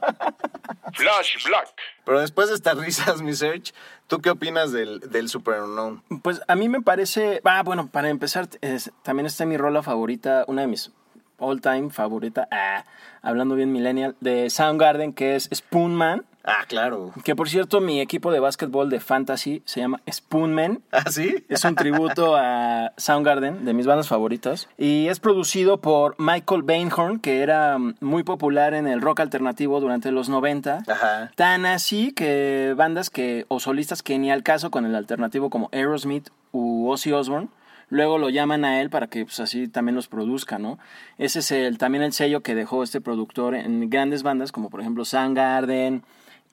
Flash 0.93 1.43
Black. 1.45 1.73
Pero 2.05 2.19
después 2.19 2.49
de 2.49 2.55
estas 2.55 2.77
risas, 2.77 3.21
mi 3.21 3.33
Serge, 3.33 3.73
¿tú 4.07 4.19
qué 4.19 4.29
opinas 4.31 4.71
del, 4.71 4.99
del 5.01 5.29
Super 5.29 5.61
Unknown? 5.61 6.03
Pues 6.21 6.41
a 6.47 6.55
mí 6.55 6.69
me 6.69 6.81
parece, 6.81 7.41
ah, 7.45 7.63
bueno, 7.63 7.87
para 7.87 8.09
empezar, 8.09 8.47
es- 8.61 8.91
también 9.03 9.25
está 9.25 9.45
mi 9.45 9.57
rola 9.57 9.83
favorita, 9.83 10.45
una 10.47 10.61
de 10.61 10.67
mis 10.67 10.91
all 11.37 11.61
time 11.61 11.89
favorita, 11.89 12.47
ah, 12.51 12.83
hablando 13.21 13.55
bien 13.55 13.71
millennial, 13.71 14.15
de 14.19 14.49
Soundgarden, 14.49 15.13
que 15.13 15.35
es 15.35 15.49
Spoonman, 15.53 16.25
Ah, 16.49 16.65
claro. 16.67 17.13
que 17.23 17.35
por 17.35 17.49
cierto 17.49 17.79
mi 17.79 18.01
equipo 18.01 18.31
de 18.31 18.39
básquetbol 18.39 18.89
de 18.89 18.99
fantasy 18.99 19.61
se 19.65 19.81
llama 19.81 20.01
Spoonman. 20.09 20.81
¿Ah, 20.91 21.09
sí? 21.09 21.45
Es 21.47 21.63
un 21.63 21.75
tributo 21.75 22.35
a 22.35 22.91
Soundgarden, 22.97 23.65
de 23.65 23.73
mis 23.73 23.85
bandas 23.85 24.07
favoritas. 24.07 24.67
Y 24.77 25.07
es 25.07 25.19
producido 25.19 25.79
por 25.79 26.15
Michael 26.17 26.63
Bainhorn, 26.63 27.19
que 27.19 27.41
era 27.41 27.77
mm, 27.77 27.95
muy 28.01 28.23
popular 28.23 28.73
en 28.73 28.87
el 28.87 29.01
rock 29.01 29.19
alternativo 29.19 29.79
durante 29.79 30.11
los 30.11 30.29
90. 30.29 30.83
Ajá. 30.87 31.31
Tan 31.35 31.65
así 31.65 32.11
que 32.13 32.73
bandas 32.75 33.09
que, 33.09 33.45
o 33.47 33.59
solistas 33.59 34.03
que 34.03 34.17
ni 34.17 34.31
al 34.31 34.43
caso 34.43 34.71
con 34.71 34.85
el 34.85 34.95
alternativo 34.95 35.49
como 35.49 35.69
Aerosmith 35.71 36.29
u 36.51 36.89
Ozzy 36.89 37.11
Osbourne, 37.11 37.49
luego 37.89 38.17
lo 38.17 38.29
llaman 38.29 38.65
a 38.65 38.81
él 38.81 38.89
para 38.89 39.07
que 39.07 39.25
pues, 39.25 39.39
así 39.39 39.67
también 39.67 39.95
los 39.95 40.07
produzca, 40.07 40.57
¿no? 40.57 40.79
Ese 41.17 41.39
es 41.39 41.51
el, 41.51 41.77
también 41.77 42.03
el 42.03 42.13
sello 42.13 42.41
que 42.41 42.55
dejó 42.55 42.83
este 42.83 43.01
productor 43.01 43.55
en 43.55 43.89
grandes 43.89 44.23
bandas 44.23 44.51
como 44.51 44.69
por 44.69 44.81
ejemplo 44.81 45.05
Soundgarden 45.05 46.03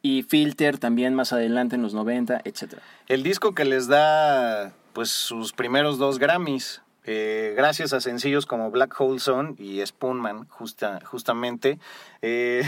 y 0.06 0.22
Filter 0.22 0.78
también 0.78 1.14
más 1.14 1.32
adelante 1.32 1.74
en 1.74 1.82
los 1.82 1.92
90, 1.92 2.42
etcétera. 2.44 2.80
El 3.08 3.24
disco 3.24 3.56
que 3.56 3.64
les 3.64 3.88
da 3.88 4.72
pues 4.92 5.10
sus 5.10 5.52
primeros 5.52 5.98
dos 5.98 6.20
Grammys, 6.20 6.80
eh, 7.02 7.54
gracias 7.56 7.92
a 7.92 8.00
sencillos 8.00 8.46
como 8.46 8.70
Black 8.70 8.94
Hole 9.00 9.18
Sun 9.18 9.56
y 9.58 9.84
Spoonman, 9.84 10.46
justa, 10.46 11.00
justamente, 11.04 11.80
eh, 12.22 12.62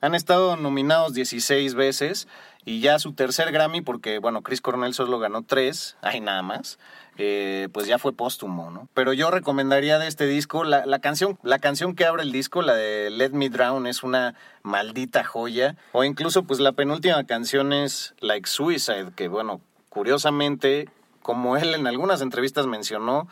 han 0.00 0.16
estado 0.16 0.56
nominados 0.56 1.14
16 1.14 1.74
veces 1.74 2.26
y 2.64 2.80
ya 2.80 2.98
su 2.98 3.12
tercer 3.14 3.52
Grammy, 3.52 3.80
porque 3.80 4.18
bueno, 4.18 4.42
Chris 4.42 4.60
Cornell 4.60 4.94
solo 4.94 5.18
ganó 5.18 5.42
tres, 5.42 5.96
hay 6.02 6.20
nada 6.20 6.42
más, 6.42 6.78
eh, 7.16 7.68
pues 7.72 7.86
ya 7.86 7.98
fue 7.98 8.12
póstumo, 8.12 8.70
¿no? 8.70 8.88
Pero 8.94 9.12
yo 9.12 9.30
recomendaría 9.30 9.98
de 9.98 10.06
este 10.06 10.26
disco, 10.26 10.64
la, 10.64 10.86
la 10.86 10.98
canción, 11.00 11.38
la 11.42 11.58
canción 11.58 11.94
que 11.94 12.04
abre 12.04 12.22
el 12.22 12.32
disco, 12.32 12.62
la 12.62 12.74
de 12.74 13.10
Let 13.10 13.30
Me 13.30 13.48
Drown, 13.48 13.86
es 13.86 14.02
una 14.02 14.34
maldita 14.62 15.24
joya, 15.24 15.76
o 15.92 16.04
incluso 16.04 16.44
pues 16.44 16.60
la 16.60 16.72
penúltima 16.72 17.24
canción 17.24 17.72
es 17.72 18.14
Like 18.20 18.48
Suicide, 18.48 19.12
que 19.16 19.28
bueno, 19.28 19.60
curiosamente, 19.88 20.88
como 21.22 21.56
él 21.56 21.74
en 21.74 21.86
algunas 21.86 22.20
entrevistas 22.20 22.66
mencionó, 22.66 23.28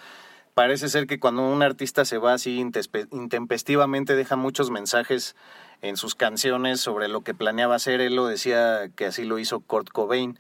parece 0.59 0.89
ser 0.89 1.07
que 1.07 1.21
cuando 1.21 1.49
un 1.49 1.63
artista 1.63 2.05
se 2.05 2.19
va 2.19 2.33
así 2.33 2.59
intempestivamente 2.59 4.17
deja 4.17 4.35
muchos 4.35 4.71
mensajes 4.71 5.37
en 5.83 5.97
sus 5.97 6.15
canciones 6.15 6.81
sobre 6.81 7.09
lo 7.09 7.23
que 7.23 7.35
planeaba 7.35 7.77
hacer. 7.77 8.01
Él 8.01 8.17
lo 8.17 8.27
decía 8.27 8.89
que 8.95 9.07
así 9.07 9.25
lo 9.25 9.39
hizo 9.39 9.61
Kurt 9.61 9.91
Cobain, 9.91 10.39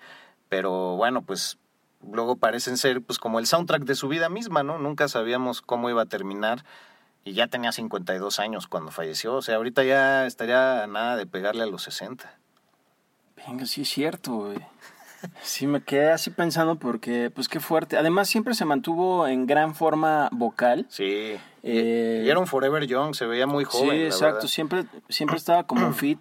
pero 0.48 0.96
bueno, 0.96 1.22
pues 1.22 1.58
luego 2.02 2.36
parecen 2.36 2.76
ser 2.76 3.02
pues 3.02 3.18
como 3.18 3.38
el 3.38 3.46
soundtrack 3.46 3.82
de 3.82 3.94
su 3.94 4.08
vida 4.08 4.28
misma, 4.28 4.62
¿no? 4.62 4.78
Nunca 4.78 5.08
sabíamos 5.08 5.62
cómo 5.62 5.90
iba 5.90 6.02
a 6.02 6.06
terminar 6.06 6.64
y 7.24 7.32
ya 7.34 7.48
tenía 7.48 7.72
52 7.72 8.38
años 8.38 8.66
cuando 8.66 8.90
falleció, 8.90 9.34
o 9.34 9.42
sea, 9.42 9.56
ahorita 9.56 9.84
ya 9.84 10.26
estaría 10.26 10.84
a 10.84 10.86
nada 10.86 11.16
de 11.16 11.26
pegarle 11.26 11.64
a 11.64 11.66
los 11.66 11.82
60. 11.82 12.38
Venga, 13.46 13.66
sí 13.66 13.82
es 13.82 13.88
cierto, 13.88 14.32
güey. 14.32 14.58
Sí, 15.42 15.66
me 15.66 15.82
quedé 15.82 16.12
así 16.12 16.30
pensando 16.30 16.76
porque, 16.76 17.30
pues 17.30 17.48
qué 17.48 17.60
fuerte. 17.60 17.96
Además, 17.96 18.28
siempre 18.28 18.54
se 18.54 18.64
mantuvo 18.64 19.26
en 19.26 19.46
gran 19.46 19.74
forma 19.74 20.28
vocal. 20.32 20.86
Sí. 20.88 21.36
Eh, 21.62 22.22
y 22.26 22.28
era 22.28 22.38
un 22.38 22.46
Forever 22.46 22.86
Young, 22.86 23.14
se 23.14 23.26
veía 23.26 23.46
muy 23.46 23.64
joven. 23.64 23.90
sí, 23.90 24.02
exacto. 24.04 24.34
verdad. 24.36 24.48
Siempre, 24.48 24.84
siempre 25.08 25.36
estaba 25.36 25.64
como 25.64 25.92
fit. 25.94 26.20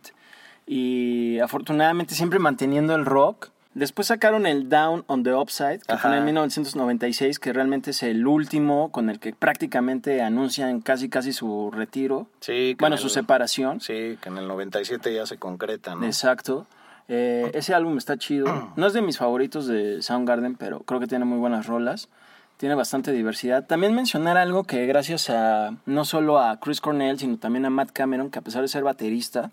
Y 0.65 1.39
afortunadamente 1.39 2.13
siempre 2.15 2.39
manteniendo 2.39 2.93
el 2.95 3.05
rock. 3.05 3.49
Después 3.73 4.07
sacaron 4.07 4.47
el 4.47 4.69
Down 4.69 5.03
on 5.05 5.21
the 5.21 5.33
Upside, 5.35 5.81
que 5.81 5.97
fue 5.97 6.09
en 6.09 6.15
Ajá. 6.17 6.25
1996, 6.25 7.37
que 7.37 7.53
realmente 7.53 7.91
es 7.91 8.01
el 8.01 8.25
último 8.25 8.91
con 8.91 9.09
el 9.11 9.19
que 9.19 9.33
prácticamente 9.33 10.23
anuncian 10.23 10.81
casi 10.81 11.09
casi 11.09 11.31
su 11.31 11.69
retiro. 11.71 12.27
Sí, 12.39 12.75
Bueno, 12.79 12.95
en 12.95 13.01
su 13.01 13.09
separación. 13.09 13.79
Sí, 13.79 14.17
que 14.19 14.29
en 14.29 14.37
el 14.39 14.47
97 14.47 15.13
ya 15.13 15.27
se 15.27 15.37
concreta, 15.37 15.93
¿no? 15.93 16.05
Exacto. 16.05 16.65
Eh, 17.07 17.51
ese 17.53 17.75
álbum 17.75 17.97
está 17.97 18.17
chido. 18.17 18.47
No 18.75 18.87
es 18.87 18.93
de 18.93 19.01
mis 19.03 19.19
favoritos 19.19 19.67
de 19.67 20.01
Soundgarden, 20.01 20.55
pero 20.55 20.79
creo 20.79 20.99
que 20.99 21.07
tiene 21.07 21.25
muy 21.25 21.37
buenas 21.37 21.67
rolas. 21.67 22.09
Tiene 22.57 22.73
bastante 22.73 23.11
diversidad. 23.11 23.67
También 23.67 23.93
mencionar 23.93 24.35
algo 24.35 24.63
que 24.63 24.87
gracias 24.87 25.29
a 25.29 25.75
no 25.85 26.05
solo 26.05 26.39
a 26.39 26.59
Chris 26.59 26.81
Cornell, 26.81 27.19
sino 27.19 27.37
también 27.37 27.65
a 27.65 27.69
Matt 27.69 27.91
Cameron, 27.91 28.31
que 28.31 28.39
a 28.39 28.41
pesar 28.41 28.63
de 28.63 28.67
ser 28.67 28.83
baterista, 28.83 29.51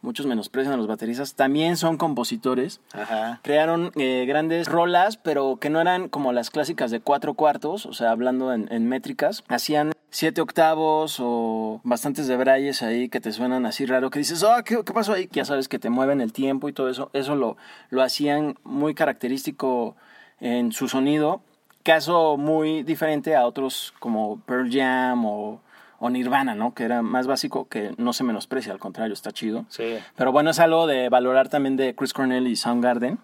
muchos 0.00 0.24
menosprecian 0.24 0.72
a 0.72 0.78
los 0.78 0.86
bateristas, 0.86 1.34
también 1.34 1.76
son 1.76 1.98
compositores. 1.98 2.80
Crearon 3.42 3.92
eh, 3.96 4.24
grandes 4.26 4.66
rolas, 4.66 5.18
pero 5.18 5.58
que 5.60 5.68
no 5.68 5.78
eran 5.78 6.08
como 6.08 6.32
las 6.32 6.48
clásicas 6.48 6.90
de 6.90 7.00
cuatro 7.00 7.34
cuartos, 7.34 7.84
o 7.84 7.92
sea, 7.92 8.12
hablando 8.12 8.52
en, 8.54 8.88
métricas. 8.88 9.44
Hacían 9.48 9.92
siete 10.08 10.40
octavos 10.40 11.18
o 11.20 11.82
bastantes 11.84 12.28
de 12.28 12.36
brayes 12.38 12.80
ahí 12.82 13.10
que 13.10 13.20
te 13.20 13.32
suenan 13.32 13.66
así 13.66 13.84
raro, 13.84 14.08
que 14.08 14.20
dices, 14.20 14.42
oh, 14.42 14.64
¿qué, 14.64 14.82
pasó 14.84 15.12
ahí? 15.12 15.28
Ya 15.32 15.44
sabes 15.44 15.68
que 15.68 15.78
te 15.78 15.90
mueven 15.90 16.22
el 16.22 16.32
tiempo 16.32 16.70
y 16.70 16.72
todo 16.72 16.88
eso. 16.88 17.10
Eso 17.12 17.36
lo, 17.36 17.58
lo 17.90 18.02
hacían 18.02 18.56
muy 18.64 18.94
característico 18.94 19.96
en 20.40 20.72
su 20.72 20.88
sonido. 20.88 21.42
Caso 21.88 22.36
muy 22.36 22.82
diferente 22.82 23.34
a 23.34 23.46
otros 23.46 23.94
como 23.98 24.40
Pearl 24.46 24.70
Jam 24.70 25.24
o 25.24 25.60
o 26.00 26.10
Nirvana, 26.10 26.54
¿no? 26.54 26.74
Que 26.74 26.84
era 26.84 27.02
más 27.02 27.26
básico, 27.26 27.68
que 27.68 27.92
no 27.96 28.12
se 28.12 28.24
menosprecia, 28.24 28.72
al 28.72 28.78
contrario, 28.78 29.12
está 29.12 29.32
chido. 29.32 29.64
Sí. 29.68 29.98
Pero 30.16 30.32
bueno, 30.32 30.50
es 30.50 30.60
algo 30.60 30.86
de 30.86 31.08
valorar 31.08 31.48
también 31.48 31.76
de 31.76 31.94
Chris 31.94 32.12
Cornell 32.12 32.46
y 32.46 32.56
Soundgarden. 32.56 33.18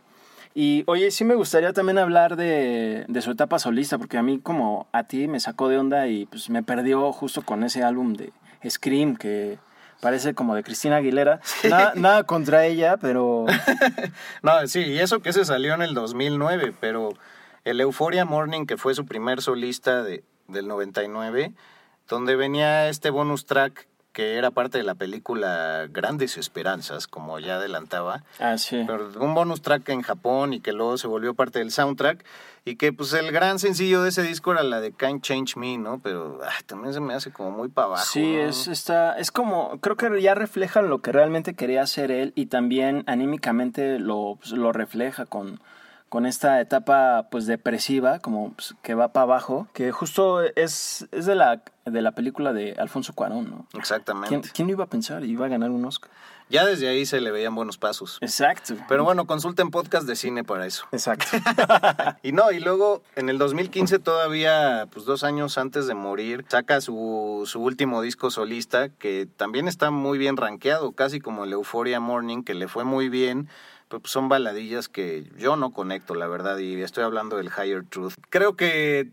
Y 0.55 0.85
oye, 0.87 1.11
sí 1.11 1.25
me 1.25 1.35
gustaría 1.35 1.73
también 1.73 1.99
hablar 1.99 2.37
de, 2.37 3.05
de, 3.09 3.23
su 3.23 3.33
etapa 3.33 3.59
solista, 3.59 3.99
porque 3.99 4.19
a 4.19 4.23
mí 4.23 4.39
como 4.41 4.87
a 4.93 5.05
ti 5.05 5.27
me 5.27 5.41
sacó 5.41 5.69
de 5.69 5.79
onda 5.79 6.07
y 6.07 6.27
pues 6.27 6.49
me 6.51 6.63
perdió 6.63 7.13
justo 7.13 7.43
con 7.43 7.65
ese 7.65 7.83
álbum 7.83 8.15
de 8.15 8.33
Scream, 8.69 9.17
que 9.17 9.59
parece 10.01 10.35
como 10.35 10.55
de 10.55 10.63
Cristina 10.63 10.97
Aguilera. 10.97 11.41
Nada, 11.69 11.93
nada 11.97 12.25
contra 12.25 12.67
ella, 12.67 12.97
pero... 12.97 13.47
no, 14.43 14.67
sí, 14.67 14.81
y 14.81 14.99
eso 14.99 15.21
que 15.21 15.33
se 15.33 15.45
salió 15.45 15.75
en 15.75 15.83
el 15.83 15.95
2009, 15.95 16.73
pero 16.81 17.15
el 17.65 17.81
Euphoria 17.81 18.25
Morning, 18.25 18.67
que 18.67 18.77
fue 18.77 18.95
su 18.95 19.07
primer 19.07 19.43
solista 19.43 20.03
de, 20.03 20.25
del 20.49 20.69
99 20.69 21.53
donde 22.09 22.37
venía 22.37 22.89
este 22.89 23.11
bonus 23.11 23.47
track 23.47 23.89
que 24.13 24.37
era 24.37 24.53
parte 24.53 24.79
de 24.79 24.85
la 24.85 24.95
película 24.95 25.89
Grandes 25.91 26.37
Esperanzas, 26.37 27.09
como 27.09 27.41
ya 27.41 27.57
adelantaba. 27.57 28.23
Ah, 28.39 28.59
sí. 28.59 28.85
Pero 28.87 29.11
un 29.19 29.35
bonus 29.35 29.61
track 29.61 29.89
en 29.89 30.03
Japón 30.03 30.53
y 30.53 30.61
que 30.61 30.73
luego 30.73 30.97
se 30.99 31.09
volvió 31.09 31.35
parte 31.35 31.59
del 31.59 31.73
soundtrack. 31.73 32.25
Y 32.65 32.77
que 32.77 32.93
pues 32.93 33.13
el 33.13 33.33
gran 33.33 33.59
sencillo 33.59 34.03
de 34.03 34.11
ese 34.11 34.23
disco 34.23 34.53
era 34.53 34.63
la 34.63 34.81
de 34.81 34.93
Can't 34.93 35.21
Change 35.21 35.57
Me, 35.57 35.79
¿no? 35.79 35.99
Pero 35.99 36.39
ah, 36.45 36.53
también 36.65 36.95
se 36.95 37.01
me 37.01 37.13
hace 37.13 37.33
como 37.33 37.51
muy 37.51 37.69
para 37.69 37.89
abajo. 37.89 38.05
Sí, 38.05 38.37
es, 38.37 38.69
está, 38.69 39.19
es 39.19 39.33
como, 39.33 39.81
creo 39.81 39.97
que 39.97 40.23
ya 40.23 40.37
refleja 40.37 40.81
lo 40.81 41.03
que 41.03 41.11
realmente 41.11 41.55
quería 41.55 41.83
hacer 41.83 42.13
él 42.13 42.33
y 42.37 42.47
también 42.47 43.03
anímicamente 43.09 43.99
lo, 43.99 44.37
pues, 44.39 44.53
lo 44.53 44.73
refleja 44.73 45.27
con 45.27 45.61
con 46.15 46.27
esta 46.27 46.61
etapa 46.61 47.27
pues 47.29 47.45
depresiva, 47.47 48.21
como 48.21 48.53
pues, 48.53 48.77
que 48.85 48.95
va 48.95 49.09
para 49.09 49.25
abajo, 49.25 49.67
que 49.73 49.91
justo 49.91 50.43
es, 50.43 51.09
es 51.11 51.27
de, 51.27 51.35
la, 51.35 51.65
de 51.87 52.03
la 52.03 52.13
película 52.13 52.53
de 52.53 52.77
Alfonso 52.79 53.15
Cuarón, 53.15 53.51
¿no? 53.51 53.67
Exactamente. 53.77 54.49
¿Quién, 54.55 54.71
iba 54.71 54.85
a 54.85 54.87
pensar? 54.87 55.25
Iba 55.25 55.47
a 55.47 55.49
ganar 55.49 55.73
un 55.73 55.85
Oscar. 55.85 56.13
Ya 56.49 56.65
desde 56.65 56.89
ahí 56.89 57.05
se 57.05 57.21
le 57.21 57.33
veían 57.33 57.57
buenos 57.57 57.79
pasos. 57.79 58.19
Exacto. 58.21 58.77
Pero 58.87 59.03
bueno, 59.03 59.27
consulten 59.27 59.73
podcast 59.73 60.07
de 60.07 60.15
cine 60.15 60.45
para 60.45 60.67
eso. 60.67 60.87
Exacto. 60.93 61.27
y 62.23 62.31
no, 62.31 62.53
y 62.53 62.61
luego 62.61 63.03
en 63.17 63.29
el 63.29 63.39
2015 63.39 63.99
todavía, 63.99 64.87
pues 64.93 65.07
dos 65.07 65.25
años 65.25 65.59
antes 65.59 65.89
de 65.89 65.95
morir, 65.95 66.45
saca 66.47 66.81
su, 66.81 67.43
su 67.45 67.61
último 67.61 68.03
disco 68.03 68.31
solista, 68.31 68.89
que 68.89 69.27
también 69.37 69.67
está 69.67 69.91
muy 69.91 70.19
bien 70.19 70.37
rankeado, 70.37 70.93
casi 70.93 71.19
como 71.19 71.43
el 71.43 71.53
Euphoria 71.55 71.99
Morning, 71.99 72.45
que 72.45 72.55
le 72.55 72.69
fue 72.69 72.85
muy 72.85 73.09
bien 73.09 73.49
son 74.05 74.29
baladillas 74.29 74.89
que 74.89 75.31
yo 75.37 75.57
no 75.57 75.73
conecto, 75.73 76.15
la 76.15 76.27
verdad, 76.27 76.59
y 76.59 76.81
estoy 76.83 77.05
hablando 77.05 77.37
del 77.37 77.51
Higher 77.51 77.85
Truth. 77.85 78.15
Creo 78.31 78.57
que 78.57 79.13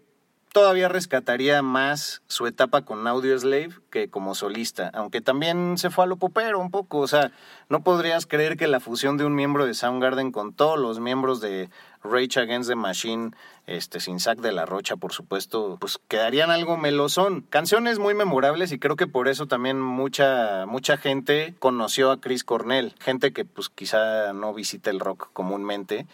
todavía 0.52 0.90
rescataría 0.90 1.62
más 1.62 2.22
su 2.28 2.46
etapa 2.46 2.84
con 2.84 3.08
Audio 3.08 3.38
Slave 3.38 3.72
que 3.90 4.10
como 4.10 4.36
solista, 4.36 4.92
aunque 4.94 5.22
también 5.22 5.78
se 5.78 5.90
fue 5.90 6.04
a 6.04 6.08
lo 6.08 6.18
popero 6.18 6.60
un 6.60 6.72
poco, 6.72 7.00
o 7.00 7.08
sea, 7.08 7.32
no 7.70 7.84
podrías 7.84 8.26
creer 8.26 8.58
que 8.58 8.68
la 8.68 8.80
fusión 8.80 9.18
de 9.18 9.26
un 9.26 9.36
miembro 9.36 9.66
de 9.66 9.74
Soundgarden 9.74 10.32
con 10.32 10.54
todos 10.54 10.78
los 10.78 11.00
miembros 11.00 11.40
de 11.42 11.70
Rage 12.04 12.40
Against 12.40 12.70
the 12.70 12.76
Machine, 12.76 13.32
este, 13.68 14.00
sin 14.00 14.20
Zack 14.20 14.40
de 14.40 14.52
la 14.52 14.66
Rocha, 14.66 14.96
por 14.96 15.14
supuesto, 15.14 15.78
pues 15.80 16.00
quedarían 16.08 16.52
algo 16.52 16.78
melosón. 16.78 17.46
Canciones 17.50 18.00
muy 18.00 18.14
memorables 18.14 18.72
y 18.72 18.80
creo 18.80 18.96
que 18.96 19.08
por 19.08 19.28
eso 19.28 19.48
también 19.48 19.80
mucha, 19.80 20.66
mucha 20.66 20.98
gente 20.98 21.54
conoció 21.60 22.12
a 22.12 22.20
Chris 22.20 22.44
Cornell, 22.44 22.96
gente 23.00 23.34
que 23.34 23.46
pues 23.46 23.70
quizá 23.70 24.34
no 24.34 24.54
visita 24.54 24.90
el 24.90 25.00
rock 25.00 25.30
comúnmente 25.34 26.08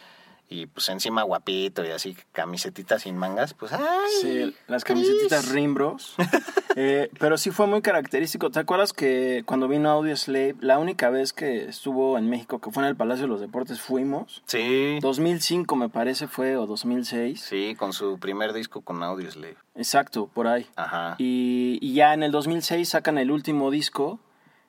y 0.50 0.68
pues 0.68 0.88
encima 0.90 1.24
guapito 1.24 1.84
y 1.86 1.90
así 1.90 2.16
camisetitas 2.32 3.02
sin 3.02 3.18
mangas, 3.18 3.54
pues 3.54 3.74
¡ay! 3.74 3.82
Sí, 4.22 4.56
las 4.68 4.84
camisetitas 4.84 5.50
Rimbros. 5.50 6.16
eh, 6.76 7.10
pero 7.20 7.38
sí 7.38 7.52
fue 7.52 7.68
muy 7.68 7.82
característico. 7.82 8.50
¿Te 8.50 8.60
acuerdas 8.60 8.94
que 8.94 9.44
cuando 9.46 9.68
vino 9.68 9.90
Audio 9.90 10.16
Slave, 10.16 10.56
la 10.62 10.80
única 10.80 11.10
vez 11.10 11.34
que 11.34 11.66
estuvo 11.66 12.18
en 12.18 12.30
México, 12.30 12.60
que 12.60 12.72
fue 12.72 12.84
en 12.84 12.90
el 12.90 12.96
Palacio 12.96 13.24
de 13.24 13.30
los 13.30 13.42
Deportes, 13.42 13.82
fuimos? 13.82 14.42
Sí. 14.46 15.00
2005 15.02 15.76
me 15.76 15.90
parece 15.90 16.28
fue, 16.28 16.56
o 16.56 16.66
2006. 16.66 17.42
Sí, 17.42 17.76
con 17.78 17.92
su 17.92 18.18
primer 18.20 18.54
disco 18.54 18.82
con 18.82 19.04
Audio 19.04 19.30
Slave. 19.30 19.58
Exacto, 19.76 20.28
por 20.34 20.48
ahí. 20.48 20.68
Ajá. 20.76 21.16
Y, 21.18 21.78
y 21.82 21.94
ya 21.94 22.14
en 22.14 22.24
el 22.24 22.32
2006 22.32 22.88
sacan 22.88 23.18
el 23.18 23.32
último 23.32 23.70
disco 23.70 24.20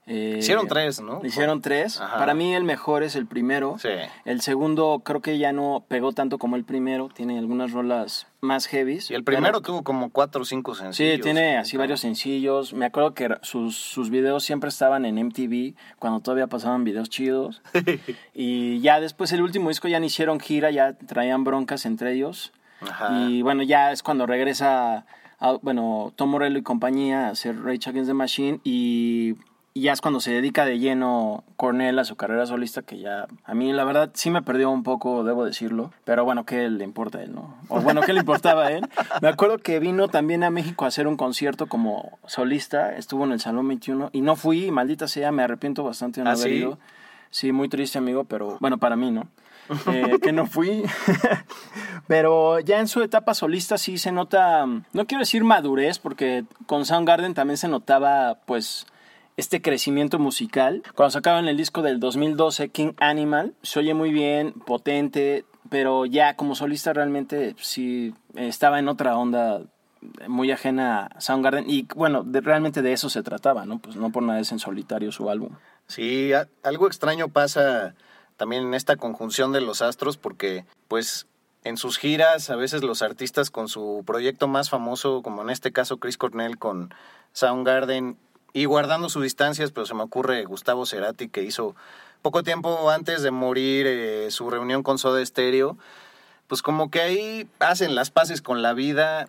eh, 0.09 0.37
hicieron 0.39 0.67
tres, 0.69 1.03
¿no? 1.03 1.21
Hicieron 1.23 1.61
tres. 1.61 1.99
Para 1.99 2.33
mí 2.33 2.55
el 2.55 2.65
mejor 2.65 3.03
es 3.03 3.15
el 3.15 3.27
primero. 3.27 3.77
Sí. 3.79 3.91
El 4.25 4.41
segundo 4.41 5.03
creo 5.05 5.21
que 5.21 5.37
ya 5.37 5.53
no 5.53 5.85
pegó 5.87 6.13
tanto 6.13 6.39
como 6.39 6.57
el 6.57 6.65
primero. 6.65 7.11
Tiene 7.15 7.39
algunas 7.39 7.73
rolas 7.73 8.27
más 8.41 8.67
heavies. 8.67 9.11
Y 9.11 9.15
el 9.15 9.23
primero 9.23 9.61
tuvo 9.61 9.85
como 9.85 10.09
cuatro 10.09 10.43
o 10.43 10.45
cinco 10.47 10.75
sencillos. 10.75 11.17
Sí, 11.17 11.21
tiene 11.21 11.59
así 11.59 11.77
varios 11.77 12.01
sencillos. 12.01 12.73
Me 12.73 12.87
acuerdo 12.87 13.13
que 13.13 13.37
sus, 13.43 13.77
sus 13.77 14.09
videos 14.09 14.45
siempre 14.45 14.71
estaban 14.71 15.05
en 15.05 15.23
MTV 15.23 15.75
cuando 15.99 16.21
todavía 16.21 16.47
pasaban 16.47 16.85
videos 16.85 17.11
chidos. 17.11 17.61
y 18.35 18.81
ya 18.81 19.01
después 19.01 19.31
el 19.33 19.43
último 19.43 19.69
disco 19.69 19.89
ya 19.89 20.01
no 20.01 20.07
hicieron 20.07 20.41
gira, 20.41 20.71
ya 20.71 20.95
traían 20.95 21.45
broncas 21.45 21.85
entre 21.85 22.15
ellos. 22.15 22.53
Y 23.11 23.43
bueno, 23.43 23.63
ya 23.63 23.93
es 23.93 24.03
cuando 24.03 24.25
regresa... 24.25 25.05
bueno, 25.61 26.15
Tom 26.17 26.31
Morello 26.31 26.57
y 26.57 26.63
compañía 26.63 27.27
a 27.27 27.31
hacer 27.33 27.63
Rage 27.63 27.91
Against 27.91 28.09
the 28.09 28.15
Machine 28.15 28.61
y 28.65 29.35
y 29.79 29.83
ya 29.83 29.93
es 29.93 30.01
cuando 30.01 30.18
se 30.18 30.33
dedica 30.33 30.64
de 30.64 30.81
lleno 30.81 31.45
Cornell 31.57 32.01
a 32.01 32.05
su 32.05 32.16
carrera 32.16 32.47
solista, 32.47 32.83
que 32.83 32.99
ya 32.99 33.29
a 33.45 33.55
mí 33.55 33.72
la 33.72 33.85
verdad 33.85 34.11
sí 34.12 34.29
me 34.29 34.43
perdió 34.43 34.70
un 34.70 34.83
poco, 34.83 35.22
debo 35.22 35.45
decirlo. 35.45 35.93
Pero 36.03 36.24
bueno, 36.24 36.45
¿qué 36.45 36.68
le 36.68 36.83
importa 36.83 37.18
a 37.18 37.22
él, 37.22 37.33
no? 37.33 37.55
O 37.68 37.81
bueno, 37.81 38.01
¿qué 38.01 38.12
le 38.12 38.18
importaba 38.18 38.66
a 38.66 38.72
él? 38.72 38.89
Me 39.22 39.29
acuerdo 39.29 39.59
que 39.59 39.79
vino 39.79 40.09
también 40.09 40.43
a 40.43 40.51
México 40.51 40.85
a 40.85 40.89
hacer 40.89 41.07
un 41.07 41.16
concierto 41.16 41.68
como 41.68 42.18
solista, 42.26 42.97
estuvo 42.97 43.22
en 43.24 43.31
el 43.31 43.39
Salón 43.39 43.68
21 43.68 44.11
y 44.12 44.20
no 44.20 44.35
fui, 44.35 44.72
maldita 44.72 45.07
sea, 45.07 45.31
me 45.31 45.45
arrepiento 45.45 45.85
bastante 45.85 46.20
de 46.20 46.24
no 46.24 46.31
¿Ah, 46.31 46.33
haber 46.33 46.49
sí? 46.49 46.55
ido. 46.55 46.79
Sí, 47.31 47.53
muy 47.53 47.68
triste, 47.68 47.99
amigo, 47.99 48.24
pero 48.24 48.57
bueno, 48.59 48.79
para 48.79 48.97
mí, 48.97 49.12
¿no? 49.12 49.29
Eh, 49.93 50.18
que 50.20 50.33
no 50.33 50.47
fui. 50.47 50.83
Pero 52.09 52.59
ya 52.61 52.81
en 52.81 52.89
su 52.89 53.03
etapa 53.03 53.35
solista 53.35 53.76
sí 53.76 53.99
se 53.99 54.12
nota, 54.12 54.64
no 54.66 55.07
quiero 55.07 55.20
decir 55.20 55.45
madurez, 55.45 55.99
porque 55.99 56.45
con 56.66 56.87
Soundgarden 56.87 57.35
también 57.35 57.59
se 57.59 57.68
notaba, 57.68 58.39
pues, 58.47 58.87
este 59.39 59.62
crecimiento 59.62 60.18
musical. 60.18 60.82
Cuando 60.97 61.12
sacaban 61.12 61.47
el 61.47 61.57
disco 61.57 61.80
del 61.80 62.01
2012, 62.01 62.70
King 62.70 62.93
Animal, 62.99 63.55
se 63.62 63.78
oye 63.78 63.95
muy 63.95 64.11
bien, 64.11 64.53
potente, 64.53 65.45
pero 65.70 66.07
ya 66.07 66.34
como 66.34 66.57
solista 66.57 66.93
realmente 66.93 67.55
sí 67.61 68.14
estaba 68.34 68.80
en 68.80 68.89
otra 68.89 69.16
onda 69.16 69.62
muy 70.26 70.51
ajena 70.51 71.07
a 71.07 71.20
Soundgarden 71.20 71.70
y 71.70 71.86
bueno, 71.95 72.24
realmente 72.26 72.82
de 72.82 72.93
eso 72.93 73.09
se 73.09 73.22
trataba, 73.22 73.64
¿no? 73.64 73.78
Pues 73.78 73.95
no 73.95 74.11
por 74.11 74.24
nada 74.24 74.41
es 74.41 74.51
en 74.51 74.59
solitario 74.59 75.12
su 75.12 75.30
álbum. 75.30 75.51
Sí, 75.86 76.32
algo 76.64 76.89
extraño 76.89 77.28
pasa 77.28 77.95
también 78.36 78.64
en 78.64 78.74
esta 78.74 78.97
conjunción 78.97 79.53
de 79.53 79.61
los 79.61 79.82
astros 79.82 80.16
porque 80.16 80.64
pues 80.89 81.28
en 81.62 81.76
sus 81.76 81.97
giras 81.99 82.51
a 82.51 82.57
veces 82.57 82.82
los 82.82 83.03
artistas 83.03 83.51
con 83.51 83.68
su 83.68 84.03
proyecto 84.05 84.49
más 84.49 84.68
famoso, 84.68 85.22
como 85.22 85.43
en 85.43 85.51
este 85.51 85.70
caso 85.70 85.99
Chris 85.99 86.18
Cornell 86.18 86.59
con 86.59 86.93
Soundgarden 87.32 88.16
y 88.53 88.65
guardando 88.65 89.09
sus 89.09 89.23
distancias, 89.23 89.71
pero 89.73 89.87
se 89.87 89.95
me 89.95 90.03
ocurre 90.03 90.45
Gustavo 90.45 90.87
Cerati 90.87 91.29
que 91.29 91.43
hizo 91.43 91.75
poco 92.23 92.43
tiempo 92.43 92.91
antes 92.91 93.23
de 93.23 93.31
morir 93.31 93.87
eh, 93.87 94.31
su 94.31 94.51
reunión 94.51 94.83
con 94.83 94.99
Soda 94.99 95.25
Stereo, 95.25 95.77
pues 96.47 96.63
como 96.63 96.91
que 96.91 97.01
ahí 97.01 97.49
hacen 97.61 97.95
las 97.95 98.11
paces 98.11 98.43
con 98.43 98.63
la 98.63 98.73
vida 98.73 99.29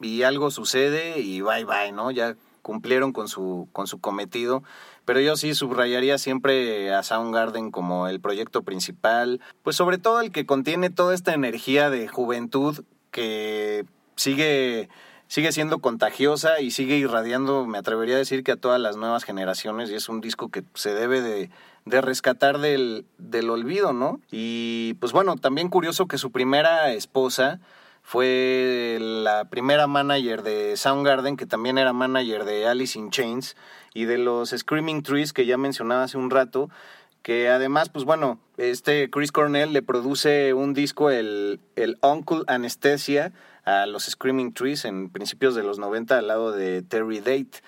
y 0.00 0.22
algo 0.22 0.50
sucede 0.50 1.20
y 1.20 1.40
bye 1.40 1.64
bye, 1.64 1.92
¿no? 1.92 2.10
Ya 2.10 2.36
cumplieron 2.62 3.12
con 3.12 3.28
su, 3.28 3.68
con 3.72 3.86
su 3.86 4.00
cometido. 4.00 4.62
Pero 5.04 5.20
yo 5.20 5.36
sí 5.36 5.54
subrayaría 5.54 6.18
siempre 6.18 6.94
a 6.94 7.02
Soundgarden 7.02 7.70
como 7.70 8.06
el 8.06 8.20
proyecto 8.20 8.62
principal, 8.62 9.40
pues 9.62 9.76
sobre 9.76 9.98
todo 9.98 10.20
el 10.20 10.30
que 10.30 10.46
contiene 10.46 10.90
toda 10.90 11.14
esta 11.14 11.34
energía 11.34 11.90
de 11.90 12.06
juventud 12.06 12.84
que 13.10 13.84
sigue 14.14 14.88
sigue 15.30 15.52
siendo 15.52 15.78
contagiosa 15.78 16.60
y 16.60 16.72
sigue 16.72 16.96
irradiando, 16.96 17.64
me 17.64 17.78
atrevería 17.78 18.16
a 18.16 18.18
decir 18.18 18.42
que 18.42 18.50
a 18.50 18.56
todas 18.56 18.80
las 18.80 18.96
nuevas 18.96 19.22
generaciones 19.22 19.88
y 19.88 19.94
es 19.94 20.08
un 20.08 20.20
disco 20.20 20.50
que 20.50 20.64
se 20.74 20.92
debe 20.92 21.20
de, 21.20 21.50
de 21.84 22.00
rescatar 22.00 22.58
del, 22.58 23.06
del 23.16 23.48
olvido, 23.48 23.92
¿no? 23.92 24.20
Y 24.32 24.94
pues 24.94 25.12
bueno, 25.12 25.36
también 25.36 25.68
curioso 25.68 26.08
que 26.08 26.18
su 26.18 26.32
primera 26.32 26.92
esposa 26.92 27.60
fue 28.02 28.98
la 29.00 29.44
primera 29.44 29.86
manager 29.86 30.42
de 30.42 30.76
Soundgarden, 30.76 31.36
que 31.36 31.46
también 31.46 31.78
era 31.78 31.92
manager 31.92 32.44
de 32.44 32.66
Alice 32.66 32.98
in 32.98 33.10
Chains 33.10 33.56
y 33.94 34.06
de 34.06 34.18
los 34.18 34.50
Screaming 34.50 35.04
Trees 35.04 35.32
que 35.32 35.46
ya 35.46 35.56
mencionaba 35.56 36.02
hace 36.02 36.18
un 36.18 36.30
rato, 36.30 36.70
que 37.22 37.48
además, 37.48 37.88
pues 37.88 38.04
bueno, 38.04 38.40
este 38.56 39.10
Chris 39.10 39.30
Cornell 39.30 39.72
le 39.72 39.82
produce 39.82 40.54
un 40.54 40.74
disco, 40.74 41.08
el, 41.08 41.60
el 41.76 41.98
Uncle 42.02 42.42
Anesthesia, 42.48 43.32
a 43.70 43.86
los 43.86 44.04
Screaming 44.04 44.52
Trees 44.52 44.84
en 44.84 45.10
principios 45.10 45.54
de 45.54 45.62
los 45.62 45.78
90 45.78 46.18
al 46.18 46.26
lado 46.28 46.52
de 46.52 46.82
Terry 46.82 47.18
Date. 47.20 47.62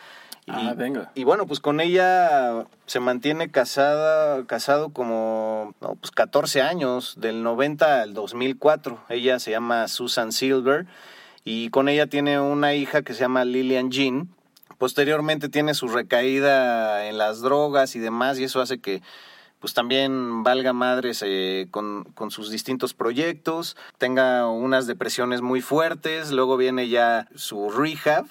Y, 0.45 0.51
Ah, 0.51 0.75
venga. 0.77 1.13
y 1.15 1.23
bueno, 1.23 1.47
pues 1.47 1.61
con 1.61 1.81
ella 1.81 2.67
se 2.87 2.99
mantiene 2.99 3.51
casada, 3.51 4.45
casado 4.47 4.89
como 4.89 5.73
no, 5.81 5.95
pues 5.95 6.11
14 6.11 6.63
años, 6.63 7.15
del 7.19 7.45
90 7.45 8.03
al 8.03 8.13
2004. 8.15 8.99
Ella 9.09 9.39
se 9.39 9.53
llama 9.53 9.87
Susan 9.87 10.33
Silver 10.33 10.87
y 11.45 11.71
con 11.71 11.89
ella 11.89 12.09
tiene 12.09 12.41
una 12.41 12.75
hija 12.75 13.03
que 13.03 13.15
se 13.15 13.21
llama 13.21 13.45
Lillian 13.45 13.91
Jean. 13.93 14.29
Posteriormente 14.79 15.49
tiene 15.49 15.75
su 15.75 15.87
recaída 15.87 17.07
en 17.07 17.19
las 17.19 17.41
drogas 17.41 17.95
y 17.95 18.01
demás 18.01 18.39
y 18.41 18.45
eso 18.45 18.61
hace 18.61 18.81
que 18.81 19.01
pues 19.63 19.73
también 19.75 20.43
valga 20.43 20.73
madres 20.75 21.23
eh, 21.25 21.69
con, 21.71 22.05
con 22.15 22.31
sus 22.31 22.51
distintos 22.51 22.93
proyectos, 22.93 23.77
tenga 23.97 24.47
unas 24.49 24.87
depresiones 24.87 25.41
muy 25.41 25.63
fuertes, 25.63 26.33
luego 26.33 26.57
viene 26.59 26.89
ya 26.89 27.29
su 27.35 27.71
rehab 27.71 28.27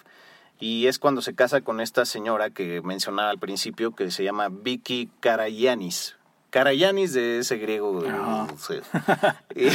y 0.59 0.85
es 0.87 0.99
cuando 0.99 1.21
se 1.23 1.33
casa 1.33 1.61
con 1.61 1.81
esta 1.81 2.05
señora 2.05 2.49
que 2.51 2.81
mencionaba 2.83 3.29
al 3.31 3.39
principio 3.39 3.95
que 3.95 4.11
se 4.11 4.23
llama 4.23 4.49
Vicky 4.49 5.09
Karayanis. 5.21 6.17
Karayanis 6.51 7.13
de 7.13 7.39
ese 7.39 7.57
griego. 7.57 8.03
Y- 9.55 9.69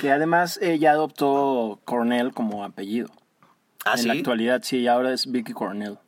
Que 0.00 0.12
además 0.12 0.58
ella 0.62 0.92
adoptó 0.92 1.80
Cornell 1.84 2.32
como 2.32 2.64
apellido. 2.64 3.08
¿Ah, 3.84 3.92
en 3.94 3.98
sí? 3.98 4.06
la 4.08 4.14
actualidad, 4.14 4.62
sí, 4.62 4.86
ahora 4.86 5.12
es 5.12 5.30
Vicky 5.30 5.52
Cornell. 5.52 5.98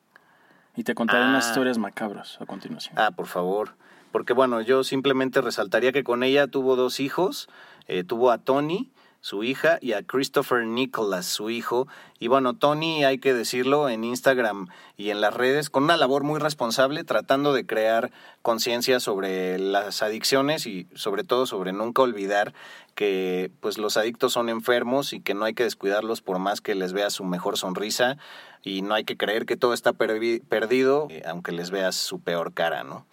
Y 0.77 0.85
te 0.85 0.95
contaré 0.95 1.25
unas 1.25 1.45
Ah. 1.47 1.49
historias 1.51 1.77
macabras 1.79 2.39
a 2.41 2.47
continuación. 2.47 2.95
Ah, 2.97 3.11
por 3.11 3.27
favor. 3.27 3.75
Porque 4.13 4.33
bueno, 4.35 4.61
yo 4.61 4.85
simplemente 4.85 5.41
resaltaría 5.41 5.93
que 5.93 6.05
con 6.05 6.23
ella 6.23 6.47
tuvo 6.47 6.77
dos 6.77 7.01
hijos. 7.01 7.49
Eh, 7.89 8.05
tuvo 8.05 8.31
a 8.31 8.39
Tony, 8.39 8.93
su 9.21 9.45
hija, 9.45 9.79
y 9.81 9.93
a 9.93 10.03
Christopher 10.03 10.67
Nicholas, 10.67 11.27
su 11.27 11.51
hijo. 11.51 11.89
Y 12.19 12.29
bueno, 12.29 12.55
Tony, 12.55 13.05
hay 13.05 13.19
que 13.19 13.35
decirlo, 13.35 13.89
en 13.89 14.05
Instagram 14.05 14.69
y 14.97 15.11
en 15.11 15.21
las 15.21 15.35
redes, 15.35 15.71
con 15.71 15.85
una 15.85 15.97
labor 15.97 16.23
muy 16.25 16.39
responsable, 16.39 17.05
tratando 17.05 17.53
de 17.53 17.67
crear 17.67 18.13
conciencia 18.43 19.01
sobre 19.01 19.59
las 19.59 20.03
adicciones 20.03 20.67
y 20.67 20.87
sobre 20.95 21.25
todo 21.25 21.47
sobre 21.47 21.73
nunca 21.73 22.03
olvidar 22.03 22.53
que 22.95 23.51
pues 23.61 23.79
los 23.79 23.97
adictos 23.97 24.33
son 24.33 24.49
enfermos 24.49 25.13
y 25.13 25.21
que 25.21 25.35
no 25.35 25.45
hay 25.45 25.55
que 25.55 25.65
descuidarlos 25.65 26.21
por 26.21 26.39
más 26.39 26.61
que 26.61 26.75
les 26.75 26.93
veas 26.93 27.15
su 27.15 27.25
mejor 27.25 27.57
sonrisa 27.57 28.19
y 28.63 28.83
no 28.83 28.95
hay 28.95 29.05
que 29.05 29.17
creer 29.17 29.47
que 29.47 29.57
todo 29.57 29.73
está 29.73 29.93
perdido, 29.93 31.07
eh, 31.11 31.23
aunque 31.27 31.53
les 31.53 31.71
veas 31.71 31.97
su 31.97 32.21
peor 32.21 32.53
cara, 32.53 32.85
¿no? 32.85 33.07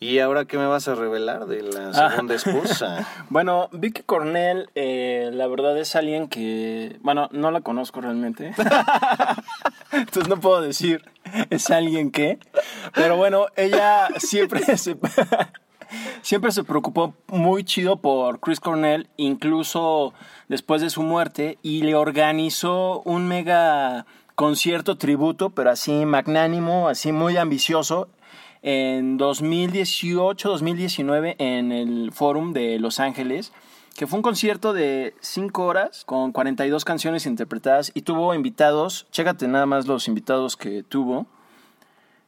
¿Y 0.00 0.18
ahora 0.18 0.44
qué 0.44 0.58
me 0.58 0.66
vas 0.66 0.86
a 0.88 0.94
revelar 0.94 1.46
de 1.46 1.62
la 1.62 1.90
Ah. 1.94 2.10
segunda 2.10 2.34
esposa? 2.34 3.06
Bueno, 3.30 3.68
Vicky 3.72 4.02
Cornell, 4.02 4.68
eh, 4.74 5.30
la 5.32 5.46
verdad 5.46 5.78
es 5.78 5.96
alguien 5.96 6.28
que, 6.28 6.98
bueno, 7.02 7.28
no 7.32 7.50
la 7.50 7.60
conozco 7.62 8.00
realmente. 8.00 8.52
Entonces 9.92 10.28
no 10.28 10.38
puedo 10.40 10.60
decir 10.60 11.02
es 11.50 11.70
alguien 11.70 12.10
que, 12.10 12.38
pero 12.94 13.16
bueno, 13.16 13.46
ella 13.56 14.08
siempre 14.18 14.60
se, 14.76 14.96
siempre 16.22 16.52
se 16.52 16.64
preocupó 16.64 17.14
muy 17.28 17.64
chido 17.64 17.96
por 17.96 18.40
Chris 18.40 18.60
Cornell, 18.60 19.08
incluso 19.16 20.12
después 20.48 20.82
de 20.82 20.90
su 20.90 21.02
muerte, 21.02 21.58
y 21.62 21.82
le 21.82 21.94
organizó 21.94 23.00
un 23.04 23.26
mega 23.26 24.06
concierto 24.34 24.98
tributo, 24.98 25.50
pero 25.50 25.70
así 25.70 26.04
magnánimo, 26.04 26.88
así 26.88 27.12
muy 27.12 27.36
ambicioso, 27.36 28.08
en 28.66 29.18
2018-2019 29.18 31.34
en 31.38 31.70
el 31.70 32.12
Forum 32.12 32.54
de 32.54 32.78
Los 32.78 32.98
Ángeles, 32.98 33.52
que 33.94 34.06
fue 34.06 34.16
un 34.18 34.22
concierto 34.22 34.72
de 34.72 35.14
5 35.20 35.64
horas 35.64 36.04
con 36.06 36.32
42 36.32 36.82
canciones 36.84 37.26
interpretadas 37.26 37.90
y 37.94 38.00
tuvo 38.02 38.34
invitados, 38.34 39.06
chécate 39.12 39.46
nada 39.48 39.66
más 39.66 39.86
los 39.86 40.08
invitados 40.08 40.56
que 40.56 40.82
tuvo. 40.82 41.26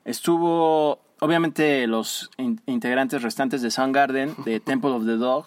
Estuvo, 0.05 1.01
obviamente, 1.21 1.87
los 1.87 2.31
in- 2.37 2.61
integrantes 2.67 3.23
restantes 3.23 3.63
de 3.63 3.71
Soundgarden, 3.71 4.35
de 4.45 4.61
Temple 4.65 4.91
of 4.91 5.07
the 5.07 5.17
Dog, 5.17 5.47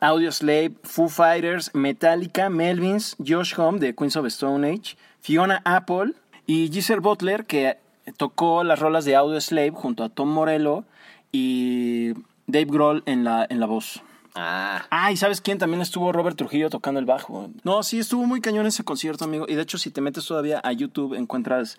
Audioslave, 0.00 0.72
Foo 0.84 1.08
Fighters, 1.08 1.74
Metallica, 1.74 2.50
Melvins, 2.50 3.16
Josh 3.26 3.58
Homme 3.58 3.78
de 3.80 3.94
Queens 3.94 4.16
of 4.16 4.26
Stone 4.26 4.68
Age, 4.68 4.96
Fiona 5.20 5.62
Apple 5.64 6.12
y 6.46 6.68
Giselle 6.70 7.00
Butler, 7.00 7.46
que 7.46 7.78
tocó 8.16 8.64
las 8.64 8.78
rolas 8.78 9.04
de 9.04 9.16
Audioslave 9.16 9.70
junto 9.72 10.04
a 10.04 10.08
Tom 10.08 10.28
Morello 10.30 10.84
y 11.32 12.12
Dave 12.46 12.66
Grohl 12.66 13.02
en 13.06 13.24
la, 13.24 13.46
en 13.48 13.60
la 13.60 13.66
voz. 13.66 14.02
Ah, 14.34 14.86
Ah, 14.90 15.10
y 15.12 15.16
¿sabes 15.16 15.40
quién? 15.40 15.58
También 15.58 15.80
estuvo 15.82 16.12
Robert 16.12 16.36
Trujillo 16.36 16.70
tocando 16.70 17.00
el 17.00 17.06
bajo. 17.06 17.50
No, 17.64 17.82
sí, 17.82 17.98
estuvo 17.98 18.24
muy 18.24 18.40
cañón 18.40 18.66
ese 18.66 18.84
concierto, 18.84 19.24
amigo. 19.24 19.46
Y 19.48 19.54
de 19.54 19.62
hecho, 19.62 19.78
si 19.78 19.90
te 19.90 20.00
metes 20.00 20.26
todavía 20.26 20.60
a 20.62 20.72
YouTube, 20.72 21.14
encuentras 21.14 21.76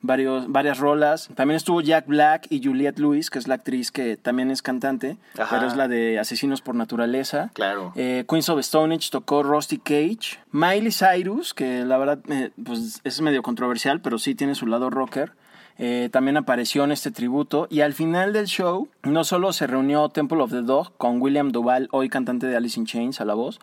varios, 0.00 0.50
varias 0.50 0.78
rolas. 0.78 1.28
También 1.36 1.56
estuvo 1.56 1.80
Jack 1.80 2.06
Black 2.08 2.46
y 2.50 2.60
Juliette 2.64 2.98
Lewis, 2.98 3.30
que 3.30 3.38
es 3.38 3.46
la 3.46 3.54
actriz 3.54 3.92
que 3.92 4.16
también 4.16 4.50
es 4.50 4.60
cantante, 4.62 5.16
Ajá. 5.38 5.54
pero 5.56 5.68
es 5.70 5.76
la 5.76 5.86
de 5.86 6.18
Asesinos 6.18 6.60
por 6.60 6.74
Naturaleza. 6.74 7.50
Claro. 7.54 7.92
Eh, 7.94 8.24
Queens 8.28 8.48
of 8.48 8.58
Stone 8.60 8.94
Age 8.96 9.08
tocó 9.12 9.44
Rusty 9.44 9.78
Cage. 9.78 10.40
Miley 10.50 10.90
Cyrus, 10.92 11.54
que 11.54 11.84
la 11.84 11.98
verdad 11.98 12.18
eh, 12.28 12.50
pues 12.64 13.00
es 13.04 13.20
medio 13.20 13.42
controversial, 13.44 14.00
pero 14.00 14.18
sí 14.18 14.34
tiene 14.34 14.56
su 14.56 14.66
lado 14.66 14.90
rocker. 14.90 15.32
Eh, 15.78 16.08
también 16.12 16.36
apareció 16.36 16.84
en 16.84 16.92
este 16.92 17.10
tributo 17.10 17.66
y 17.70 17.80
al 17.80 17.92
final 17.94 18.32
del 18.32 18.46
show 18.46 18.88
no 19.02 19.24
solo 19.24 19.52
se 19.52 19.66
reunió 19.66 20.08
Temple 20.08 20.42
of 20.42 20.50
the 20.50 20.62
Dog 20.62 20.96
con 20.96 21.20
William 21.20 21.50
Duval, 21.50 21.88
hoy 21.92 22.08
cantante 22.08 22.46
de 22.46 22.56
Alice 22.56 22.78
in 22.78 22.86
Chains 22.86 23.20
a 23.20 23.24
la 23.24 23.34
voz, 23.34 23.60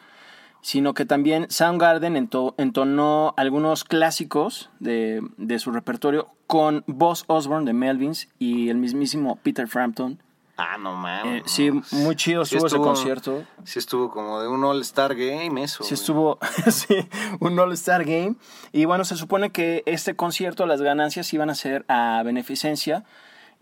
sino 0.62 0.94
que 0.94 1.06
también 1.06 1.46
Soundgarden 1.50 2.16
ento- 2.16 2.54
entonó 2.58 3.34
algunos 3.38 3.84
clásicos 3.84 4.70
de, 4.80 5.22
de 5.38 5.60
su 5.60 5.72
repertorio 5.72 6.28
con 6.48 6.84
Boss 6.88 7.24
Osborne 7.28 7.66
de 7.66 7.74
Melvins 7.74 8.28
y 8.40 8.70
el 8.70 8.78
mismísimo 8.78 9.38
Peter 9.42 9.68
Frampton. 9.68 10.20
Ah, 10.60 10.78
no 10.78 10.96
mames. 10.96 11.42
Eh, 11.42 11.44
sí, 11.46 11.72
muy 11.92 12.16
chido 12.16 12.46
Sí 12.46 12.56
estuvo 12.56 12.68
ese 12.68 12.78
concierto. 12.78 13.44
Sí 13.64 13.80
estuvo 13.80 14.12
como 14.12 14.42
de 14.42 14.48
un 14.48 14.64
All-Star 14.64 15.16
Game 15.16 15.64
eso. 15.64 15.84
Sí 15.84 15.90
güey. 15.90 15.94
estuvo 15.94 16.40
sí, 16.72 16.96
un 17.40 17.58
All-Star 17.58 18.04
Game. 18.04 18.36
Y 18.72 18.86
bueno, 18.86 19.06
se 19.06 19.16
supone 19.16 19.52
que 19.52 19.84
este 19.86 20.16
concierto, 20.16 20.66
las 20.66 20.82
ganancias 20.82 21.34
iban 21.34 21.50
a 21.50 21.56
ser 21.56 21.86
a 21.88 22.22
beneficencia. 22.24 23.04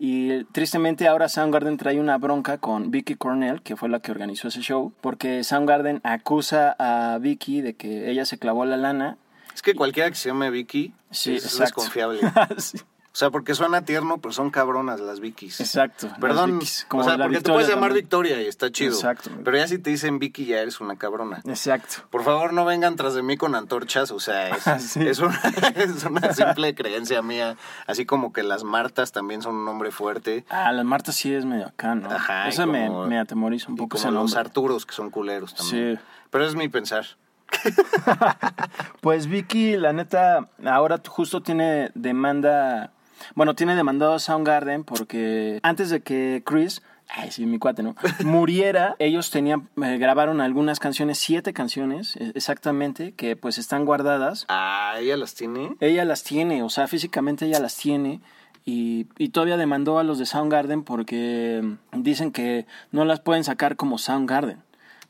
Y 0.00 0.44
tristemente 0.44 1.08
ahora 1.08 1.28
Soundgarden 1.28 1.76
trae 1.76 1.98
una 1.98 2.18
bronca 2.18 2.58
con 2.58 2.92
Vicky 2.92 3.16
Cornell, 3.16 3.62
que 3.62 3.74
fue 3.74 3.88
la 3.88 3.98
que 3.98 4.12
organizó 4.12 4.46
ese 4.46 4.60
show, 4.60 4.92
porque 5.00 5.42
Soundgarden 5.42 6.00
acusa 6.04 6.76
a 6.78 7.18
Vicky 7.18 7.62
de 7.62 7.74
que 7.74 8.08
ella 8.10 8.24
se 8.24 8.38
clavó 8.38 8.64
la 8.64 8.76
lana. 8.76 9.18
Es 9.52 9.62
que 9.62 9.74
cualquiera 9.74 10.08
que 10.08 10.14
se 10.14 10.28
llame 10.28 10.50
Vicky 10.50 10.94
Sí, 11.10 11.34
es 11.34 11.44
exacto. 11.44 11.80
desconfiable. 11.80 12.20
Sí, 12.58 12.78
sea, 13.18 13.30
porque 13.30 13.54
suena 13.54 13.82
tierno, 13.84 14.18
pero 14.18 14.32
son 14.32 14.50
cabronas 14.50 15.00
las 15.00 15.18
Vickys. 15.20 15.60
Exacto. 15.60 16.06
las 16.06 16.18
Perdón, 16.18 16.52
Vickys, 16.58 16.86
como 16.88 17.02
o 17.02 17.04
sea, 17.06 17.18
porque 17.18 17.40
te 17.40 17.50
puedes 17.50 17.68
llamar 17.68 17.88
también. 17.90 18.04
Victoria 18.04 18.42
y 18.42 18.46
está 18.46 18.70
chido. 18.70 18.94
Exacto. 18.94 19.30
Pero 19.44 19.56
ya 19.56 19.66
si 19.66 19.78
te 19.78 19.90
dicen 19.90 20.18
Vicky 20.18 20.44
ya 20.46 20.58
eres 20.60 20.80
una 20.80 20.96
cabrona. 20.96 21.40
Exacto. 21.46 21.96
Por 22.10 22.22
favor, 22.22 22.52
no 22.52 22.64
vengan 22.64 22.96
tras 22.96 23.14
de 23.14 23.22
mí 23.22 23.36
con 23.36 23.54
antorchas, 23.54 24.10
o 24.12 24.20
sea, 24.20 24.50
es, 24.50 24.66
Ah, 24.68 24.78
sí. 24.78 25.00
es 25.06 25.18
una, 25.18 25.40
es 25.74 26.04
una 26.04 26.32
simple 26.32 26.74
creencia 26.74 27.20
mía. 27.22 27.56
Así 27.86 28.06
como 28.06 28.32
que 28.32 28.42
las 28.42 28.62
Martas 28.64 29.12
también 29.12 29.42
son 29.42 29.56
un 29.56 29.64
nombre 29.64 29.90
fuerte. 29.90 30.44
Ah, 30.48 30.70
la 30.72 30.84
Marta 30.84 31.10
sí 31.12 31.34
es 31.34 31.44
medio 31.44 31.66
acá, 31.66 31.94
¿no? 31.94 32.10
Ajá, 32.10 32.46
y 32.46 32.50
Eso 32.50 32.66
me, 32.66 32.86
como- 32.86 33.06
me 33.06 33.18
atemoriza 33.18 33.68
un 33.68 33.74
Y 33.74 33.78
poco 33.78 33.88
como 33.96 34.00
ese 34.00 34.10
los 34.12 34.30
nombre. 34.32 34.40
Arturos, 34.40 34.86
que 34.86 34.94
son 34.94 35.10
culeros 35.10 35.54
también. 35.54 35.96
Sí. 35.96 36.02
Pero 36.30 36.46
es 36.46 36.54
mi 36.54 36.68
pensar. 36.68 37.04
Pues 39.00 39.26
Vicky, 39.26 39.76
la 39.76 39.92
neta, 39.92 40.48
ahora 40.64 41.00
justo 41.06 41.40
tiene 41.42 41.90
demanda, 41.94 42.92
bueno, 43.34 43.54
tiene 43.54 43.76
demandado 43.76 44.14
a 44.14 44.18
Soundgarden 44.18 44.84
porque 44.84 45.60
antes 45.62 45.90
de 45.90 46.00
que 46.00 46.42
Chris, 46.44 46.82
ay 47.08 47.30
sí, 47.30 47.46
mi 47.46 47.58
cuate, 47.58 47.82
¿no? 47.82 47.94
Muriera, 48.24 48.96
ellos 48.98 49.30
tenían, 49.30 49.68
eh, 49.82 49.98
grabaron 49.98 50.40
algunas 50.40 50.78
canciones, 50.80 51.18
siete 51.18 51.52
canciones 51.52 52.16
eh, 52.16 52.32
exactamente, 52.34 53.12
que 53.12 53.36
pues 53.36 53.58
están 53.58 53.84
guardadas. 53.84 54.44
Ah, 54.48 54.96
ella 54.98 55.16
las 55.16 55.34
tiene. 55.34 55.76
Ella 55.80 56.04
las 56.04 56.22
tiene, 56.22 56.62
o 56.62 56.68
sea, 56.68 56.88
físicamente 56.88 57.46
ella 57.46 57.60
las 57.60 57.76
tiene. 57.76 58.20
Y, 58.64 59.06
y 59.16 59.30
todavía 59.30 59.56
demandó 59.56 59.98
a 59.98 60.04
los 60.04 60.18
de 60.18 60.26
Soundgarden 60.26 60.84
porque 60.84 61.62
mm, 61.62 62.02
dicen 62.02 62.32
que 62.32 62.66
no 62.92 63.06
las 63.06 63.20
pueden 63.20 63.42
sacar 63.42 63.76
como 63.76 63.96
Soundgarden. 63.96 64.62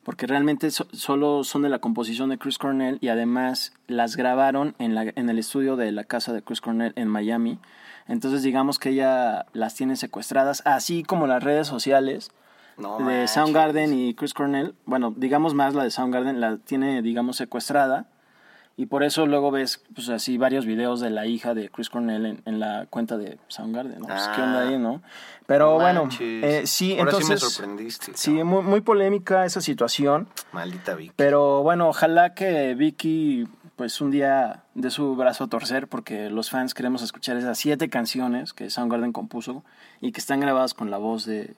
porque 0.04 0.26
realmente 0.26 0.70
solo 0.70 1.42
son 1.42 1.62
de 1.62 1.68
la 1.68 1.80
composición 1.80 2.30
de 2.30 2.38
Chris 2.38 2.56
Cornell 2.56 2.98
y 3.00 3.08
además 3.08 3.72
las 3.88 4.16
grabaron 4.16 4.74
en, 4.78 4.94
la, 4.94 5.12
en 5.14 5.28
el 5.28 5.38
estudio 5.38 5.76
de 5.76 5.90
la 5.92 6.04
casa 6.04 6.32
de 6.32 6.40
Chris 6.40 6.60
Cornell 6.60 6.92
en 6.94 7.08
Miami. 7.08 7.58
Entonces 8.08 8.42
digamos 8.42 8.78
que 8.78 8.90
ella 8.90 9.46
las 9.52 9.74
tiene 9.74 9.96
secuestradas, 9.96 10.62
así 10.64 11.02
como 11.02 11.26
las 11.26 11.42
redes 11.42 11.66
sociales 11.66 12.30
de 13.06 13.28
Soundgarden 13.28 13.92
y 13.92 14.14
Chris 14.14 14.34
Cornell. 14.34 14.74
Bueno, 14.86 15.12
digamos 15.16 15.54
más 15.54 15.74
la 15.74 15.84
de 15.84 15.90
Soundgarden, 15.90 16.40
la 16.40 16.56
tiene, 16.58 17.02
digamos, 17.02 17.36
secuestrada 17.36 18.06
y 18.78 18.86
por 18.86 19.02
eso 19.02 19.26
luego 19.26 19.50
ves, 19.50 19.82
pues 19.92 20.08
así, 20.08 20.38
varios 20.38 20.64
videos 20.64 21.00
de 21.00 21.10
la 21.10 21.26
hija 21.26 21.52
de 21.52 21.68
Chris 21.68 21.90
Cornell 21.90 22.40
en, 22.44 22.60
la 22.60 22.86
cuenta 22.88 23.18
de 23.18 23.40
Soundgarden, 23.48 23.98
¿no? 23.98 24.06
Pues, 24.06 24.22
¿qué 24.36 24.40
onda 24.40 24.68
ahí, 24.68 24.74
ah. 24.76 24.78
no? 24.78 25.02
Pero 25.46 25.74
bueno, 25.74 26.08
eh, 26.20 26.62
sí, 26.64 26.92
entonces... 26.92 27.26
Sí, 27.26 27.32
me 27.32 27.38
sorprendiste. 27.38 28.12
Sí, 28.14 28.30
muy, 28.44 28.62
muy 28.62 28.80
polémica 28.80 29.44
esa 29.44 29.60
situación. 29.60 30.28
Maldita 30.52 30.94
Vicky. 30.94 31.12
Pero 31.16 31.64
bueno, 31.64 31.88
ojalá 31.88 32.34
que 32.34 32.76
Vicky, 32.76 33.48
pues 33.78 34.00
un 34.00 34.10
día 34.10 34.64
dé 34.74 34.90
su 34.90 35.14
brazo 35.14 35.44
a 35.44 35.46
torcer, 35.46 35.86
porque 35.86 36.30
los 36.30 36.50
fans 36.50 36.74
queremos 36.74 37.00
escuchar 37.00 37.36
esas 37.36 37.56
siete 37.56 37.88
canciones 37.88 38.52
que 38.52 38.70
Soundgarden 38.70 39.12
compuso 39.12 39.64
y 40.00 40.10
que 40.10 40.20
están 40.20 40.40
grabadas 40.40 40.74
con 40.74 40.90
la 40.90 40.98
voz 40.98 41.24
de 41.24 41.54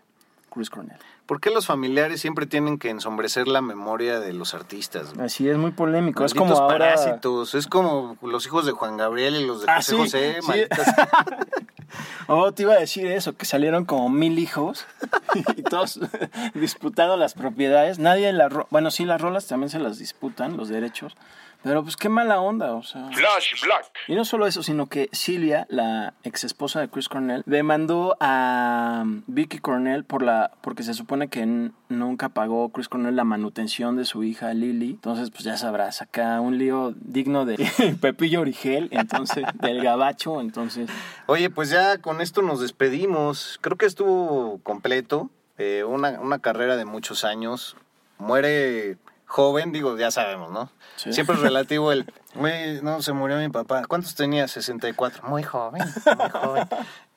Chris 0.52 0.68
Cornell. 0.68 0.98
¿Por 1.24 1.40
qué 1.40 1.50
los 1.50 1.64
familiares 1.64 2.20
siempre 2.20 2.44
tienen 2.44 2.78
que 2.78 2.90
ensombrecer 2.90 3.48
la 3.48 3.62
memoria 3.62 4.20
de 4.20 4.34
los 4.34 4.52
artistas? 4.52 5.14
Así 5.18 5.48
es 5.48 5.56
muy 5.56 5.70
polémico. 5.70 6.24
es 6.24 6.34
como 6.34 6.54
ahora... 6.54 6.78
parásitos. 6.78 7.54
Es 7.54 7.66
como 7.66 8.18
los 8.20 8.44
hijos 8.46 8.66
de 8.66 8.72
Juan 8.72 8.98
Gabriel 8.98 9.36
y 9.36 9.46
los 9.46 9.62
de 9.62 9.70
ah, 9.70 9.76
José 9.76 10.40
José. 10.42 10.68
oh, 12.26 12.52
te 12.52 12.64
iba 12.64 12.74
a 12.74 12.78
decir 12.80 13.06
eso, 13.06 13.34
que 13.34 13.46
salieron 13.46 13.86
como 13.86 14.10
mil 14.10 14.38
hijos 14.38 14.86
y 15.56 15.62
todos 15.62 16.00
disputando 16.54 17.16
las 17.16 17.32
propiedades. 17.32 17.98
Nadie 17.98 18.28
en 18.28 18.36
la... 18.36 18.66
Bueno, 18.68 18.90
sí, 18.90 19.06
las 19.06 19.20
rolas 19.22 19.46
también 19.46 19.70
se 19.70 19.78
las 19.78 19.98
disputan, 19.98 20.58
los 20.58 20.68
derechos. 20.68 21.16
Pero 21.62 21.82
pues 21.82 21.96
qué 21.96 22.08
mala 22.08 22.40
onda, 22.40 22.74
o 22.74 22.82
sea. 22.82 23.08
Flash 23.10 23.62
Black. 23.62 23.90
Y 24.08 24.14
no 24.14 24.24
solo 24.24 24.46
eso, 24.46 24.62
sino 24.62 24.86
que 24.86 25.08
Silvia, 25.12 25.66
la 25.68 26.14
ex 26.24 26.44
esposa 26.44 26.80
de 26.80 26.88
Chris 26.88 27.08
Cornell, 27.08 27.42
demandó 27.44 28.16
a 28.20 29.04
Vicky 29.26 29.58
Cornell 29.58 30.04
por 30.04 30.22
la, 30.22 30.52
porque 30.62 30.82
se 30.82 30.94
supone 30.94 31.28
que 31.28 31.70
nunca 31.88 32.30
pagó 32.30 32.70
Chris 32.70 32.88
Cornell 32.88 33.16
la 33.16 33.24
manutención 33.24 33.96
de 33.96 34.04
su 34.04 34.24
hija 34.24 34.54
Lily. 34.54 34.90
Entonces, 34.90 35.30
pues 35.30 35.44
ya 35.44 35.56
sabrás, 35.58 36.00
acá 36.00 36.40
un 36.40 36.56
lío 36.56 36.94
digno 36.96 37.44
de 37.44 37.56
Pepillo 38.00 38.40
Origel, 38.40 38.88
entonces, 38.92 39.44
del 39.60 39.82
gabacho, 39.82 40.40
entonces. 40.40 40.88
Oye, 41.26 41.50
pues 41.50 41.68
ya 41.68 41.98
con 41.98 42.20
esto 42.22 42.40
nos 42.40 42.60
despedimos. 42.60 43.58
Creo 43.60 43.76
que 43.76 43.86
estuvo 43.86 44.60
completo. 44.62 45.30
Eh, 45.58 45.84
una, 45.84 46.18
una 46.20 46.38
carrera 46.38 46.76
de 46.76 46.86
muchos 46.86 47.22
años. 47.22 47.76
Muere 48.16 48.96
joven, 49.30 49.70
digo, 49.70 49.96
ya 49.96 50.10
sabemos, 50.10 50.50
¿no? 50.50 50.68
Siempre 50.96 51.36
es 51.36 51.40
relativo 51.40 51.92
el, 51.92 52.04
güey, 52.34 52.82
no, 52.82 53.00
se 53.00 53.12
murió 53.12 53.38
mi 53.38 53.48
papá. 53.48 53.84
¿Cuántos 53.86 54.16
tenía? 54.16 54.48
64. 54.48 55.22
Muy 55.28 55.44
joven, 55.44 55.82
muy 56.18 56.30
joven. 56.30 56.68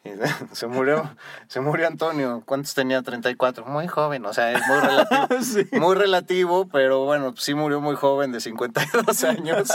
se 0.51 0.68
murió, 0.68 1.09
se 1.47 1.59
murió 1.59 1.88
Antonio. 1.88 2.43
¿Cuántos 2.45 2.76
tenía? 2.76 3.01
34. 3.01 3.66
Muy 3.66 3.88
joven, 3.88 4.26
o 4.28 4.34
sea, 4.34 4.51
es 4.51 4.61
muy 4.68 4.80
relativo. 4.80 5.28
Muy 5.86 5.95
relativo, 5.95 6.68
pero 6.68 7.03
bueno, 7.05 7.34
sí 7.36 7.55
murió 7.55 7.82
muy 7.82 7.95
joven, 7.95 8.32
de 8.32 8.41
52 8.41 9.24
años. 9.24 9.70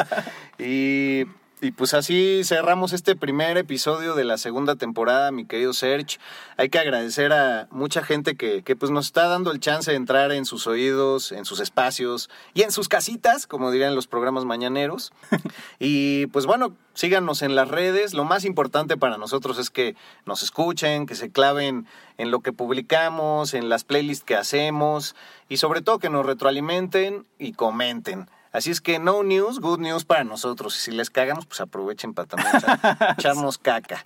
Y 0.58 1.24
y 1.60 1.72
pues 1.72 1.94
así 1.94 2.42
cerramos 2.44 2.92
este 2.92 3.16
primer 3.16 3.56
episodio 3.56 4.14
de 4.14 4.24
la 4.24 4.38
segunda 4.38 4.76
temporada, 4.76 5.32
mi 5.32 5.44
querido 5.44 5.72
Serge. 5.72 6.18
Hay 6.56 6.68
que 6.68 6.78
agradecer 6.78 7.32
a 7.32 7.68
mucha 7.70 8.02
gente 8.02 8.36
que, 8.36 8.62
que, 8.62 8.76
pues 8.76 8.90
nos 8.90 9.06
está 9.06 9.26
dando 9.26 9.50
el 9.50 9.60
chance 9.60 9.90
de 9.90 9.96
entrar 9.96 10.32
en 10.32 10.44
sus 10.44 10.66
oídos, 10.66 11.32
en 11.32 11.44
sus 11.44 11.60
espacios 11.60 12.30
y 12.54 12.62
en 12.62 12.70
sus 12.70 12.88
casitas, 12.88 13.46
como 13.46 13.70
dirían 13.70 13.94
los 13.94 14.06
programas 14.06 14.44
mañaneros. 14.44 15.12
y 15.78 16.26
pues 16.28 16.46
bueno, 16.46 16.76
síganos 16.94 17.42
en 17.42 17.54
las 17.54 17.68
redes. 17.68 18.14
Lo 18.14 18.24
más 18.24 18.44
importante 18.44 18.96
para 18.96 19.18
nosotros 19.18 19.58
es 19.58 19.70
que 19.70 19.96
nos 20.26 20.42
escuchen, 20.42 21.06
que 21.06 21.14
se 21.14 21.30
claven 21.30 21.86
en 22.18 22.30
lo 22.30 22.40
que 22.40 22.52
publicamos, 22.52 23.54
en 23.54 23.68
las 23.68 23.84
playlists 23.84 24.24
que 24.24 24.36
hacemos 24.36 25.16
y 25.48 25.56
sobre 25.56 25.82
todo 25.82 25.98
que 25.98 26.10
nos 26.10 26.26
retroalimenten 26.26 27.26
y 27.38 27.52
comenten. 27.52 28.28
Así 28.52 28.70
es 28.70 28.80
que 28.80 28.98
no 28.98 29.22
news, 29.22 29.60
good 29.60 29.78
news 29.78 30.04
para 30.04 30.24
nosotros. 30.24 30.76
Y 30.76 30.80
si 30.80 30.90
les 30.90 31.10
cagamos, 31.10 31.46
pues 31.46 31.60
aprovechen 31.60 32.14
para 32.14 32.28
también 32.28 32.52
echarnos 33.18 33.58
caca. 33.58 34.02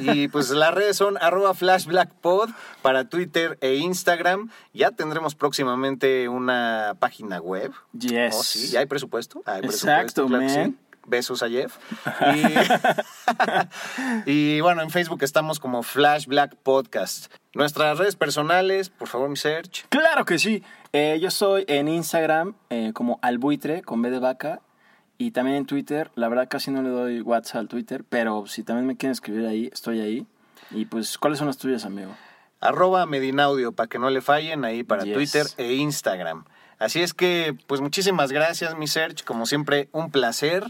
Y 0.00 0.28
pues 0.28 0.50
las 0.50 0.74
redes 0.74 0.96
son 0.96 1.18
arroba 1.20 1.54
flashblackpod 1.54 2.50
para 2.82 3.08
Twitter 3.08 3.58
e 3.60 3.74
Instagram. 3.76 4.50
Ya 4.72 4.90
tendremos 4.90 5.34
próximamente 5.34 6.28
una 6.28 6.96
página 6.98 7.40
web. 7.40 7.72
Yes. 7.92 8.34
Oh, 8.36 8.42
sí, 8.42 8.68
¿ya 8.68 8.80
hay 8.80 8.86
presupuesto? 8.86 9.42
¿Hay 9.44 9.62
Exacto, 9.62 10.28
man. 10.28 10.78
Besos 11.06 11.42
a 11.42 11.48
Jeff. 11.48 11.76
Y, 14.26 14.60
bueno, 14.60 14.82
en 14.82 14.90
Facebook 14.90 15.22
estamos 15.22 15.60
como 15.60 15.82
Flash 15.82 16.26
Black 16.26 16.56
Podcast. 16.56 17.32
Nuestras 17.54 17.98
redes 17.98 18.16
personales, 18.16 18.90
por 18.90 19.08
favor, 19.08 19.28
mi 19.28 19.36
search. 19.36 19.86
Claro 19.88 20.24
que 20.24 20.38
sí. 20.38 20.62
Eh, 20.92 21.18
yo 21.20 21.30
soy 21.30 21.64
en 21.68 21.88
Instagram 21.88 22.54
eh, 22.70 22.92
como 22.94 23.18
albuitre 23.22 23.82
con 23.82 24.02
B 24.02 24.10
de 24.10 24.18
vaca 24.18 24.60
y 25.18 25.30
también 25.30 25.56
en 25.56 25.66
Twitter. 25.66 26.10
La 26.14 26.28
verdad 26.28 26.48
casi 26.48 26.70
no 26.70 26.82
le 26.82 26.90
doy 26.90 27.20
WhatsApp 27.20 27.60
al 27.60 27.68
Twitter, 27.68 28.04
pero 28.08 28.46
si 28.46 28.62
también 28.62 28.86
me 28.86 28.96
quieren 28.96 29.12
escribir 29.12 29.46
ahí, 29.46 29.70
estoy 29.72 30.00
ahí. 30.00 30.26
Y 30.70 30.86
pues, 30.86 31.18
¿cuáles 31.18 31.38
son 31.38 31.46
las 31.46 31.58
tuyas, 31.58 31.84
amigo? 31.84 32.12
Arroba 32.60 33.06
Medinaudio, 33.06 33.72
para 33.72 33.88
que 33.88 33.98
no 33.98 34.10
le 34.10 34.20
fallen 34.20 34.64
ahí 34.64 34.82
para 34.82 35.04
Twitter 35.04 35.46
e 35.56 35.74
Instagram. 35.74 36.44
Así 36.78 37.02
es 37.02 37.14
que, 37.14 37.56
pues 37.66 37.80
muchísimas 37.80 38.32
gracias, 38.32 38.76
mi 38.76 38.86
Serge. 38.86 39.24
Como 39.24 39.46
siempre, 39.46 39.88
un 39.92 40.10
placer. 40.10 40.64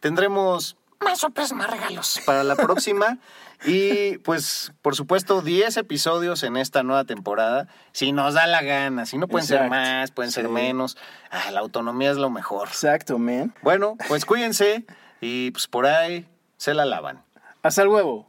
Tendremos 0.00 0.76
más 1.00 1.20
sorpresas, 1.20 1.52
más 1.52 1.70
regalos 1.70 2.20
para 2.26 2.44
la 2.44 2.56
próxima. 2.56 3.18
y 3.64 4.18
pues, 4.18 4.72
por 4.82 4.94
supuesto, 4.94 5.42
10 5.42 5.78
episodios 5.78 6.42
en 6.42 6.56
esta 6.56 6.82
nueva 6.82 7.04
temporada. 7.04 7.68
Si 7.92 8.12
nos 8.12 8.34
da 8.34 8.46
la 8.46 8.62
gana, 8.62 9.06
si 9.06 9.18
no 9.18 9.28
pueden 9.28 9.46
ser 9.46 9.68
más, 9.68 10.10
pueden 10.10 10.32
ser 10.32 10.48
menos. 10.48 10.96
Ah, 11.30 11.50
la 11.50 11.60
autonomía 11.60 12.10
es 12.10 12.16
lo 12.16 12.30
mejor. 12.30 12.68
Exacto, 12.68 13.18
man. 13.18 13.54
Bueno, 13.62 13.96
pues 14.08 14.24
cuídense 14.24 14.84
y 15.20 15.50
pues 15.52 15.66
por 15.66 15.86
ahí 15.86 16.26
se 16.56 16.74
la 16.74 16.84
lavan. 16.84 17.24
Hasta 17.62 17.84
luego. 17.84 18.28